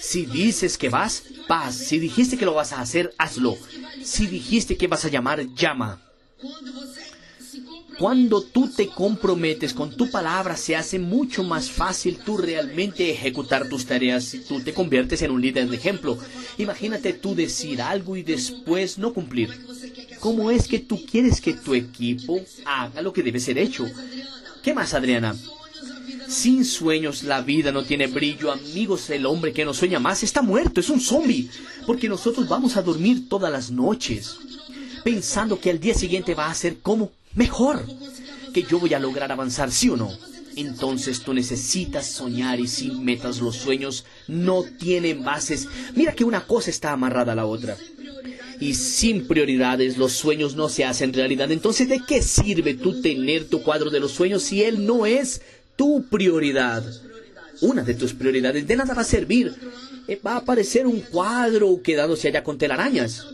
Si 0.00 0.24
dices 0.24 0.78
que 0.78 0.88
vas, 0.88 1.24
vas. 1.48 1.74
Si 1.74 1.98
dijiste 1.98 2.36
que 2.36 2.46
lo 2.46 2.54
vas 2.54 2.72
a 2.72 2.80
hacer, 2.80 3.14
hazlo. 3.18 3.56
Si 4.02 4.26
dijiste 4.26 4.76
que 4.76 4.88
vas 4.88 5.04
a 5.04 5.08
llamar, 5.08 5.46
llama. 5.54 6.00
Cuando 7.98 8.42
tú 8.42 8.68
te 8.68 8.88
comprometes 8.88 9.72
con 9.72 9.90
tu 9.90 10.10
palabra, 10.10 10.56
se 10.56 10.76
hace 10.76 10.98
mucho 10.98 11.42
más 11.42 11.70
fácil 11.70 12.18
tú 12.18 12.36
realmente 12.36 13.10
ejecutar 13.10 13.68
tus 13.68 13.86
tareas 13.86 14.36
tú 14.46 14.60
te 14.60 14.74
conviertes 14.74 15.22
en 15.22 15.30
un 15.30 15.40
líder 15.40 15.68
de 15.68 15.76
ejemplo. 15.76 16.18
Imagínate 16.58 17.14
tú 17.14 17.34
decir 17.34 17.80
algo 17.80 18.16
y 18.16 18.22
después 18.22 18.98
no 18.98 19.14
cumplir. 19.14 19.50
¿Cómo 20.20 20.50
es 20.50 20.68
que 20.68 20.78
tú 20.78 21.04
quieres 21.06 21.40
que 21.40 21.54
tu 21.54 21.74
equipo 21.74 22.40
haga 22.66 23.00
lo 23.00 23.14
que 23.14 23.22
debe 23.22 23.40
ser 23.40 23.56
hecho? 23.56 23.86
¿Qué 24.62 24.74
más, 24.74 24.92
Adriana? 24.92 25.34
Sin 26.28 26.64
sueños 26.64 27.22
la 27.22 27.40
vida 27.40 27.72
no 27.72 27.84
tiene 27.84 28.08
brillo, 28.08 28.52
amigos. 28.52 29.08
El 29.08 29.24
hombre 29.24 29.52
que 29.52 29.64
no 29.64 29.72
sueña 29.72 30.00
más 30.00 30.22
está 30.22 30.42
muerto, 30.42 30.80
es 30.80 30.90
un 30.90 31.00
zombie. 31.00 31.48
Porque 31.86 32.08
nosotros 32.08 32.46
vamos 32.46 32.76
a 32.76 32.82
dormir 32.82 33.28
todas 33.28 33.50
las 33.50 33.70
noches 33.70 34.36
pensando 35.06 35.60
que 35.60 35.70
al 35.70 35.78
día 35.78 35.94
siguiente 35.94 36.34
va 36.34 36.50
a 36.50 36.54
ser 36.54 36.78
como 36.80 37.12
mejor, 37.36 37.86
que 38.52 38.64
yo 38.64 38.80
voy 38.80 38.92
a 38.94 38.98
lograr 38.98 39.30
avanzar, 39.30 39.70
sí 39.70 39.88
o 39.88 39.96
no. 39.96 40.10
Entonces 40.56 41.20
tú 41.20 41.34
necesitas 41.34 42.06
soñar 42.06 42.58
y 42.58 42.66
sin 42.66 43.04
metas 43.04 43.40
los 43.40 43.56
sueños 43.56 44.06
no 44.26 44.64
tienen 44.64 45.22
bases. 45.22 45.68
Mira 45.94 46.14
que 46.14 46.24
una 46.24 46.46
cosa 46.46 46.70
está 46.70 46.92
amarrada 46.92 47.32
a 47.32 47.36
la 47.36 47.44
otra. 47.44 47.76
Y 48.58 48.72
sin 48.72 49.28
prioridades 49.28 49.98
los 49.98 50.12
sueños 50.12 50.56
no 50.56 50.70
se 50.70 50.86
hacen 50.86 51.12
realidad. 51.12 51.52
Entonces, 51.52 51.90
¿de 51.90 52.00
qué 52.06 52.22
sirve 52.22 52.72
tú 52.72 53.02
tener 53.02 53.44
tu 53.44 53.62
cuadro 53.62 53.90
de 53.90 54.00
los 54.00 54.12
sueños 54.12 54.42
si 54.42 54.62
él 54.64 54.86
no 54.86 55.04
es 55.04 55.42
tu 55.76 56.06
prioridad? 56.08 56.82
Una 57.60 57.82
de 57.82 57.94
tus 57.94 58.14
prioridades 58.14 58.66
de 58.66 58.76
nada 58.76 58.94
va 58.94 59.02
a 59.02 59.04
servir. 59.04 59.54
Eh, 60.08 60.18
va 60.26 60.34
a 60.34 60.38
aparecer 60.38 60.86
un 60.86 61.00
cuadro 61.00 61.82
quedándose 61.82 62.28
allá 62.28 62.42
con 62.42 62.56
telarañas. 62.56 63.26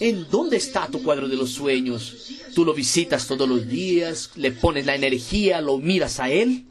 ¿En 0.00 0.28
dónde 0.30 0.56
está 0.56 0.86
tu 0.88 1.02
cuadro 1.02 1.28
de 1.28 1.36
los 1.36 1.50
sueños? 1.50 2.30
Tú 2.54 2.64
lo 2.64 2.74
visitas 2.74 3.26
todos 3.26 3.48
los 3.48 3.68
días, 3.68 4.30
le 4.36 4.52
pones 4.52 4.86
la 4.86 4.94
energía, 4.94 5.60
lo 5.60 5.78
miras 5.78 6.20
a 6.20 6.30
él. 6.30 6.64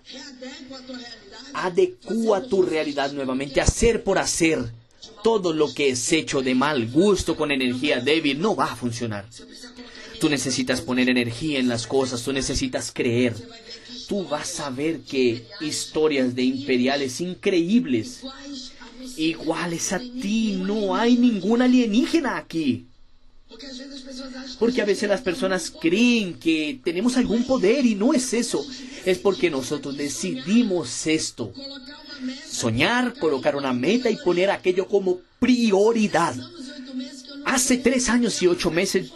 Adecúa 1.53 2.43
tu 2.43 2.62
realidad 2.62 3.12
nuevamente, 3.12 3.62
hacer 3.62 4.03
por 4.03 4.17
hacer. 4.17 4.71
Todo 5.23 5.53
lo 5.53 5.73
que 5.73 5.89
es 5.89 6.12
hecho 6.12 6.41
de 6.41 6.55
mal 6.55 6.88
gusto 6.88 7.36
con 7.36 7.51
energía 7.51 7.99
débil 7.99 8.39
no 8.39 8.55
va 8.55 8.71
a 8.71 8.75
funcionar. 8.75 9.25
Tú 10.19 10.29
necesitas 10.29 10.81
poner 10.81 11.10
energía 11.10 11.60
en 11.60 11.67
las 11.67 11.88
cosas, 11.88 12.23
tú 12.23 12.34
necesitas 12.34 12.91
creer. 12.93 13.36
Tú 14.07 14.27
vas 14.27 14.60
a 14.60 14.69
ver 14.69 15.01
que 15.01 15.45
historias 15.62 16.36
de 16.36 16.43
imperiales 16.43 17.21
increíbles, 17.21 18.21
iguales 19.17 19.93
a 19.93 19.99
ti, 19.99 20.60
no 20.62 20.95
hay 20.95 21.17
ningún 21.17 21.62
alienígena 21.62 22.38
aquí. 22.38 22.88
Porque 24.60 24.82
a 24.82 24.86
veces 24.86 25.10
las 25.10 25.21
personas 25.21 25.71
creen 25.71 26.36
que 26.36 26.80
tenemos 26.84 27.17
algún 27.17 27.43
poder 27.45 27.86
y 27.86 27.95
no 27.95 28.13
es 28.13 28.34
eso. 28.34 28.65
Es 29.06 29.17
porque 29.17 29.50
nosotros 29.50 29.97
decidimos 29.97 31.08
esto. 31.08 31.52
Soñar, 32.50 33.17
colocar 33.17 33.56
una 33.56 33.74
meta 33.74 34.10
y 34.10 34.17
poner 34.17 34.52
aquello 34.52 34.88
como 34.88 35.19
prioridad. 35.39 36.36
Hace 37.45 37.78
tres 37.78 38.10
años 38.10 38.41
y 38.41 38.47
ocho 38.47 38.69
meses 38.69 39.12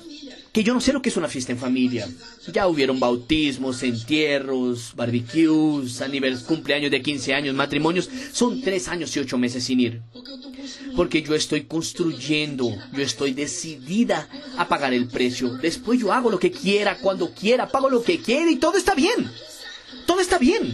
que 0.55 0.63
yo 0.63 0.73
no 0.73 0.79
sé 0.79 0.93
lo 0.93 1.01
que 1.01 1.09
es 1.09 1.17
una 1.17 1.27
fiesta 1.27 1.51
en 1.51 1.57
familia. 1.57 2.07
Ya 2.53 2.65
hubieron 2.69 2.97
bautismos, 2.97 3.83
entierros, 3.83 4.93
barbecues, 4.95 6.01
cumpleaños 6.47 6.91
de 6.91 7.01
15 7.01 7.33
años, 7.33 7.53
matrimonios. 7.53 8.09
Son 8.31 8.61
tres 8.61 8.87
años 8.87 9.13
y 9.13 9.19
ocho 9.19 9.37
meses 9.37 9.65
sin 9.65 9.81
ir. 9.81 10.01
Porque 10.95 11.21
yo 11.21 11.35
estoy 11.35 11.65
construyendo, 11.65 12.73
yo 12.93 13.03
estoy 13.03 13.33
decidida 13.33 14.29
a 14.57 14.65
pagar 14.69 14.93
el 14.93 15.09
precio. 15.09 15.49
Después 15.57 15.99
yo 15.99 16.13
hago 16.13 16.31
lo 16.31 16.39
que 16.39 16.51
quiera, 16.51 16.99
cuando 16.99 17.31
quiera, 17.31 17.67
pago 17.67 17.89
lo 17.89 18.01
que 18.01 18.19
quiera 18.19 18.49
y 18.49 18.55
todo 18.55 18.77
está 18.77 18.95
bien. 18.95 19.29
Todo 20.05 20.21
está 20.21 20.37
bien. 20.37 20.73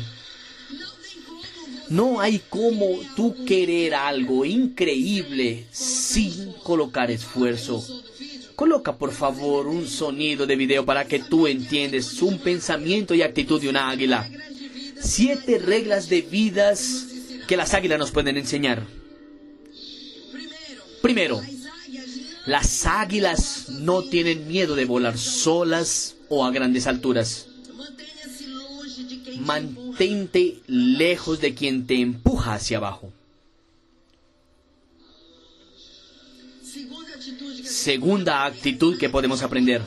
No 1.89 2.21
hay 2.21 2.39
como 2.51 2.99
tú 3.15 3.35
querer 3.45 3.95
algo 3.95 4.45
increíble 4.45 5.65
sin 5.71 6.53
colocar 6.63 7.09
esfuerzo. 7.09 7.83
Coloca 8.55 8.97
por 8.97 9.11
favor 9.11 9.67
un 9.67 9.87
sonido 9.87 10.45
de 10.45 10.55
video 10.55 10.85
para 10.85 11.05
que 11.05 11.19
tú 11.19 11.47
entiendas 11.47 12.21
un 12.21 12.39
pensamiento 12.39 13.13
y 13.13 13.21
actitud 13.21 13.61
de 13.61 13.69
una 13.69 13.89
águila. 13.89 14.29
Siete 14.99 15.57
reglas 15.57 16.09
de 16.09 16.21
vidas 16.21 17.07
que 17.47 17.57
las 17.57 17.73
águilas 17.73 17.99
nos 17.99 18.11
pueden 18.11 18.37
enseñar. 18.37 18.85
Primero, 21.01 21.41
las 22.45 22.85
águilas 22.85 23.69
no 23.69 24.03
tienen 24.03 24.47
miedo 24.47 24.75
de 24.75 24.85
volar 24.85 25.17
solas 25.17 26.15
o 26.29 26.45
a 26.45 26.51
grandes 26.51 26.87
alturas. 26.87 27.47
Mantente 29.39 30.59
lejos 30.67 31.41
de 31.41 31.53
quien 31.55 31.87
te 31.87 31.99
empuja 31.99 32.53
hacia 32.53 32.77
abajo. 32.77 33.11
Segunda 37.71 38.45
actitud 38.45 38.97
que 38.97 39.09
podemos 39.09 39.41
aprender. 39.43 39.81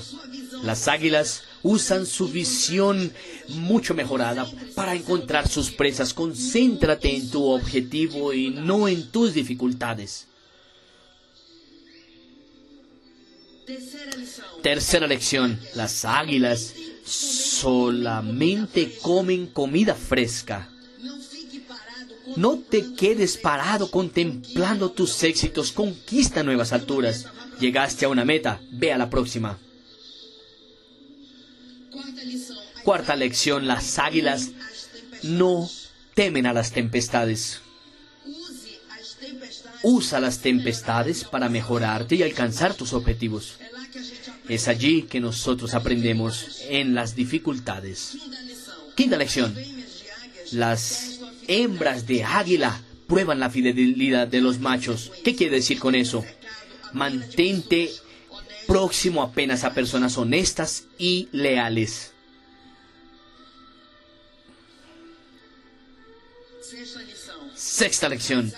Las 0.63 0.89
águilas 0.89 1.43
usan 1.63 2.07
su 2.07 2.29
visión 2.29 3.13
mucho 3.49 3.95
mejorada 3.95 4.51
para 4.75 4.95
encontrar 4.95 5.49
sus 5.49 5.71
presas. 5.71 6.15
Concéntrate 6.15 7.15
en 7.15 7.31
tu 7.31 7.45
objetivo 7.45 8.33
y 8.33 8.51
no 8.51 8.89
en 8.89 9.11
tus 9.11 9.35
dificultades. 9.35 10.27
Tercera 14.63 15.07
lección. 15.07 15.61
Las 15.75 16.07
águilas 16.07 16.73
solamente 17.05 18.97
comen 19.03 19.47
comida 19.47 19.95
fresca. 19.95 20.71
No 22.37 22.59
te 22.59 22.95
quedes 22.95 23.37
parado 23.37 23.91
contemplando 23.91 24.91
tus 24.91 25.23
éxitos. 25.23 25.73
Conquista 25.73 26.43
nuevas 26.43 26.73
alturas. 26.73 27.27
Llegaste 27.61 28.05
a 28.05 28.09
una 28.09 28.25
meta. 28.25 28.61
Ve 28.71 28.93
a 28.93 28.99
la 28.99 29.11
próxima. 29.11 29.59
Cuarta 32.83 33.17
lección. 33.17 33.67
Las 33.67 33.99
águilas 33.99 34.51
no 35.23 35.69
temen 36.15 36.47
a 36.47 36.53
las 36.53 36.73
tempestades. 36.73 37.61
Usa 39.83 40.21
las 40.21 40.41
tempestades 40.41 41.25
para 41.25 41.49
mejorarte 41.49 42.15
y 42.15 42.23
alcanzar 42.23 42.75
tus 42.75 42.93
objetivos. 42.93 43.59
Es 44.49 44.69
allí 44.69 45.03
que 45.03 45.21
nosotros 45.21 45.75
aprendemos 45.75 46.61
en 46.69 46.95
las 46.95 47.15
dificultades. 47.15 48.17
Quinta 48.95 49.17
lección. 49.17 49.55
Las 50.53 51.21
hembras 51.49 52.07
de 52.07 52.25
águila 52.25 52.81
prueban 53.07 53.41
la 53.41 53.51
fidelidad 53.51 54.29
de 54.29 54.41
los 54.41 54.59
machos. 54.61 55.13
¿Qué 55.23 55.35
quiere 55.35 55.57
decir 55.57 55.79
con 55.79 55.95
eso? 55.95 56.25
Mantente 56.95 57.93
próximo 58.67 59.23
apenas 59.23 59.65
a 59.65 59.75
personas 59.75 60.17
honestas 60.17 60.85
y 60.97 61.29
leales. 61.33 62.13
Sexta 67.55 68.09
lección. 68.09 68.53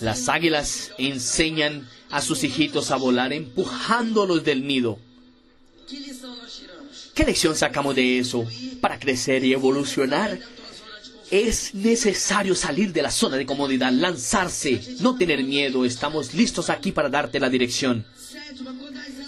Las 0.00 0.28
águilas 0.28 0.92
enseñan 0.98 1.88
a 2.10 2.22
sus 2.22 2.44
hijitos 2.44 2.90
a 2.90 2.96
volar 2.96 3.32
empujándolos 3.32 4.44
del 4.44 4.66
nido. 4.66 4.98
¿Qué 7.14 7.24
lección 7.24 7.56
sacamos 7.56 7.96
de 7.96 8.18
eso? 8.18 8.46
Para 8.80 8.98
crecer 8.98 9.44
y 9.44 9.52
evolucionar 9.52 10.38
es 11.30 11.74
necesario 11.74 12.54
salir 12.54 12.92
de 12.92 13.02
la 13.02 13.10
zona 13.10 13.36
de 13.36 13.46
comodidad, 13.46 13.92
lanzarse, 13.92 14.80
no 15.00 15.16
tener 15.16 15.42
miedo. 15.42 15.84
Estamos 15.84 16.34
listos 16.34 16.70
aquí 16.70 16.92
para 16.92 17.08
darte 17.08 17.40
la 17.40 17.48
dirección. 17.48 18.04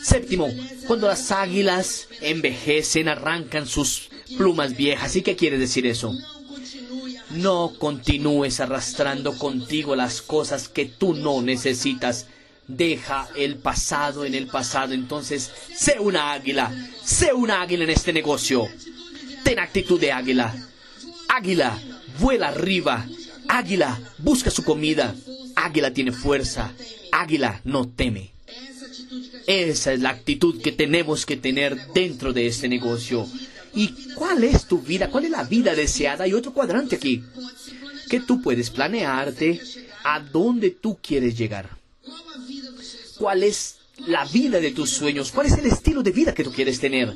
Séptimo, 0.03 0.49
cuando 0.87 1.09
las 1.09 1.31
águilas 1.33 2.09
envejecen, 2.21 3.09
arrancan 3.09 3.67
sus 3.67 4.09
plumas 4.37 4.77
viejas. 4.77 5.17
¿Y 5.17 5.23
qué 5.23 5.37
quiere 5.37 5.59
decir 5.59 5.87
eso? 5.87 6.15
No 7.31 7.75
continúes 7.79 8.61
arrastrando 8.61 9.37
contigo 9.37 9.97
las 9.97 10.23
cosas 10.23 10.69
que 10.69 10.87
tú 10.87 11.15
no 11.15 11.43
necesitas. 11.43 12.27
Deja 12.67 13.29
el 13.37 13.57
pasado 13.57 14.25
en 14.25 14.35
el 14.35 14.47
pasado. 14.47 14.95
Entonces, 14.95 15.51
sé 15.75 15.99
una 15.99 16.33
águila. 16.33 16.73
Sé 17.05 17.33
una 17.33 17.63
águila 17.63 17.85
en 17.85 17.91
este 17.91 18.13
negocio. 18.13 18.67
Ten 19.43 19.59
actitud 19.59 20.01
de 20.01 20.13
águila. 20.13 20.55
Águila, 21.29 21.79
vuela 22.19 22.49
arriba. 22.49 23.07
Águila, 23.49 23.99
busca 24.19 24.51
su 24.51 24.65
comida. 24.65 25.15
Águila 25.57 25.93
tiene 25.93 26.13
fuerza. 26.13 26.73
Águila 27.13 27.61
no 27.65 27.89
teme. 27.89 28.33
Esa 29.47 29.93
es 29.93 30.01
la 30.01 30.11
actitud 30.11 30.61
que 30.61 30.73
tenemos 30.73 31.25
que 31.25 31.37
tener 31.37 31.93
dentro 31.95 32.33
de 32.33 32.47
este 32.47 32.69
negocio. 32.69 33.27
¿Y 33.75 33.89
cuál 34.15 34.45
es 34.45 34.67
tu 34.67 34.81
vida? 34.81 35.09
¿Cuál 35.09 35.25
es 35.25 35.31
la 35.31 35.45
vida 35.45 35.75
deseada? 35.75 36.25
Hay 36.25 36.35
otro 36.35 36.53
cuadrante 36.53 36.97
aquí. 36.97 37.23
Que 38.09 38.21
tú 38.21 38.43
puedes 38.43 38.71
planearte 38.71 39.61
a 40.05 40.21
dónde 40.21 40.71
tú 40.71 40.99
quieres 41.03 41.37
llegar. 41.37 41.79
¿Cuál 43.19 43.43
es 43.43 43.79
la 44.07 44.25
vida 44.27 44.61
de 44.61 44.71
tus 44.71 44.91
sueños? 44.91 45.33
¿Cuál 45.33 45.47
es 45.47 45.59
el 45.59 45.67
estilo 45.67 46.03
de 46.03 46.13
vida 46.13 46.35
que 46.35 46.45
tú 46.45 46.53
quieres 46.53 46.79
tener? 46.79 47.15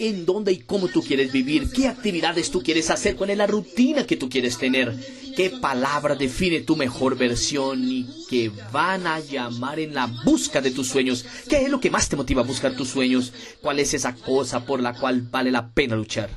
¿En 0.00 0.24
dónde 0.24 0.50
y 0.50 0.60
cómo 0.60 0.88
tú 0.88 1.02
quieres 1.02 1.30
vivir? 1.30 1.70
¿Qué 1.70 1.86
actividades 1.86 2.50
tú 2.50 2.62
quieres 2.62 2.88
hacer? 2.88 3.16
¿Cuál 3.16 3.30
es 3.30 3.36
la 3.36 3.46
rutina 3.46 4.06
que 4.06 4.16
tú 4.16 4.30
quieres 4.30 4.56
tener? 4.56 4.94
¿Qué 5.36 5.50
palabra 5.50 6.14
define 6.14 6.62
tu 6.62 6.74
mejor 6.74 7.18
versión 7.18 7.84
y 7.84 8.06
que 8.30 8.50
van 8.72 9.06
a 9.06 9.20
llamar 9.20 9.78
en 9.78 9.94
la 9.94 10.06
busca 10.06 10.62
de 10.62 10.70
tus 10.70 10.88
sueños? 10.88 11.26
¿Qué 11.50 11.64
es 11.64 11.70
lo 11.70 11.80
que 11.80 11.90
más 11.90 12.08
te 12.08 12.16
motiva 12.16 12.40
a 12.40 12.46
buscar 12.46 12.74
tus 12.74 12.88
sueños? 12.88 13.30
¿Cuál 13.60 13.78
es 13.78 13.92
esa 13.92 14.14
cosa 14.14 14.64
por 14.64 14.80
la 14.80 14.94
cual 14.94 15.20
vale 15.20 15.50
la 15.50 15.68
pena 15.68 15.96
luchar? 15.96 16.30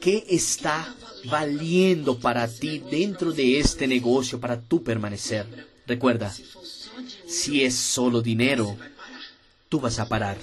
¿Qué 0.00 0.24
está 0.28 0.92
valiendo 1.26 2.18
para 2.18 2.48
ti 2.48 2.82
dentro 2.90 3.30
de 3.30 3.60
este 3.60 3.86
negocio 3.86 4.40
para 4.40 4.60
tú 4.60 4.82
permanecer? 4.82 5.46
Recuerda, 5.86 6.34
si 7.28 7.62
es 7.62 7.76
solo 7.76 8.20
dinero, 8.22 8.76
tú 9.68 9.78
vas 9.78 10.00
a 10.00 10.08
parar. 10.08 10.36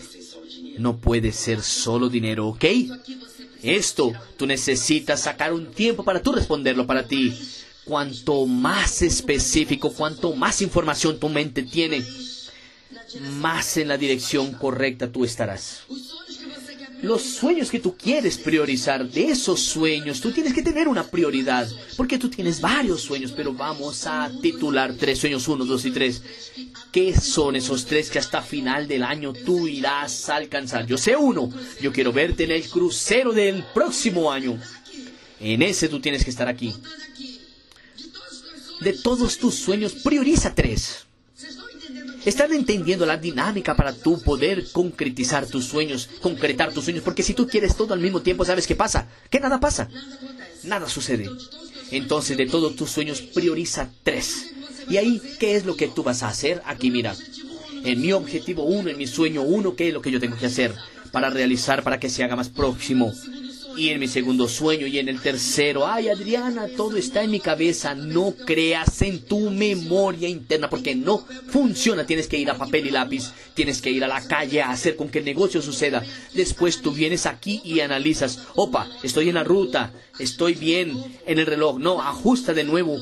No 0.80 0.98
puede 0.98 1.32
ser 1.32 1.62
solo 1.62 2.10
dinero, 2.10 2.48
¿ok? 2.48 2.66
Esto, 3.62 4.14
tú 4.38 4.48
necesitas 4.48 5.22
sacar 5.22 5.54
un 5.54 5.72
tiempo 5.72 6.04
para 6.04 6.22
tú 6.22 6.32
responderlo 6.32 6.88
para 6.88 7.04
ti. 7.04 7.38
Cuanto 7.84 8.46
más 8.46 9.02
específico, 9.02 9.92
cuanto 9.92 10.34
más 10.36 10.62
información 10.62 11.20
tu 11.20 11.28
mente 11.28 11.64
tiene, 11.64 12.06
más 13.34 13.78
en 13.78 13.88
la 13.88 13.98
dirección 13.98 14.54
correcta 14.54 15.12
tú 15.12 15.26
estarás 15.26 15.84
los 17.02 17.22
sueños 17.22 17.72
que 17.72 17.80
tú 17.80 17.96
quieres 17.96 18.38
priorizar, 18.38 19.10
de 19.10 19.30
esos 19.30 19.62
sueños, 19.62 20.20
tú 20.20 20.32
tienes 20.32 20.54
que 20.54 20.62
tener 20.62 20.88
una 20.88 21.04
prioridad, 21.04 21.68
porque 21.96 22.18
tú 22.18 22.30
tienes 22.30 22.60
varios 22.60 23.02
sueños, 23.02 23.32
pero 23.32 23.54
vamos 23.54 24.06
a 24.06 24.30
titular 24.42 24.94
tres 24.94 25.20
sueños, 25.20 25.48
uno, 25.48 25.66
dos 25.66 25.86
y 25.86 25.92
tres. 25.92 26.22
¿Qué 26.92 27.20
son 27.20 27.56
esos 27.56 27.86
tres 27.86 28.10
que 28.10 28.20
hasta 28.20 28.42
final 28.42 28.88
del 28.88 29.04
año 29.04 29.34
tú 29.34 29.68
irás 29.68 30.30
a 30.30 30.36
alcanzar? 30.36 30.86
Yo 30.86 30.98
sé 30.98 31.16
uno, 31.16 31.50
yo 31.82 31.94
quiero 31.94 32.12
verte 32.12 32.44
en 32.44 32.52
el 32.52 32.68
crucero 32.68 33.32
del 33.32 33.64
próximo 33.74 34.32
año. 34.32 34.60
En 35.40 35.62
ese 35.62 35.88
tú 35.88 36.00
tienes 36.00 36.24
que 36.24 36.32
estar 36.32 36.48
aquí. 36.48 36.74
De 38.82 38.94
todos 38.94 39.38
tus 39.38 39.56
sueños, 39.56 39.94
prioriza 39.94 40.56
tres. 40.56 41.06
Están 42.30 42.54
entendiendo 42.54 43.08
la 43.08 43.18
dinámica 43.18 43.76
para 43.76 43.92
tú 43.92 44.22
poder 44.22 44.72
concretizar 44.72 45.48
tus 45.48 45.66
sueños, 45.66 46.08
concretar 46.22 46.72
tus 46.72 46.84
sueños, 46.84 47.04
porque 47.04 47.24
si 47.24 47.34
tú 47.34 47.48
quieres 47.48 47.76
todo 47.76 47.96
al 47.96 48.00
mismo 48.00 48.22
tiempo, 48.22 48.46
¿sabes 48.46 48.68
qué 48.68 48.76
pasa? 48.76 49.08
Que 49.32 49.40
nada 49.40 49.60
pasa. 49.60 49.90
Nada 50.62 50.88
sucede. 50.88 51.28
Entonces, 51.90 52.38
de 52.38 52.46
todos 52.46 52.76
tus 52.76 52.92
sueños, 52.92 53.22
prioriza 53.22 53.90
tres. 54.04 54.54
Y 54.88 54.98
ahí, 54.98 55.20
¿qué 55.40 55.56
es 55.56 55.66
lo 55.66 55.76
que 55.76 55.88
tú 55.88 56.04
vas 56.04 56.22
a 56.22 56.28
hacer? 56.28 56.62
Aquí, 56.66 56.92
mira. 56.92 57.16
En 57.84 58.00
mi 58.00 58.12
objetivo 58.12 58.62
uno, 58.62 58.92
en 58.92 58.98
mi 59.00 59.08
sueño 59.08 59.42
uno, 59.42 59.76
¿qué 59.76 59.88
es 59.88 59.94
lo 59.96 60.04
que 60.04 60.12
yo 60.12 60.20
tengo 60.20 60.38
que 60.38 60.46
hacer 60.46 60.76
para 61.12 61.32
realizar, 61.32 61.82
para 61.82 62.00
que 62.00 62.12
se 62.12 62.24
haga 62.24 62.36
más 62.36 62.50
próximo? 62.50 63.12
Y 63.80 63.90
en 63.90 64.00
mi 64.00 64.10
segundo 64.10 64.50
sueño 64.50 64.86
y 64.88 65.00
en 65.00 65.08
el 65.08 65.22
tercero. 65.22 65.88
Ay, 65.88 66.10
Adriana, 66.10 66.68
todo 66.76 66.98
está 66.98 67.24
en 67.24 67.32
mi 67.32 67.40
cabeza. 67.40 67.96
No 67.96 68.34
creas 68.46 69.02
en 69.02 69.22
tu 69.22 69.50
memoria 69.50 70.28
interna 70.28 70.70
porque 70.70 70.96
no 70.96 71.26
funciona. 71.48 72.06
Tienes 72.06 72.28
que 72.28 72.38
ir 72.38 72.50
a 72.50 72.58
papel 72.58 72.88
y 72.88 72.92
lápiz. 72.92 73.32
Tienes 73.54 73.82
que 73.82 73.90
ir 73.90 74.04
a 74.04 74.10
la 74.10 74.28
calle 74.28 74.62
a 74.62 74.72
hacer 74.72 74.98
con 74.98 75.08
que 75.08 75.20
el 75.20 75.26
negocio 75.26 75.62
suceda. 75.62 76.04
Después 76.34 76.82
tú 76.82 76.92
vienes 76.92 77.26
aquí 77.26 77.62
y 77.64 77.80
analizas. 77.80 78.40
Opa, 78.56 78.90
estoy 79.02 79.30
en 79.30 79.36
la 79.36 79.46
ruta. 79.46 79.94
Estoy 80.20 80.56
bien 80.56 81.02
en 81.26 81.40
el 81.40 81.46
reloj. 81.46 81.80
No, 81.80 82.02
ajusta 82.02 82.54
de 82.54 82.66
nuevo. 82.66 82.98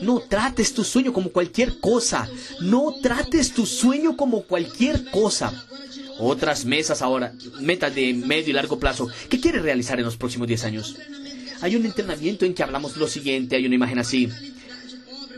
No 0.00 0.20
trates 0.20 0.72
tu 0.72 0.84
sueño 0.84 1.12
como 1.12 1.30
cualquier 1.30 1.80
cosa. 1.80 2.30
No 2.60 2.94
trates 3.02 3.52
tu 3.52 3.66
sueño 3.66 4.16
como 4.16 4.42
cualquier 4.42 5.10
cosa 5.10 5.66
otras 6.20 6.64
mesas 6.64 7.02
ahora, 7.02 7.32
metas 7.60 7.94
de 7.94 8.14
medio 8.14 8.50
y 8.50 8.52
largo 8.52 8.78
plazo. 8.78 9.08
¿Qué 9.28 9.40
quieres 9.40 9.62
realizar 9.62 9.98
en 9.98 10.04
los 10.04 10.16
próximos 10.16 10.48
10 10.48 10.64
años? 10.64 10.96
Hay 11.62 11.76
un 11.76 11.84
entrenamiento 11.84 12.44
en 12.44 12.54
que 12.54 12.62
hablamos 12.62 12.96
lo 12.96 13.08
siguiente, 13.08 13.56
hay 13.56 13.66
una 13.66 13.74
imagen 13.74 13.98
así. 13.98 14.28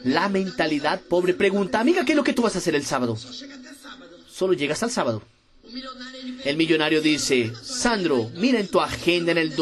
La 0.04 0.28
mentalidad 0.28 1.00
pobre 1.00 1.34
pregunta, 1.34 1.80
amiga, 1.80 2.04
¿qué 2.04 2.12
es 2.12 2.16
lo 2.16 2.24
que 2.24 2.32
tú 2.32 2.42
vas 2.42 2.54
a 2.54 2.58
hacer 2.58 2.74
el 2.74 2.84
sábado? 2.84 3.16
Solo 4.30 4.52
llegas 4.52 4.82
al 4.82 4.90
sábado. 4.90 5.22
El 6.44 6.56
millonario 6.56 7.00
dice, 7.00 7.52
Sandro, 7.62 8.30
mira 8.34 8.58
en 8.58 8.68
tu 8.68 8.80
agenda 8.80 9.32
en 9.32 9.38
el 9.38 9.54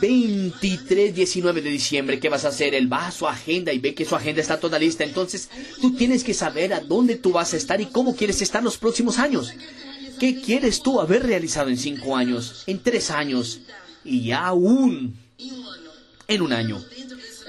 2023, 0.00 1.14
19 1.14 1.60
de 1.60 1.70
diciembre, 1.70 2.20
¿qué 2.20 2.28
vas 2.28 2.44
a 2.44 2.48
hacer? 2.48 2.74
Él 2.74 2.92
va 2.92 3.08
a 3.08 3.10
su 3.10 3.26
agenda 3.26 3.72
y 3.72 3.78
ve 3.78 3.94
que 3.94 4.04
su 4.04 4.14
agenda 4.14 4.40
está 4.40 4.60
toda 4.60 4.78
lista. 4.78 5.02
Entonces, 5.04 5.50
tú 5.80 5.94
tienes 5.94 6.22
que 6.22 6.34
saber 6.34 6.72
a 6.72 6.80
dónde 6.80 7.16
tú 7.16 7.32
vas 7.32 7.52
a 7.52 7.56
estar 7.56 7.80
y 7.80 7.86
cómo 7.86 8.14
quieres 8.14 8.40
estar 8.40 8.62
los 8.62 8.78
próximos 8.78 9.18
años. 9.18 9.52
¿Qué 10.20 10.40
quieres 10.40 10.82
tú 10.82 11.00
haber 11.00 11.24
realizado 11.24 11.68
en 11.68 11.76
cinco 11.76 12.16
años, 12.16 12.64
en 12.66 12.80
tres 12.80 13.10
años 13.10 13.60
y 14.04 14.30
aún 14.30 15.16
en 16.28 16.42
un 16.42 16.52
año? 16.52 16.84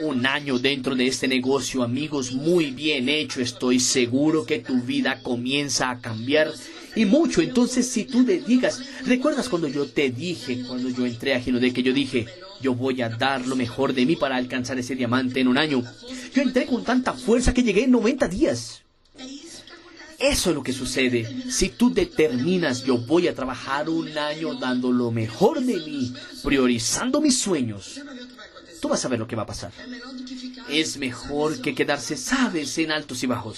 Un 0.02 0.26
año 0.26 0.58
dentro 0.58 0.96
de 0.96 1.08
este 1.08 1.28
negocio, 1.28 1.84
amigos, 1.84 2.32
muy 2.32 2.72
bien 2.72 3.10
hecho. 3.10 3.42
Estoy 3.42 3.80
seguro 3.80 4.46
que 4.46 4.60
tu 4.60 4.82
vida 4.82 5.22
comienza 5.22 5.90
a 5.90 6.00
cambiar 6.00 6.54
y 7.00 7.06
mucho. 7.06 7.42
Entonces, 7.42 7.88
si 7.88 8.04
tú 8.04 8.24
le 8.24 8.42
digas, 8.42 8.82
¿recuerdas 9.06 9.48
cuando 9.48 9.70
yo 9.70 9.86
te 9.88 10.10
dije, 10.10 10.64
cuando 10.68 10.90
yo 10.90 11.06
entré 11.06 11.34
a 11.34 11.40
de 11.40 11.74
que 11.74 11.82
yo 11.82 11.94
dije, 11.94 12.28
yo 12.62 12.76
voy 12.76 13.02
a 13.02 13.08
dar 13.08 13.48
lo 13.48 13.56
mejor 13.56 13.94
de 13.94 14.06
mí 14.06 14.18
para 14.18 14.36
alcanzar 14.36 14.78
ese 14.78 14.96
diamante 14.96 15.40
en 15.40 15.48
un 15.48 15.58
año? 15.58 15.82
Yo 16.34 16.42
entré 16.42 16.66
con 16.66 16.84
tanta 16.84 17.14
fuerza 17.14 17.54
que 17.54 17.64
llegué 17.64 17.86
en 17.86 17.92
90 17.92 18.28
días. 18.28 18.82
Eso 20.20 20.50
es 20.50 20.56
lo 20.56 20.62
que 20.62 20.74
sucede. 20.74 21.50
Si 21.50 21.70
tú 21.70 21.94
determinas, 21.94 22.84
yo 22.84 22.98
voy 22.98 23.30
a 23.30 23.34
trabajar 23.34 23.90
un 23.90 24.18
año 24.18 24.56
dando 24.56 24.92
lo 24.92 25.10
mejor 25.12 25.62
de 25.62 25.78
mí, 25.78 26.14
priorizando 26.44 27.22
mis 27.22 27.40
sueños, 27.40 28.02
tú 28.82 28.90
vas 28.90 29.06
a 29.06 29.08
ver 29.08 29.20
lo 29.20 29.28
que 29.28 29.38
va 29.38 29.44
a 29.44 29.48
pasar. 29.48 29.72
Es 30.70 30.98
mejor 30.98 31.62
que 31.62 31.74
quedarse, 31.74 32.18
sabes, 32.18 32.78
en 32.78 32.92
altos 32.92 33.24
y 33.24 33.28
bajos. 33.28 33.58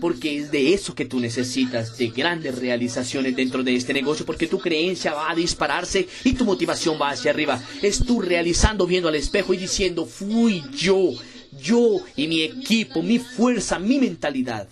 Porque 0.00 0.38
es 0.38 0.50
de 0.50 0.72
eso 0.72 0.94
que 0.94 1.04
tú 1.04 1.20
necesitas, 1.20 1.96
de 1.98 2.08
grandes 2.08 2.58
realizaciones 2.58 3.36
dentro 3.36 3.62
de 3.62 3.76
este 3.76 3.92
negocio, 3.92 4.24
porque 4.24 4.46
tu 4.46 4.58
creencia 4.58 5.12
va 5.12 5.30
a 5.30 5.34
dispararse 5.34 6.08
y 6.24 6.32
tu 6.32 6.44
motivación 6.44 6.98
va 7.00 7.10
hacia 7.10 7.30
arriba. 7.30 7.62
Es 7.82 8.04
tú 8.04 8.20
realizando, 8.20 8.86
viendo 8.86 9.08
al 9.08 9.14
espejo 9.14 9.54
y 9.54 9.58
diciendo, 9.58 10.06
fui 10.06 10.62
yo, 10.72 11.12
yo 11.60 11.98
y 12.16 12.28
mi 12.28 12.42
equipo, 12.42 13.02
mi 13.02 13.18
fuerza, 13.18 13.78
mi 13.78 13.98
mentalidad 13.98 14.68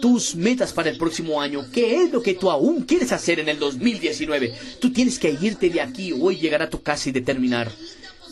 tus 0.00 0.36
metas 0.36 0.72
para 0.72 0.90
el 0.90 0.98
próximo 0.98 1.40
año. 1.40 1.64
¿Qué 1.72 2.02
es 2.02 2.12
lo 2.12 2.22
que 2.22 2.34
tú 2.34 2.50
aún 2.50 2.82
quieres 2.82 3.12
hacer 3.12 3.40
en 3.40 3.48
el 3.48 3.58
2019? 3.58 4.54
Tú 4.80 4.92
tienes 4.92 5.18
que 5.18 5.36
irte 5.40 5.70
de 5.70 5.80
aquí 5.80 6.12
hoy, 6.12 6.36
llegar 6.36 6.62
a 6.62 6.70
tu 6.70 6.82
casa 6.82 7.08
y 7.08 7.12
determinar 7.12 7.70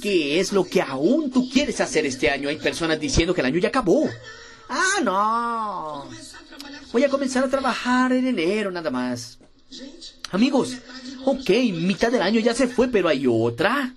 qué 0.00 0.38
es 0.40 0.52
lo 0.52 0.64
que 0.64 0.80
aún 0.80 1.30
tú 1.30 1.48
quieres 1.50 1.80
hacer 1.80 2.06
este 2.06 2.30
año. 2.30 2.48
Hay 2.48 2.56
personas 2.56 3.00
diciendo 3.00 3.34
que 3.34 3.40
el 3.40 3.46
año 3.46 3.58
ya 3.58 3.68
acabó. 3.68 4.08
Ah, 4.68 5.00
no. 5.02 6.10
Voy 6.92 7.04
a 7.04 7.08
comenzar 7.08 7.44
a 7.44 7.48
trabajar 7.48 8.12
en 8.12 8.26
enero 8.26 8.70
nada 8.70 8.90
más. 8.90 9.38
Amigos, 10.30 10.76
ok, 11.24 11.50
mitad 11.72 12.10
del 12.10 12.22
año 12.22 12.40
ya 12.40 12.54
se 12.54 12.68
fue, 12.68 12.88
pero 12.88 13.08
hay 13.08 13.26
otra. 13.28 13.94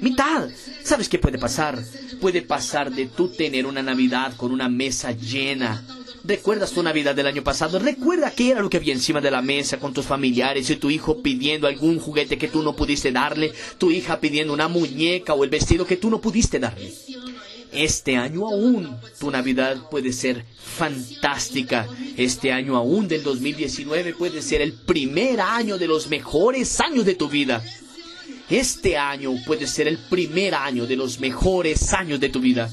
Mitad. 0.00 0.48
¿Sabes 0.82 1.08
qué 1.08 1.18
puede 1.18 1.38
pasar? 1.38 1.82
Puede 2.20 2.42
pasar 2.42 2.90
de 2.90 3.06
tú 3.06 3.28
tener 3.28 3.66
una 3.66 3.82
Navidad 3.82 4.34
con 4.36 4.52
una 4.52 4.68
mesa 4.68 5.12
llena 5.12 5.82
¿Recuerdas 6.22 6.72
tu 6.72 6.82
Navidad 6.82 7.14
del 7.14 7.26
año 7.26 7.42
pasado? 7.42 7.78
¿Recuerda 7.78 8.30
qué 8.30 8.50
era 8.50 8.60
lo 8.60 8.68
que 8.68 8.76
había 8.76 8.92
encima 8.92 9.22
de 9.22 9.30
la 9.30 9.40
mesa 9.40 9.78
con 9.78 9.94
tus 9.94 10.04
familiares 10.04 10.68
y 10.68 10.76
tu 10.76 10.90
hijo 10.90 11.22
pidiendo 11.22 11.66
algún 11.66 11.98
juguete 11.98 12.36
que 12.36 12.48
tú 12.48 12.62
no 12.62 12.76
pudiste 12.76 13.10
darle? 13.10 13.52
Tu 13.78 13.90
hija 13.90 14.20
pidiendo 14.20 14.52
una 14.52 14.68
muñeca 14.68 15.32
o 15.32 15.44
el 15.44 15.50
vestido 15.50 15.86
que 15.86 15.96
tú 15.96 16.10
no 16.10 16.20
pudiste 16.20 16.58
darle. 16.58 16.92
Este 17.72 18.16
año 18.16 18.46
aún 18.46 18.96
tu 19.18 19.30
Navidad 19.30 19.88
puede 19.90 20.12
ser 20.12 20.44
fantástica. 20.58 21.88
Este 22.16 22.52
año 22.52 22.76
aún 22.76 23.06
del 23.06 23.22
2019 23.22 24.14
puede 24.14 24.42
ser 24.42 24.60
el 24.60 24.72
primer 24.72 25.40
año 25.40 25.78
de 25.78 25.86
los 25.86 26.08
mejores 26.08 26.80
años 26.80 27.04
de 27.04 27.14
tu 27.14 27.28
vida. 27.28 27.62
Este 28.48 28.96
año 28.96 29.32
puede 29.46 29.68
ser 29.68 29.86
el 29.86 29.98
primer 29.98 30.54
año 30.56 30.86
de 30.86 30.96
los 30.96 31.20
mejores 31.20 31.92
años 31.92 32.18
de 32.18 32.28
tu 32.28 32.40
vida. 32.40 32.68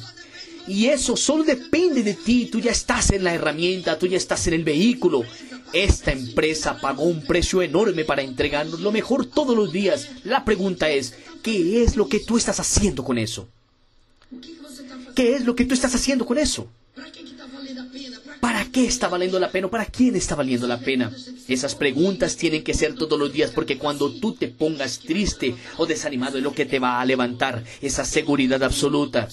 Y 0.68 0.88
eso 0.88 1.16
solo 1.16 1.44
depende 1.44 2.02
de 2.02 2.16
ti. 2.16 2.48
Tú 2.52 2.60
ya 2.60 2.72
estás 2.72 3.12
en 3.12 3.24
la 3.24 3.34
herramienta, 3.34 4.00
tú 4.00 4.08
ya 4.08 4.18
estás 4.18 4.48
en 4.48 4.56
el 4.56 4.64
vehículo. 4.64 5.24
Esta 5.74 6.12
empresa 6.12 6.80
pagó 6.82 7.04
un 7.04 7.24
precio 7.24 7.62
enorme 7.62 8.04
para 8.04 8.24
entregarnos 8.24 8.80
lo 8.80 8.92
mejor 8.92 9.28
todos 9.28 9.56
los 9.56 9.72
días. 9.72 10.10
La 10.24 10.44
pregunta 10.44 10.90
es, 10.90 11.14
¿qué 11.44 11.84
es 11.84 11.96
lo 11.96 12.10
que 12.10 12.20
tú 12.20 12.38
estás 12.38 12.60
haciendo 12.60 13.04
con 13.04 13.18
eso? 13.18 13.48
¿Qué 15.18 15.34
es 15.34 15.46
lo 15.46 15.56
que 15.56 15.66
tú 15.66 15.74
estás 15.74 15.96
haciendo 15.96 16.28
con 16.28 16.38
eso? 16.38 16.68
¿Para 18.40 18.66
qué 18.66 18.86
está 18.86 19.08
valiendo 19.08 19.40
la 19.40 19.50
pena? 19.50 19.68
¿Para 19.68 19.88
quién 19.88 20.16
está 20.16 20.36
valiendo 20.36 20.68
la 20.68 20.80
pena? 20.80 21.12
Esas 21.48 21.74
preguntas 21.74 22.38
tienen 22.38 22.64
que 22.64 22.76
ser 22.76 22.94
todos 22.94 23.18
los 23.18 23.34
días 23.34 23.50
porque 23.50 23.80
cuando 23.80 24.12
tú 24.12 24.34
te 24.34 24.48
pongas 24.48 25.00
triste 25.00 25.56
o 25.78 25.88
desanimado 25.88 26.38
es 26.38 26.44
lo 26.44 26.54
que 26.54 26.68
te 26.68 26.78
va 26.78 27.02
a 27.02 27.06
levantar 27.06 27.64
esa 27.82 28.06
seguridad 28.06 28.62
absoluta. 28.62 29.28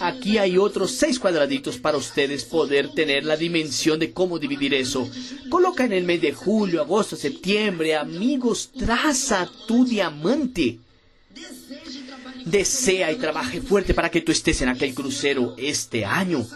Aquí 0.00 0.38
hay 0.38 0.58
otros 0.58 0.90
seis 0.90 1.20
cuadraditos 1.20 1.78
para 1.78 1.96
ustedes 1.96 2.44
poder 2.44 2.88
tener 2.88 3.24
la 3.24 3.36
dimensión 3.36 4.00
de 4.00 4.12
cómo 4.12 4.40
dividir 4.40 4.74
eso. 4.74 5.08
Coloca 5.48 5.84
en 5.84 5.92
el 5.92 6.02
mes 6.02 6.22
de 6.22 6.32
julio, 6.32 6.80
agosto, 6.80 7.14
septiembre, 7.14 7.94
amigos, 7.94 8.68
traza 8.76 9.48
tu 9.68 9.84
diamante. 9.84 10.80
Desea 12.44 13.10
y 13.12 13.16
trabaje 13.16 13.60
fuerte 13.60 13.94
para 13.94 14.10
que 14.10 14.20
tú 14.20 14.32
estés 14.32 14.60
en 14.62 14.68
aquel 14.68 14.94
crucero 14.94 15.54
este 15.56 16.04
año. 16.04 16.46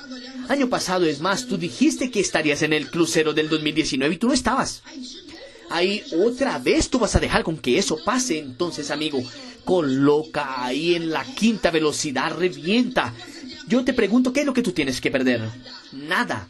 Año 0.49 0.69
pasado, 0.69 1.07
es 1.07 1.21
más, 1.21 1.47
tú 1.47 1.57
dijiste 1.57 2.11
que 2.11 2.21
estarías 2.21 2.63
en 2.63 2.73
el 2.73 2.91
crucero 2.91 3.33
del 3.33 3.49
2019 3.49 4.15
y 4.15 4.19
tú 4.19 4.29
no 4.29 4.35
estabas. 4.35 4.83
Ahí 5.71 6.03
otra 6.25 6.59
vez 6.59 6.89
tú 6.89 6.99
vas 6.99 7.15
a 7.17 7.21
dejar 7.21 7.43
con 7.43 7.59
que 7.59 7.79
eso 7.79 7.99
pase. 8.05 8.39
Entonces, 8.39 8.91
amigo, 8.91 9.23
coloca 9.65 10.65
ahí 10.65 10.95
en 10.95 11.11
la 11.11 11.25
quinta 11.25 11.71
velocidad, 11.71 12.35
revienta. 12.37 13.15
Yo 13.67 13.85
te 13.85 13.93
pregunto, 13.93 14.33
¿qué 14.33 14.41
es 14.41 14.47
lo 14.47 14.55
que 14.55 14.63
tú 14.63 14.73
tienes 14.73 15.01
que 15.01 15.11
perder? 15.11 15.43
Nada. 15.93 16.49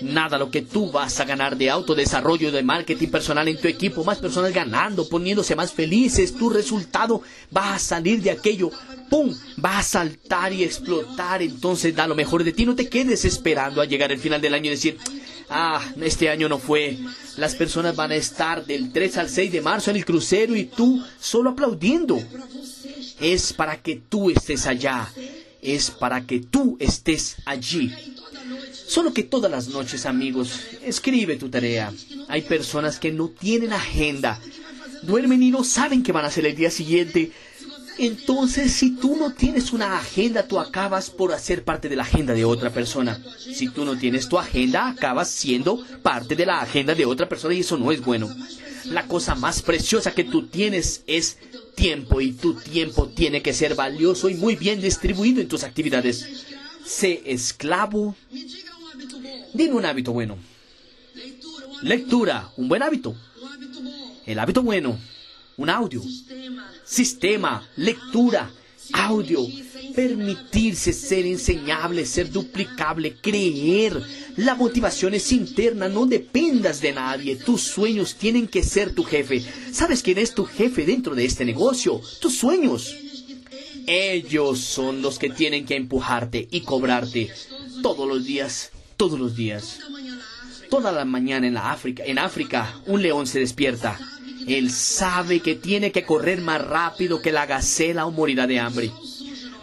Nada 0.00 0.38
lo 0.38 0.50
que 0.50 0.62
tú 0.62 0.90
vas 0.90 1.20
a 1.20 1.24
ganar 1.24 1.56
de 1.56 1.70
autodesarrollo, 1.70 2.50
de 2.50 2.62
marketing 2.62 3.08
personal 3.08 3.46
en 3.48 3.60
tu 3.60 3.68
equipo, 3.68 4.04
más 4.04 4.18
personas 4.18 4.52
ganando, 4.52 5.08
poniéndose 5.08 5.54
más 5.54 5.72
felices, 5.72 6.34
tu 6.34 6.50
resultado 6.50 7.22
va 7.54 7.74
a 7.74 7.78
salir 7.78 8.22
de 8.22 8.30
aquello, 8.30 8.70
¡pum! 9.10 9.34
Va 9.62 9.78
a 9.78 9.82
saltar 9.82 10.52
y 10.52 10.64
explotar, 10.64 11.42
entonces 11.42 11.94
da 11.94 12.06
lo 12.06 12.14
mejor 12.14 12.42
de 12.42 12.52
ti, 12.52 12.64
no 12.64 12.74
te 12.74 12.88
quedes 12.88 13.24
esperando 13.24 13.80
a 13.80 13.84
llegar 13.84 14.10
al 14.10 14.18
final 14.18 14.40
del 14.40 14.54
año 14.54 14.66
y 14.66 14.70
decir, 14.70 14.98
ah, 15.50 15.80
este 16.00 16.30
año 16.30 16.48
no 16.48 16.58
fue, 16.58 16.98
las 17.36 17.54
personas 17.54 17.94
van 17.94 18.12
a 18.12 18.16
estar 18.16 18.64
del 18.64 18.92
3 18.92 19.18
al 19.18 19.28
6 19.28 19.52
de 19.52 19.60
marzo 19.60 19.90
en 19.90 19.96
el 19.96 20.04
crucero 20.04 20.56
y 20.56 20.64
tú 20.64 21.04
solo 21.20 21.50
aplaudiendo. 21.50 22.20
Es 23.20 23.52
para 23.52 23.80
que 23.80 23.96
tú 24.08 24.30
estés 24.30 24.66
allá, 24.66 25.08
es 25.60 25.90
para 25.90 26.26
que 26.26 26.40
tú 26.40 26.76
estés 26.80 27.36
allí. 27.44 27.92
Solo 28.92 29.14
que 29.14 29.22
todas 29.22 29.50
las 29.50 29.68
noches, 29.68 30.04
amigos, 30.04 30.50
escribe 30.84 31.36
tu 31.36 31.48
tarea. 31.48 31.90
Hay 32.28 32.42
personas 32.42 32.98
que 32.98 33.10
no 33.10 33.30
tienen 33.30 33.72
agenda. 33.72 34.38
Duermen 35.00 35.42
y 35.42 35.50
no 35.50 35.64
saben 35.64 36.02
qué 36.02 36.12
van 36.12 36.26
a 36.26 36.28
hacer 36.28 36.44
el 36.44 36.54
día 36.54 36.70
siguiente. 36.70 37.32
Entonces, 37.96 38.70
si 38.70 38.90
tú 38.96 39.16
no 39.16 39.32
tienes 39.32 39.72
una 39.72 39.96
agenda, 39.96 40.46
tú 40.46 40.60
acabas 40.60 41.08
por 41.08 41.32
hacer 41.32 41.64
parte 41.64 41.88
de 41.88 41.96
la 41.96 42.02
agenda 42.02 42.34
de 42.34 42.44
otra 42.44 42.68
persona. 42.68 43.18
Si 43.38 43.70
tú 43.70 43.86
no 43.86 43.96
tienes 43.96 44.28
tu 44.28 44.38
agenda, 44.38 44.88
acabas 44.88 45.30
siendo 45.30 45.82
parte 46.02 46.36
de 46.36 46.44
la 46.44 46.60
agenda 46.60 46.94
de 46.94 47.06
otra 47.06 47.30
persona 47.30 47.54
y 47.54 47.60
eso 47.60 47.78
no 47.78 47.92
es 47.92 48.02
bueno. 48.02 48.28
La 48.84 49.06
cosa 49.06 49.34
más 49.34 49.62
preciosa 49.62 50.12
que 50.12 50.24
tú 50.24 50.48
tienes 50.48 51.02
es 51.06 51.38
tiempo 51.74 52.20
y 52.20 52.32
tu 52.32 52.52
tiempo 52.60 53.08
tiene 53.08 53.40
que 53.40 53.54
ser 53.54 53.74
valioso 53.74 54.28
y 54.28 54.34
muy 54.34 54.54
bien 54.54 54.82
distribuido 54.82 55.40
en 55.40 55.48
tus 55.48 55.64
actividades. 55.64 56.28
Sé 56.84 57.22
esclavo 57.24 58.16
Dime 59.54 59.74
un 59.74 59.84
hábito 59.84 60.12
bueno. 60.12 60.38
Lectura, 61.82 62.50
un 62.56 62.68
buen 62.68 62.82
hábito. 62.82 63.14
El 64.24 64.38
hábito 64.38 64.62
bueno, 64.62 64.98
un 65.56 65.68
audio. 65.68 66.02
Sistema, 66.84 67.68
lectura, 67.76 68.50
audio. 68.92 69.46
Permitirse 69.94 70.92
ser 70.94 71.26
enseñable, 71.26 72.06
ser 72.06 72.30
duplicable, 72.30 73.16
creer. 73.20 74.00
La 74.36 74.54
motivación 74.54 75.12
es 75.12 75.32
interna, 75.32 75.88
no 75.88 76.06
dependas 76.06 76.80
de 76.80 76.92
nadie. 76.92 77.36
Tus 77.36 77.60
sueños 77.62 78.14
tienen 78.14 78.48
que 78.48 78.62
ser 78.62 78.94
tu 78.94 79.04
jefe. 79.04 79.44
¿Sabes 79.70 80.02
quién 80.02 80.16
es 80.18 80.34
tu 80.34 80.46
jefe 80.46 80.86
dentro 80.86 81.14
de 81.14 81.26
este 81.26 81.44
negocio? 81.44 82.00
Tus 82.20 82.36
sueños. 82.36 82.96
Ellos 83.86 84.60
son 84.60 85.02
los 85.02 85.18
que 85.18 85.28
tienen 85.28 85.66
que 85.66 85.76
empujarte 85.76 86.48
y 86.50 86.60
cobrarte 86.60 87.30
todos 87.82 88.08
los 88.08 88.24
días 88.24 88.71
todos 89.02 89.18
los 89.18 89.34
días. 89.34 89.80
Toda 90.70 90.92
la 90.92 91.04
mañana 91.04 91.48
en, 91.48 91.54
la 91.54 91.72
África, 91.72 92.04
en 92.06 92.20
África, 92.20 92.72
un 92.86 93.02
león 93.02 93.26
se 93.26 93.40
despierta. 93.40 93.98
Él 94.46 94.70
sabe 94.70 95.40
que 95.40 95.56
tiene 95.56 95.90
que 95.90 96.04
correr 96.04 96.40
más 96.40 96.64
rápido 96.64 97.20
que 97.20 97.32
la 97.32 97.44
gacela 97.44 98.06
o 98.06 98.12
morirá 98.12 98.46
de 98.46 98.60
hambre. 98.60 98.92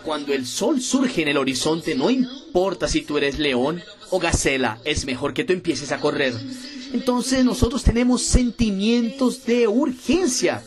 Cuando 0.03 0.33
el 0.33 0.45
sol 0.45 0.81
surge 0.81 1.21
en 1.21 1.29
el 1.29 1.37
horizonte, 1.37 1.95
no 1.95 2.09
importa 2.09 2.89
si 2.89 3.03
tú 3.03 3.17
eres 3.17 3.39
león 3.39 3.81
o 4.09 4.19
gacela, 4.19 4.81
es 4.83 5.05
mejor 5.05 5.33
que 5.33 5.45
tú 5.45 5.53
empieces 5.53 5.93
a 5.93 6.01
correr. 6.01 6.33
Entonces 6.91 7.45
nosotros 7.45 7.81
tenemos 7.81 8.23
sentimientos 8.23 9.45
de 9.45 9.69
urgencia. 9.69 10.61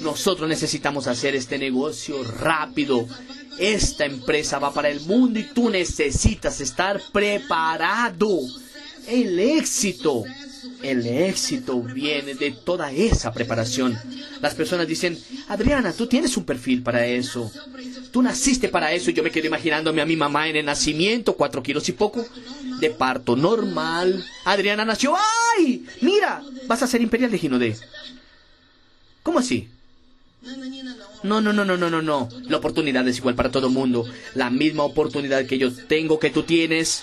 Nosotros 0.00 0.48
necesitamos 0.48 1.06
hacer 1.06 1.36
este 1.36 1.56
negocio 1.56 2.24
rápido, 2.24 3.06
esta 3.58 4.04
empresa 4.04 4.58
va 4.58 4.72
para 4.72 4.88
el 4.88 5.00
mundo 5.00 5.38
y 5.38 5.44
tú 5.44 5.70
necesitas 5.70 6.60
estar 6.60 7.00
preparado. 7.12 8.40
El 9.06 9.38
éxito, 9.38 10.24
el 10.82 11.06
éxito 11.06 11.80
viene 11.80 12.34
de 12.34 12.50
toda 12.52 12.92
esa 12.92 13.32
preparación. 13.32 13.98
Las 14.40 14.54
personas 14.54 14.86
dicen, 14.86 15.18
Adriana, 15.48 15.92
tú 15.92 16.06
tienes 16.06 16.36
un 16.36 16.44
perfil 16.44 16.82
para 16.82 17.06
eso. 17.06 17.50
Tú 18.10 18.22
naciste 18.22 18.68
para 18.68 18.92
eso 18.92 19.10
y 19.10 19.14
yo 19.14 19.22
me 19.22 19.30
quedo 19.30 19.46
imaginándome 19.46 20.02
a 20.02 20.06
mi 20.06 20.16
mamá 20.16 20.48
en 20.48 20.56
el 20.56 20.66
nacimiento, 20.66 21.34
cuatro 21.34 21.62
kilos 21.62 21.88
y 21.88 21.92
poco, 21.92 22.24
de 22.80 22.90
parto 22.90 23.34
normal. 23.34 24.24
Adriana 24.44 24.84
nació, 24.84 25.16
¡ay! 25.56 25.84
Mira, 26.00 26.42
vas 26.66 26.82
a 26.82 26.86
ser 26.86 27.00
imperial 27.00 27.30
de 27.30 27.38
Ginodé. 27.38 27.76
¿Cómo 29.22 29.38
así? 29.38 29.68
No, 31.22 31.40
no, 31.40 31.52
no, 31.52 31.64
no, 31.64 31.76
no, 31.76 31.90
no, 31.90 32.02
no. 32.02 32.28
La 32.48 32.58
oportunidad 32.58 33.06
es 33.08 33.18
igual 33.18 33.34
para 33.34 33.50
todo 33.50 33.66
el 33.68 33.72
mundo. 33.72 34.04
La 34.34 34.50
misma 34.50 34.84
oportunidad 34.84 35.46
que 35.46 35.58
yo 35.58 35.72
tengo, 35.72 36.18
que 36.18 36.30
tú 36.30 36.42
tienes. 36.42 37.02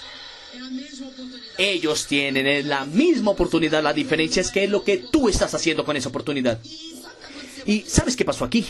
Ellos 1.57 2.07
tienen 2.07 2.47
es 2.47 2.65
la 2.65 2.85
misma 2.85 3.31
oportunidad. 3.31 3.83
La 3.83 3.93
diferencia 3.93 4.41
es 4.41 4.51
que 4.51 4.63
es 4.65 4.69
lo 4.69 4.83
que 4.83 4.97
tú 4.97 5.29
estás 5.29 5.53
haciendo 5.53 5.85
con 5.85 5.97
esa 5.97 6.09
oportunidad. 6.09 6.59
¿Y 7.65 7.81
sabes 7.81 8.15
qué 8.15 8.25
pasó 8.25 8.45
aquí? 8.45 8.65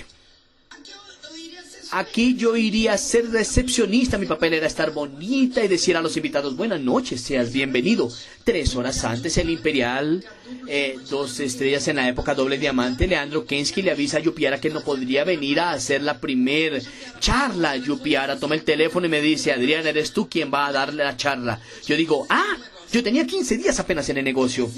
Aquí 1.98 2.36
yo 2.36 2.58
iría 2.58 2.92
a 2.92 2.98
ser 2.98 3.32
recepcionista. 3.32 4.18
Mi 4.18 4.26
papel 4.26 4.54
era 4.54 4.68
estar 4.68 4.92
bonita 4.92 5.64
y 5.64 5.70
decir 5.70 5.96
a 5.96 6.02
los 6.02 6.18
invitados, 6.18 6.58
buenas 6.58 6.82
noches, 6.82 7.22
seas 7.22 7.54
bienvenido. 7.54 8.12
Tres 8.44 8.76
horas 8.76 9.06
antes, 9.06 9.38
el 9.38 9.50
Imperial, 9.50 10.22
eh, 10.68 10.98
dos 11.10 11.40
estrellas 11.40 11.88
en 11.88 11.96
la 11.96 12.10
época 12.10 12.36
doble 12.36 12.58
diamante, 12.58 13.08
Leandro 13.08 13.46
Kensky 13.46 13.82
le 13.82 13.92
avisa 13.92 14.18
a 14.18 14.20
Yupiara 14.20 14.60
que 14.60 14.70
no 14.70 14.82
podría 14.82 15.24
venir 15.24 15.62
a 15.62 15.72
hacer 15.72 16.04
la 16.04 16.20
primer 16.20 16.84
charla. 17.22 17.78
Yupiara 17.78 18.38
toma 18.40 18.56
el 18.56 18.66
teléfono 18.66 19.06
y 19.06 19.10
me 19.10 19.22
dice, 19.22 19.54
Adrián, 19.54 19.88
eres 19.88 20.12
tú 20.12 20.28
quien 20.28 20.54
va 20.54 20.68
a 20.68 20.74
darle 20.74 21.02
la 21.02 21.16
charla. 21.16 21.62
Yo 21.88 21.96
digo, 21.96 22.28
ah, 22.30 22.58
yo 22.92 23.04
tenía 23.04 23.26
15 23.26 23.56
días 23.56 23.80
apenas 23.80 24.10
en 24.10 24.18
el 24.18 24.26
negocio. 24.26 24.70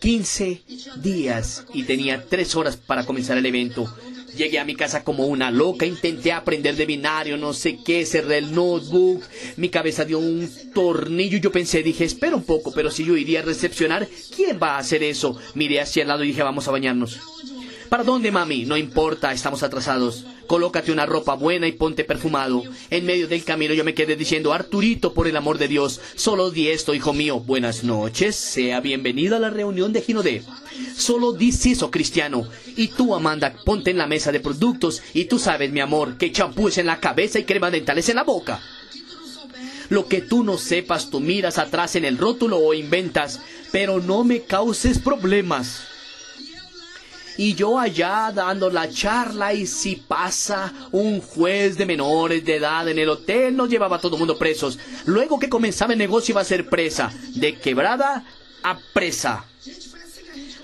15 0.00 0.62
días 0.96 1.64
y 1.74 1.84
tenía 1.84 2.24
tres 2.24 2.56
horas 2.56 2.76
para 2.76 3.04
comenzar 3.04 3.38
el 3.38 3.46
evento. 3.46 3.94
Llegué 4.36 4.58
a 4.58 4.64
mi 4.64 4.74
casa 4.74 5.04
como 5.04 5.26
una 5.26 5.50
loca, 5.50 5.86
intenté 5.86 6.32
aprender 6.32 6.76
de 6.76 6.86
binario, 6.86 7.36
no 7.36 7.52
sé 7.52 7.78
qué, 7.84 8.06
cerré 8.06 8.38
el 8.38 8.54
notebook, 8.54 9.22
mi 9.56 9.68
cabeza 9.68 10.04
dio 10.04 10.18
un 10.18 10.48
tornillo 10.72 11.36
y 11.36 11.40
yo 11.40 11.50
pensé, 11.52 11.82
dije, 11.82 12.04
espera 12.04 12.36
un 12.36 12.44
poco, 12.44 12.72
pero 12.72 12.90
si 12.90 13.04
yo 13.04 13.16
iría 13.16 13.40
a 13.40 13.44
recepcionar, 13.44 14.08
¿quién 14.34 14.58
va 14.62 14.76
a 14.76 14.78
hacer 14.78 15.02
eso? 15.02 15.36
Miré 15.54 15.80
hacia 15.80 16.02
el 16.02 16.08
lado 16.08 16.24
y 16.24 16.28
dije, 16.28 16.42
vamos 16.42 16.68
a 16.68 16.70
bañarnos. 16.70 17.18
¿Para 17.90 18.04
dónde, 18.04 18.30
mami? 18.30 18.66
No 18.66 18.76
importa, 18.76 19.32
estamos 19.32 19.64
atrasados. 19.64 20.24
Colócate 20.46 20.92
una 20.92 21.06
ropa 21.06 21.34
buena 21.34 21.66
y 21.66 21.72
ponte 21.72 22.04
perfumado. 22.04 22.62
En 22.88 23.04
medio 23.04 23.26
del 23.26 23.42
camino 23.42 23.74
yo 23.74 23.82
me 23.82 23.94
quedé 23.94 24.14
diciendo, 24.14 24.52
Arturito, 24.52 25.12
por 25.12 25.26
el 25.26 25.36
amor 25.36 25.58
de 25.58 25.66
Dios, 25.66 26.00
solo 26.14 26.52
di 26.52 26.68
esto, 26.68 26.94
hijo 26.94 27.12
mío. 27.12 27.40
Buenas 27.40 27.82
noches, 27.82 28.36
sea 28.36 28.78
bienvenido 28.78 29.34
a 29.34 29.40
la 29.40 29.50
reunión 29.50 29.92
de 29.92 30.02
Ginodé. 30.02 30.44
Solo 30.96 31.32
dice 31.32 31.72
eso, 31.72 31.90
cristiano. 31.90 32.46
Y 32.76 32.88
tú, 32.88 33.12
Amanda, 33.12 33.56
ponte 33.64 33.90
en 33.90 33.98
la 33.98 34.06
mesa 34.06 34.30
de 34.30 34.38
productos 34.38 35.02
y 35.12 35.24
tú 35.24 35.40
sabes, 35.40 35.72
mi 35.72 35.80
amor, 35.80 36.16
que 36.16 36.30
champú 36.30 36.68
es 36.68 36.78
en 36.78 36.86
la 36.86 37.00
cabeza 37.00 37.40
y 37.40 37.44
crema 37.44 37.72
dental 37.72 37.98
es 37.98 38.08
en 38.08 38.16
la 38.16 38.22
boca. 38.22 38.62
Lo 39.88 40.06
que 40.06 40.20
tú 40.20 40.44
no 40.44 40.58
sepas, 40.58 41.10
tú 41.10 41.18
miras 41.18 41.58
atrás 41.58 41.96
en 41.96 42.04
el 42.04 42.18
rótulo 42.18 42.58
o 42.58 42.72
inventas, 42.72 43.40
pero 43.72 43.98
no 43.98 44.22
me 44.22 44.42
causes 44.42 45.00
problemas. 45.00 45.89
Y 47.36 47.54
yo 47.54 47.78
allá 47.78 48.32
dando 48.34 48.70
la 48.70 48.90
charla 48.90 49.54
y 49.54 49.66
si 49.66 49.96
pasa 49.96 50.72
un 50.92 51.20
juez 51.20 51.76
de 51.76 51.86
menores 51.86 52.44
de 52.44 52.56
edad 52.56 52.88
en 52.88 52.98
el 52.98 53.08
hotel 53.08 53.56
nos 53.56 53.68
llevaba 53.68 53.96
a 53.96 54.00
todo 54.00 54.16
el 54.16 54.20
mundo 54.20 54.38
presos. 54.38 54.78
Luego 55.06 55.38
que 55.38 55.48
comenzaba 55.48 55.92
el 55.92 55.98
negocio 55.98 56.32
iba 56.32 56.40
a 56.40 56.44
ser 56.44 56.68
presa. 56.68 57.12
De 57.34 57.56
quebrada 57.58 58.24
a 58.62 58.78
presa. 58.92 59.44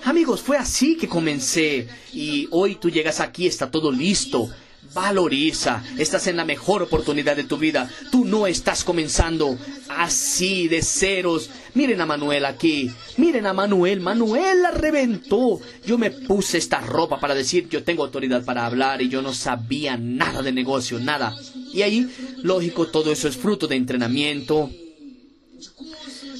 Amigos, 0.03 0.41
fue 0.41 0.57
así 0.57 0.95
que 0.95 1.07
comencé. 1.07 1.87
Y 2.13 2.47
hoy 2.51 2.75
tú 2.75 2.89
llegas 2.89 3.19
aquí, 3.19 3.47
está 3.47 3.69
todo 3.69 3.91
listo. 3.91 4.49
Valoriza, 4.97 5.83
estás 5.99 6.25
en 6.25 6.37
la 6.37 6.43
mejor 6.43 6.81
oportunidad 6.81 7.35
de 7.35 7.43
tu 7.43 7.59
vida. 7.59 7.87
Tú 8.11 8.25
no 8.25 8.47
estás 8.47 8.83
comenzando 8.83 9.55
así 9.89 10.67
de 10.67 10.81
ceros. 10.81 11.51
Miren 11.75 12.01
a 12.01 12.07
Manuel 12.07 12.45
aquí. 12.45 12.89
Miren 13.17 13.45
a 13.45 13.53
Manuel. 13.53 13.99
Manuel 13.99 14.63
la 14.63 14.71
reventó. 14.71 15.61
Yo 15.85 15.99
me 15.99 16.09
puse 16.09 16.57
esta 16.57 16.81
ropa 16.81 17.19
para 17.19 17.35
decir 17.35 17.69
yo 17.69 17.83
tengo 17.83 18.03
autoridad 18.03 18.43
para 18.43 18.65
hablar 18.65 19.03
y 19.03 19.07
yo 19.07 19.21
no 19.21 19.35
sabía 19.35 19.97
nada 19.97 20.41
de 20.41 20.51
negocio, 20.51 20.99
nada. 20.99 21.37
Y 21.71 21.83
ahí, 21.83 22.11
lógico, 22.41 22.87
todo 22.87 23.11
eso 23.11 23.27
es 23.27 23.37
fruto 23.37 23.67
de 23.67 23.75
entrenamiento, 23.75 24.71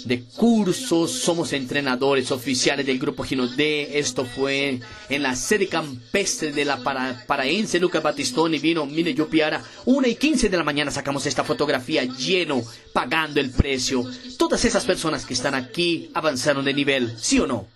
de 0.07 0.23
cursos, 0.23 1.11
somos 1.11 1.53
entrenadores 1.53 2.31
oficiales 2.31 2.85
del 2.85 2.99
grupo 2.99 3.23
Gino 3.23 3.47
D. 3.47 3.99
Esto 3.99 4.25
fue 4.25 4.79
en 5.09 5.23
la 5.23 5.35
sede 5.35 5.67
campestre 5.67 6.51
de 6.51 6.65
la 6.65 6.77
para, 6.77 7.25
paraense 7.27 7.79
Luca 7.79 7.99
Battistoni. 7.99 8.59
Vino, 8.59 8.85
mire, 8.85 9.13
yo 9.13 9.27
piara, 9.27 9.63
una 9.85 10.07
y 10.07 10.15
quince 10.15 10.49
de 10.49 10.57
la 10.57 10.63
mañana 10.63 10.91
sacamos 10.91 11.25
esta 11.25 11.43
fotografía 11.43 12.03
lleno, 12.05 12.63
pagando 12.93 13.39
el 13.39 13.51
precio. 13.51 14.03
Todas 14.37 14.63
esas 14.65 14.85
personas 14.85 15.25
que 15.25 15.33
están 15.33 15.55
aquí 15.55 16.09
avanzaron 16.13 16.65
de 16.65 16.73
nivel, 16.73 17.13
¿sí 17.17 17.39
o 17.39 17.47
no? 17.47 17.67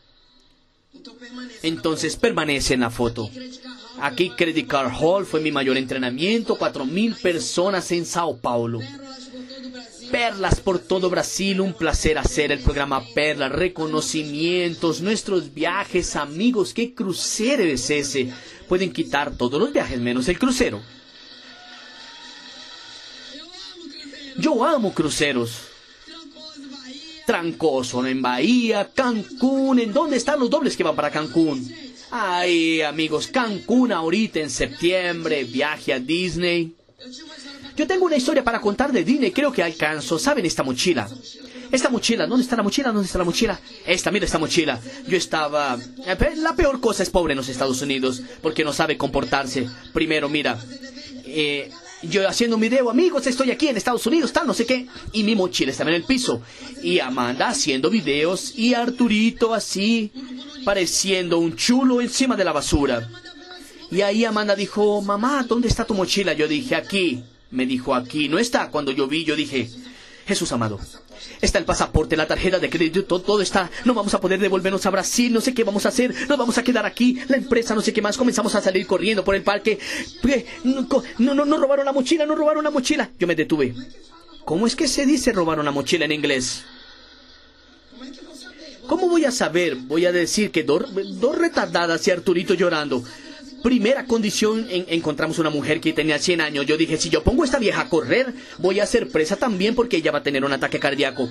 Entonces 1.63 2.15
permanece 2.15 2.73
en 2.73 2.81
la 2.81 2.89
foto. 2.89 3.29
Aquí 3.99 4.31
Credit 4.31 4.67
Card 4.67 4.91
Hall 4.99 5.25
fue 5.25 5.41
mi 5.41 5.51
mayor 5.51 5.77
entrenamiento, 5.77 6.57
cuatro 6.57 6.85
mil 6.85 7.15
personas 7.15 7.91
en 7.91 8.05
Sao 8.05 8.37
Paulo. 8.37 8.79
Perlas 10.11 10.59
por 10.59 10.79
todo 10.79 11.09
Brasil, 11.09 11.61
un 11.61 11.73
placer 11.73 12.17
hacer 12.17 12.51
el 12.51 12.59
programa 12.59 13.01
Perla, 13.15 13.47
reconocimientos, 13.47 14.99
nuestros 14.99 15.53
viajes, 15.53 16.17
amigos, 16.17 16.73
qué 16.73 16.93
crucero 16.93 17.63
es 17.63 17.89
ese. 17.89 18.31
Pueden 18.67 18.91
quitar 18.91 19.35
todos 19.37 19.59
los 19.59 19.71
viajes 19.71 19.99
menos 19.99 20.27
el 20.27 20.37
crucero. 20.37 20.81
Yo 24.37 24.63
amo 24.65 24.93
cruceros. 24.93 25.61
Trancoso 27.25 28.05
en 28.05 28.21
Bahía, 28.21 28.89
Cancún, 28.93 29.79
¿en 29.79 29.93
dónde 29.93 30.17
están 30.17 30.39
los 30.39 30.49
dobles 30.49 30.75
que 30.75 30.83
van 30.83 30.95
para 30.95 31.11
Cancún? 31.11 31.73
Ay, 32.09 32.81
amigos, 32.81 33.27
Cancún 33.27 33.93
ahorita 33.93 34.39
en 34.41 34.49
septiembre, 34.49 35.45
viaje 35.45 35.93
a 35.93 35.99
Disney. 35.99 36.75
Yo 37.75 37.87
tengo 37.87 38.05
una 38.05 38.15
historia 38.15 38.43
para 38.43 38.59
contar 38.59 38.91
de 38.91 39.03
Disney, 39.03 39.31
creo 39.31 39.51
que 39.51 39.63
alcanzo. 39.63 40.19
¿Saben 40.19 40.45
esta 40.45 40.63
mochila? 40.63 41.09
Esta 41.71 41.89
mochila, 41.89 42.27
¿dónde 42.27 42.43
está 42.43 42.57
la 42.57 42.63
mochila? 42.63 42.91
¿Dónde 42.91 43.05
está 43.05 43.17
la 43.17 43.23
mochila? 43.23 43.59
Esta, 43.85 44.11
mira 44.11 44.25
esta 44.25 44.37
mochila. 44.37 44.79
Yo 45.07 45.15
estaba... 45.17 45.79
Eh, 46.05 46.17
la 46.35 46.53
peor 46.53 46.81
cosa 46.81 47.01
es 47.01 47.09
pobre 47.09 47.31
en 47.31 47.37
los 47.37 47.47
Estados 47.47 47.81
Unidos, 47.81 48.21
porque 48.41 48.65
no 48.65 48.73
sabe 48.73 48.97
comportarse. 48.97 49.69
Primero, 49.93 50.27
mira, 50.27 50.59
eh, 51.25 51.71
yo 52.03 52.27
haciendo 52.27 52.57
un 52.57 52.61
video, 52.61 52.89
amigos, 52.89 53.25
estoy 53.25 53.51
aquí 53.51 53.69
en 53.69 53.77
Estados 53.77 54.05
Unidos, 54.05 54.33
tal, 54.33 54.47
no 54.47 54.53
sé 54.53 54.65
qué, 54.65 54.87
y 55.13 55.23
mi 55.23 55.33
mochila 55.33 55.71
estaba 55.71 55.91
en 55.91 55.97
el 55.97 56.03
piso. 56.03 56.41
Y 56.83 56.99
Amanda 56.99 57.47
haciendo 57.47 57.89
videos, 57.89 58.53
y 58.57 58.73
Arturito 58.73 59.53
así, 59.53 60.11
pareciendo 60.65 61.37
un 61.37 61.55
chulo 61.55 62.01
encima 62.01 62.35
de 62.35 62.43
la 62.43 62.51
basura. 62.51 63.09
Y 63.89 64.01
ahí 64.01 64.25
Amanda 64.25 64.55
dijo, 64.55 65.01
mamá, 65.01 65.45
¿dónde 65.47 65.69
está 65.69 65.85
tu 65.85 65.93
mochila? 65.93 66.33
Yo 66.33 66.49
dije, 66.49 66.75
aquí. 66.75 67.23
Me 67.51 67.65
dijo, 67.65 67.93
aquí 67.93 68.29
no 68.29 68.39
está. 68.39 68.69
Cuando 68.69 68.91
yo 68.91 69.07
vi, 69.07 69.23
yo 69.23 69.35
dije, 69.35 69.69
Jesús 70.25 70.51
amado, 70.51 70.79
está 71.41 71.59
el 71.59 71.65
pasaporte, 71.65 72.15
la 72.15 72.27
tarjeta 72.27 72.59
de 72.59 72.69
crédito, 72.69 73.21
todo 73.21 73.41
está. 73.41 73.69
No 73.85 73.93
vamos 73.93 74.13
a 74.13 74.21
poder 74.21 74.39
devolvernos 74.39 74.85
a 74.85 74.89
Brasil, 74.89 75.33
no 75.33 75.41
sé 75.41 75.53
qué 75.53 75.63
vamos 75.63 75.85
a 75.85 75.89
hacer, 75.89 76.13
nos 76.27 76.37
vamos 76.37 76.57
a 76.57 76.63
quedar 76.63 76.85
aquí, 76.85 77.19
la 77.27 77.37
empresa, 77.37 77.75
no 77.75 77.81
sé 77.81 77.91
qué 77.93 78.01
más. 78.01 78.17
Comenzamos 78.17 78.55
a 78.55 78.61
salir 78.61 78.87
corriendo 78.87 79.23
por 79.23 79.35
el 79.35 79.43
parque. 79.43 79.79
No, 80.63 80.87
no, 81.33 81.45
no 81.45 81.57
robaron 81.57 81.85
la 81.85 81.93
mochila, 81.93 82.25
no 82.25 82.35
robaron 82.35 82.63
la 82.63 82.71
mochila. 82.71 83.11
Yo 83.19 83.27
me 83.27 83.35
detuve. 83.35 83.75
¿Cómo 84.45 84.65
es 84.65 84.75
que 84.75 84.87
se 84.87 85.05
dice 85.05 85.31
robaron 85.31 85.65
la 85.65 85.71
mochila 85.71 86.05
en 86.05 86.11
inglés? 86.11 86.63
¿Cómo 88.87 89.07
voy 89.07 89.25
a 89.25 89.31
saber? 89.31 89.75
Voy 89.75 90.05
a 90.05 90.11
decir 90.11 90.51
que 90.51 90.63
dos, 90.63 90.83
retardadas 91.37 92.05
y 92.07 92.11
Arturito 92.11 92.53
llorando. 92.53 93.03
Primera 93.63 94.05
condición, 94.05 94.67
en, 94.69 94.85
encontramos 94.89 95.39
una 95.39 95.49
mujer 95.49 95.79
que 95.79 95.93
tenía 95.93 96.19
100 96.19 96.41
años. 96.41 96.65
Yo 96.65 96.77
dije, 96.77 96.97
si 96.97 97.09
yo 97.09 97.23
pongo 97.23 97.43
a 97.43 97.45
esta 97.45 97.59
vieja 97.59 97.81
a 97.81 97.89
correr, 97.89 98.33
voy 98.57 98.79
a 98.79 98.85
ser 98.85 99.09
presa 99.09 99.35
también 99.35 99.75
porque 99.75 99.97
ella 99.97 100.11
va 100.11 100.19
a 100.19 100.23
tener 100.23 100.43
un 100.43 100.53
ataque 100.53 100.79
cardíaco. 100.79 101.29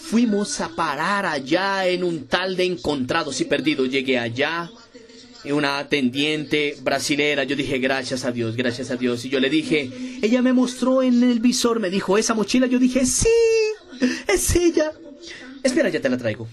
Fuimos 0.00 0.60
a 0.60 0.68
parar 0.68 1.26
allá 1.26 1.86
en 1.86 2.04
un 2.04 2.26
tal 2.26 2.56
de 2.56 2.64
encontrados 2.64 3.40
y 3.40 3.44
perdidos. 3.44 3.90
Llegué 3.90 4.18
allá, 4.18 4.70
una 5.44 5.78
atendiente 5.78 6.76
brasilera. 6.82 7.44
Yo 7.44 7.56
dije, 7.56 7.78
gracias 7.78 8.24
a 8.24 8.32
Dios, 8.32 8.56
gracias 8.56 8.90
a 8.90 8.96
Dios. 8.96 9.24
Y 9.24 9.28
yo 9.28 9.40
le 9.40 9.50
dije, 9.50 9.90
ella 10.22 10.42
me 10.42 10.52
mostró 10.52 11.02
en 11.02 11.22
el 11.22 11.40
visor, 11.40 11.80
me 11.80 11.90
dijo, 11.90 12.18
esa 12.18 12.34
mochila. 12.34 12.66
Yo 12.66 12.78
dije, 12.78 13.04
sí, 13.06 13.28
es 14.28 14.56
ella. 14.56 14.92
Espera, 15.62 15.88
ya 15.88 16.00
te 16.00 16.08
la 16.08 16.18
traigo. 16.18 16.48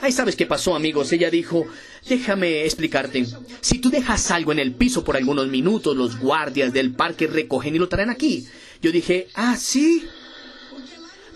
Ahí 0.00 0.12
sabes 0.12 0.36
qué 0.36 0.46
pasó, 0.46 0.74
amigos. 0.74 1.12
Ella 1.12 1.30
dijo, 1.30 1.66
déjame 2.08 2.64
explicarte. 2.64 3.26
Si 3.60 3.78
tú 3.78 3.90
dejas 3.90 4.30
algo 4.30 4.52
en 4.52 4.58
el 4.58 4.74
piso 4.74 5.04
por 5.04 5.16
algunos 5.16 5.48
minutos, 5.48 5.96
los 5.96 6.18
guardias 6.18 6.72
del 6.72 6.92
parque 6.92 7.26
recogen 7.26 7.74
y 7.74 7.78
lo 7.78 7.88
traen 7.88 8.10
aquí. 8.10 8.46
Yo 8.82 8.92
dije, 8.92 9.28
ah, 9.34 9.56
sí. 9.56 10.04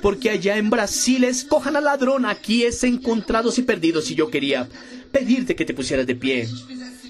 Porque 0.02 0.30
allá 0.30 0.56
en 0.56 0.70
Brasil 0.70 1.24
escojan 1.24 1.76
al 1.76 1.84
ladrón, 1.84 2.24
aquí 2.24 2.64
es 2.64 2.84
encontrados 2.84 3.58
y 3.58 3.62
perdidos. 3.62 4.10
Y 4.10 4.14
yo 4.14 4.30
quería 4.30 4.68
pedirte 5.10 5.56
que 5.56 5.64
te 5.64 5.74
pusieras 5.74 6.06
de 6.06 6.14
pie 6.14 6.48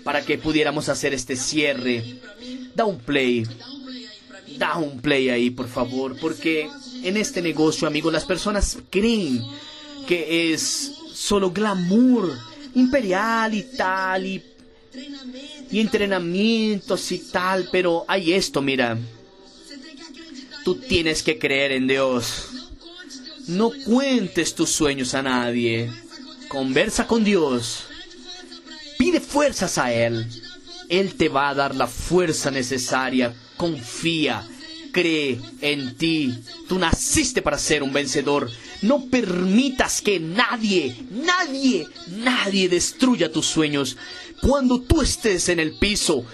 para 0.04 0.24
que 0.24 0.38
pudiéramos 0.38 0.88
hacer 0.88 1.12
este 1.12 1.36
cierre. 1.36 2.20
Da 2.74 2.84
un 2.84 2.98
play. 2.98 3.46
Da 4.56 4.78
un 4.78 5.00
play 5.00 5.28
ahí, 5.28 5.50
por 5.50 5.68
favor, 5.68 6.16
porque 6.18 6.68
en 7.02 7.16
este 7.16 7.42
negocio, 7.42 7.86
amigos, 7.86 8.12
las 8.12 8.24
personas 8.24 8.78
creen 8.90 9.42
que 10.06 10.52
es 10.52 10.92
solo 11.12 11.50
glamour 11.50 12.32
imperial 12.74 13.54
y 13.54 13.62
tal, 13.76 14.26
y, 14.26 14.42
entrenamientos 15.72 17.12
y 17.12 17.18
tal, 17.18 17.68
pero 17.70 18.04
hay 18.08 18.32
esto, 18.32 18.60
mira. 18.62 18.98
Tú 20.64 20.74
tienes 20.76 21.22
que 21.22 21.38
creer 21.38 21.72
en 21.72 21.86
Dios. 21.86 22.48
No 23.46 23.70
cuentes 23.84 24.54
tus 24.54 24.70
sueños 24.70 25.14
a 25.14 25.22
nadie. 25.22 25.90
Conversa 26.48 27.06
con 27.06 27.24
Dios. 27.24 27.84
Pide 28.98 29.20
fuerzas 29.20 29.78
a 29.78 29.92
Él. 29.92 30.26
Él 30.88 31.14
te 31.14 31.28
va 31.28 31.50
a 31.50 31.54
dar 31.54 31.74
la 31.74 31.86
fuerza 31.86 32.50
necesaria. 32.50 33.34
Confía 33.56 34.46
cree 34.90 35.40
en 35.60 35.96
ti. 35.96 36.34
Tú 36.68 36.78
naciste 36.78 37.42
para 37.42 37.58
ser 37.58 37.82
un 37.82 37.92
vencedor. 37.92 38.50
No 38.82 39.06
permitas 39.06 40.00
que 40.00 40.20
nadie, 40.20 40.96
nadie, 41.10 41.86
nadie 42.08 42.68
destruya 42.68 43.32
tus 43.32 43.46
sueños. 43.46 43.96
Cuando 44.40 44.80
tú 44.80 45.02
estés 45.02 45.48
en 45.48 45.58
el 45.58 45.72
piso, 45.72 46.24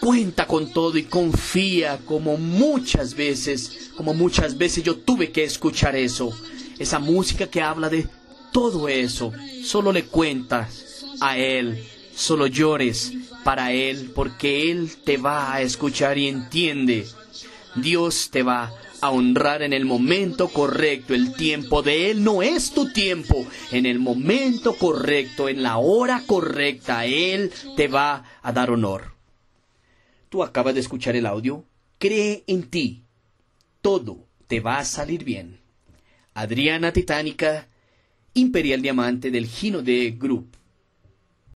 cuenta 0.00 0.46
con 0.46 0.72
todo 0.72 0.98
y 0.98 1.04
confía 1.04 1.98
como 2.04 2.36
muchas 2.36 3.14
veces, 3.14 3.90
como 3.96 4.14
muchas 4.14 4.58
veces 4.58 4.84
yo 4.84 4.96
tuve 4.96 5.30
que 5.30 5.44
escuchar 5.44 5.96
eso. 5.96 6.36
Esa 6.78 6.98
música 6.98 7.46
que 7.46 7.62
habla 7.62 7.88
de 7.88 8.08
todo 8.52 8.88
eso. 8.88 9.32
Solo 9.64 9.92
le 9.92 10.04
cuentas 10.04 11.04
a 11.20 11.38
Él. 11.38 11.84
Solo 12.14 12.46
llores 12.46 13.12
para 13.42 13.72
Él 13.72 14.12
porque 14.14 14.70
Él 14.70 14.90
te 15.04 15.16
va 15.16 15.54
a 15.54 15.62
escuchar 15.62 16.18
y 16.18 16.28
entiende. 16.28 17.06
Dios 17.76 18.30
te 18.30 18.42
va 18.42 18.72
a 19.00 19.10
honrar 19.10 19.62
en 19.62 19.72
el 19.72 19.84
momento 19.84 20.48
correcto. 20.48 21.14
El 21.14 21.34
tiempo 21.34 21.82
de 21.82 22.10
Él 22.10 22.22
no 22.22 22.42
es 22.42 22.72
tu 22.72 22.92
tiempo. 22.92 23.46
En 23.70 23.86
el 23.86 23.98
momento 23.98 24.76
correcto, 24.76 25.48
en 25.48 25.62
la 25.62 25.78
hora 25.78 26.22
correcta, 26.26 27.06
Él 27.06 27.50
te 27.76 27.88
va 27.88 28.24
a 28.42 28.52
dar 28.52 28.70
honor. 28.70 29.14
Tú 30.28 30.42
acabas 30.42 30.74
de 30.74 30.80
escuchar 30.80 31.16
el 31.16 31.26
audio. 31.26 31.64
Cree 31.98 32.44
en 32.46 32.64
ti. 32.70 33.04
Todo 33.80 34.26
te 34.46 34.60
va 34.60 34.78
a 34.78 34.84
salir 34.84 35.24
bien. 35.24 35.60
Adriana 36.34 36.92
Titánica, 36.92 37.68
Imperial 38.34 38.80
Diamante 38.80 39.30
del 39.30 39.46
Gino 39.46 39.82
de 39.82 40.12
Group. 40.12 40.56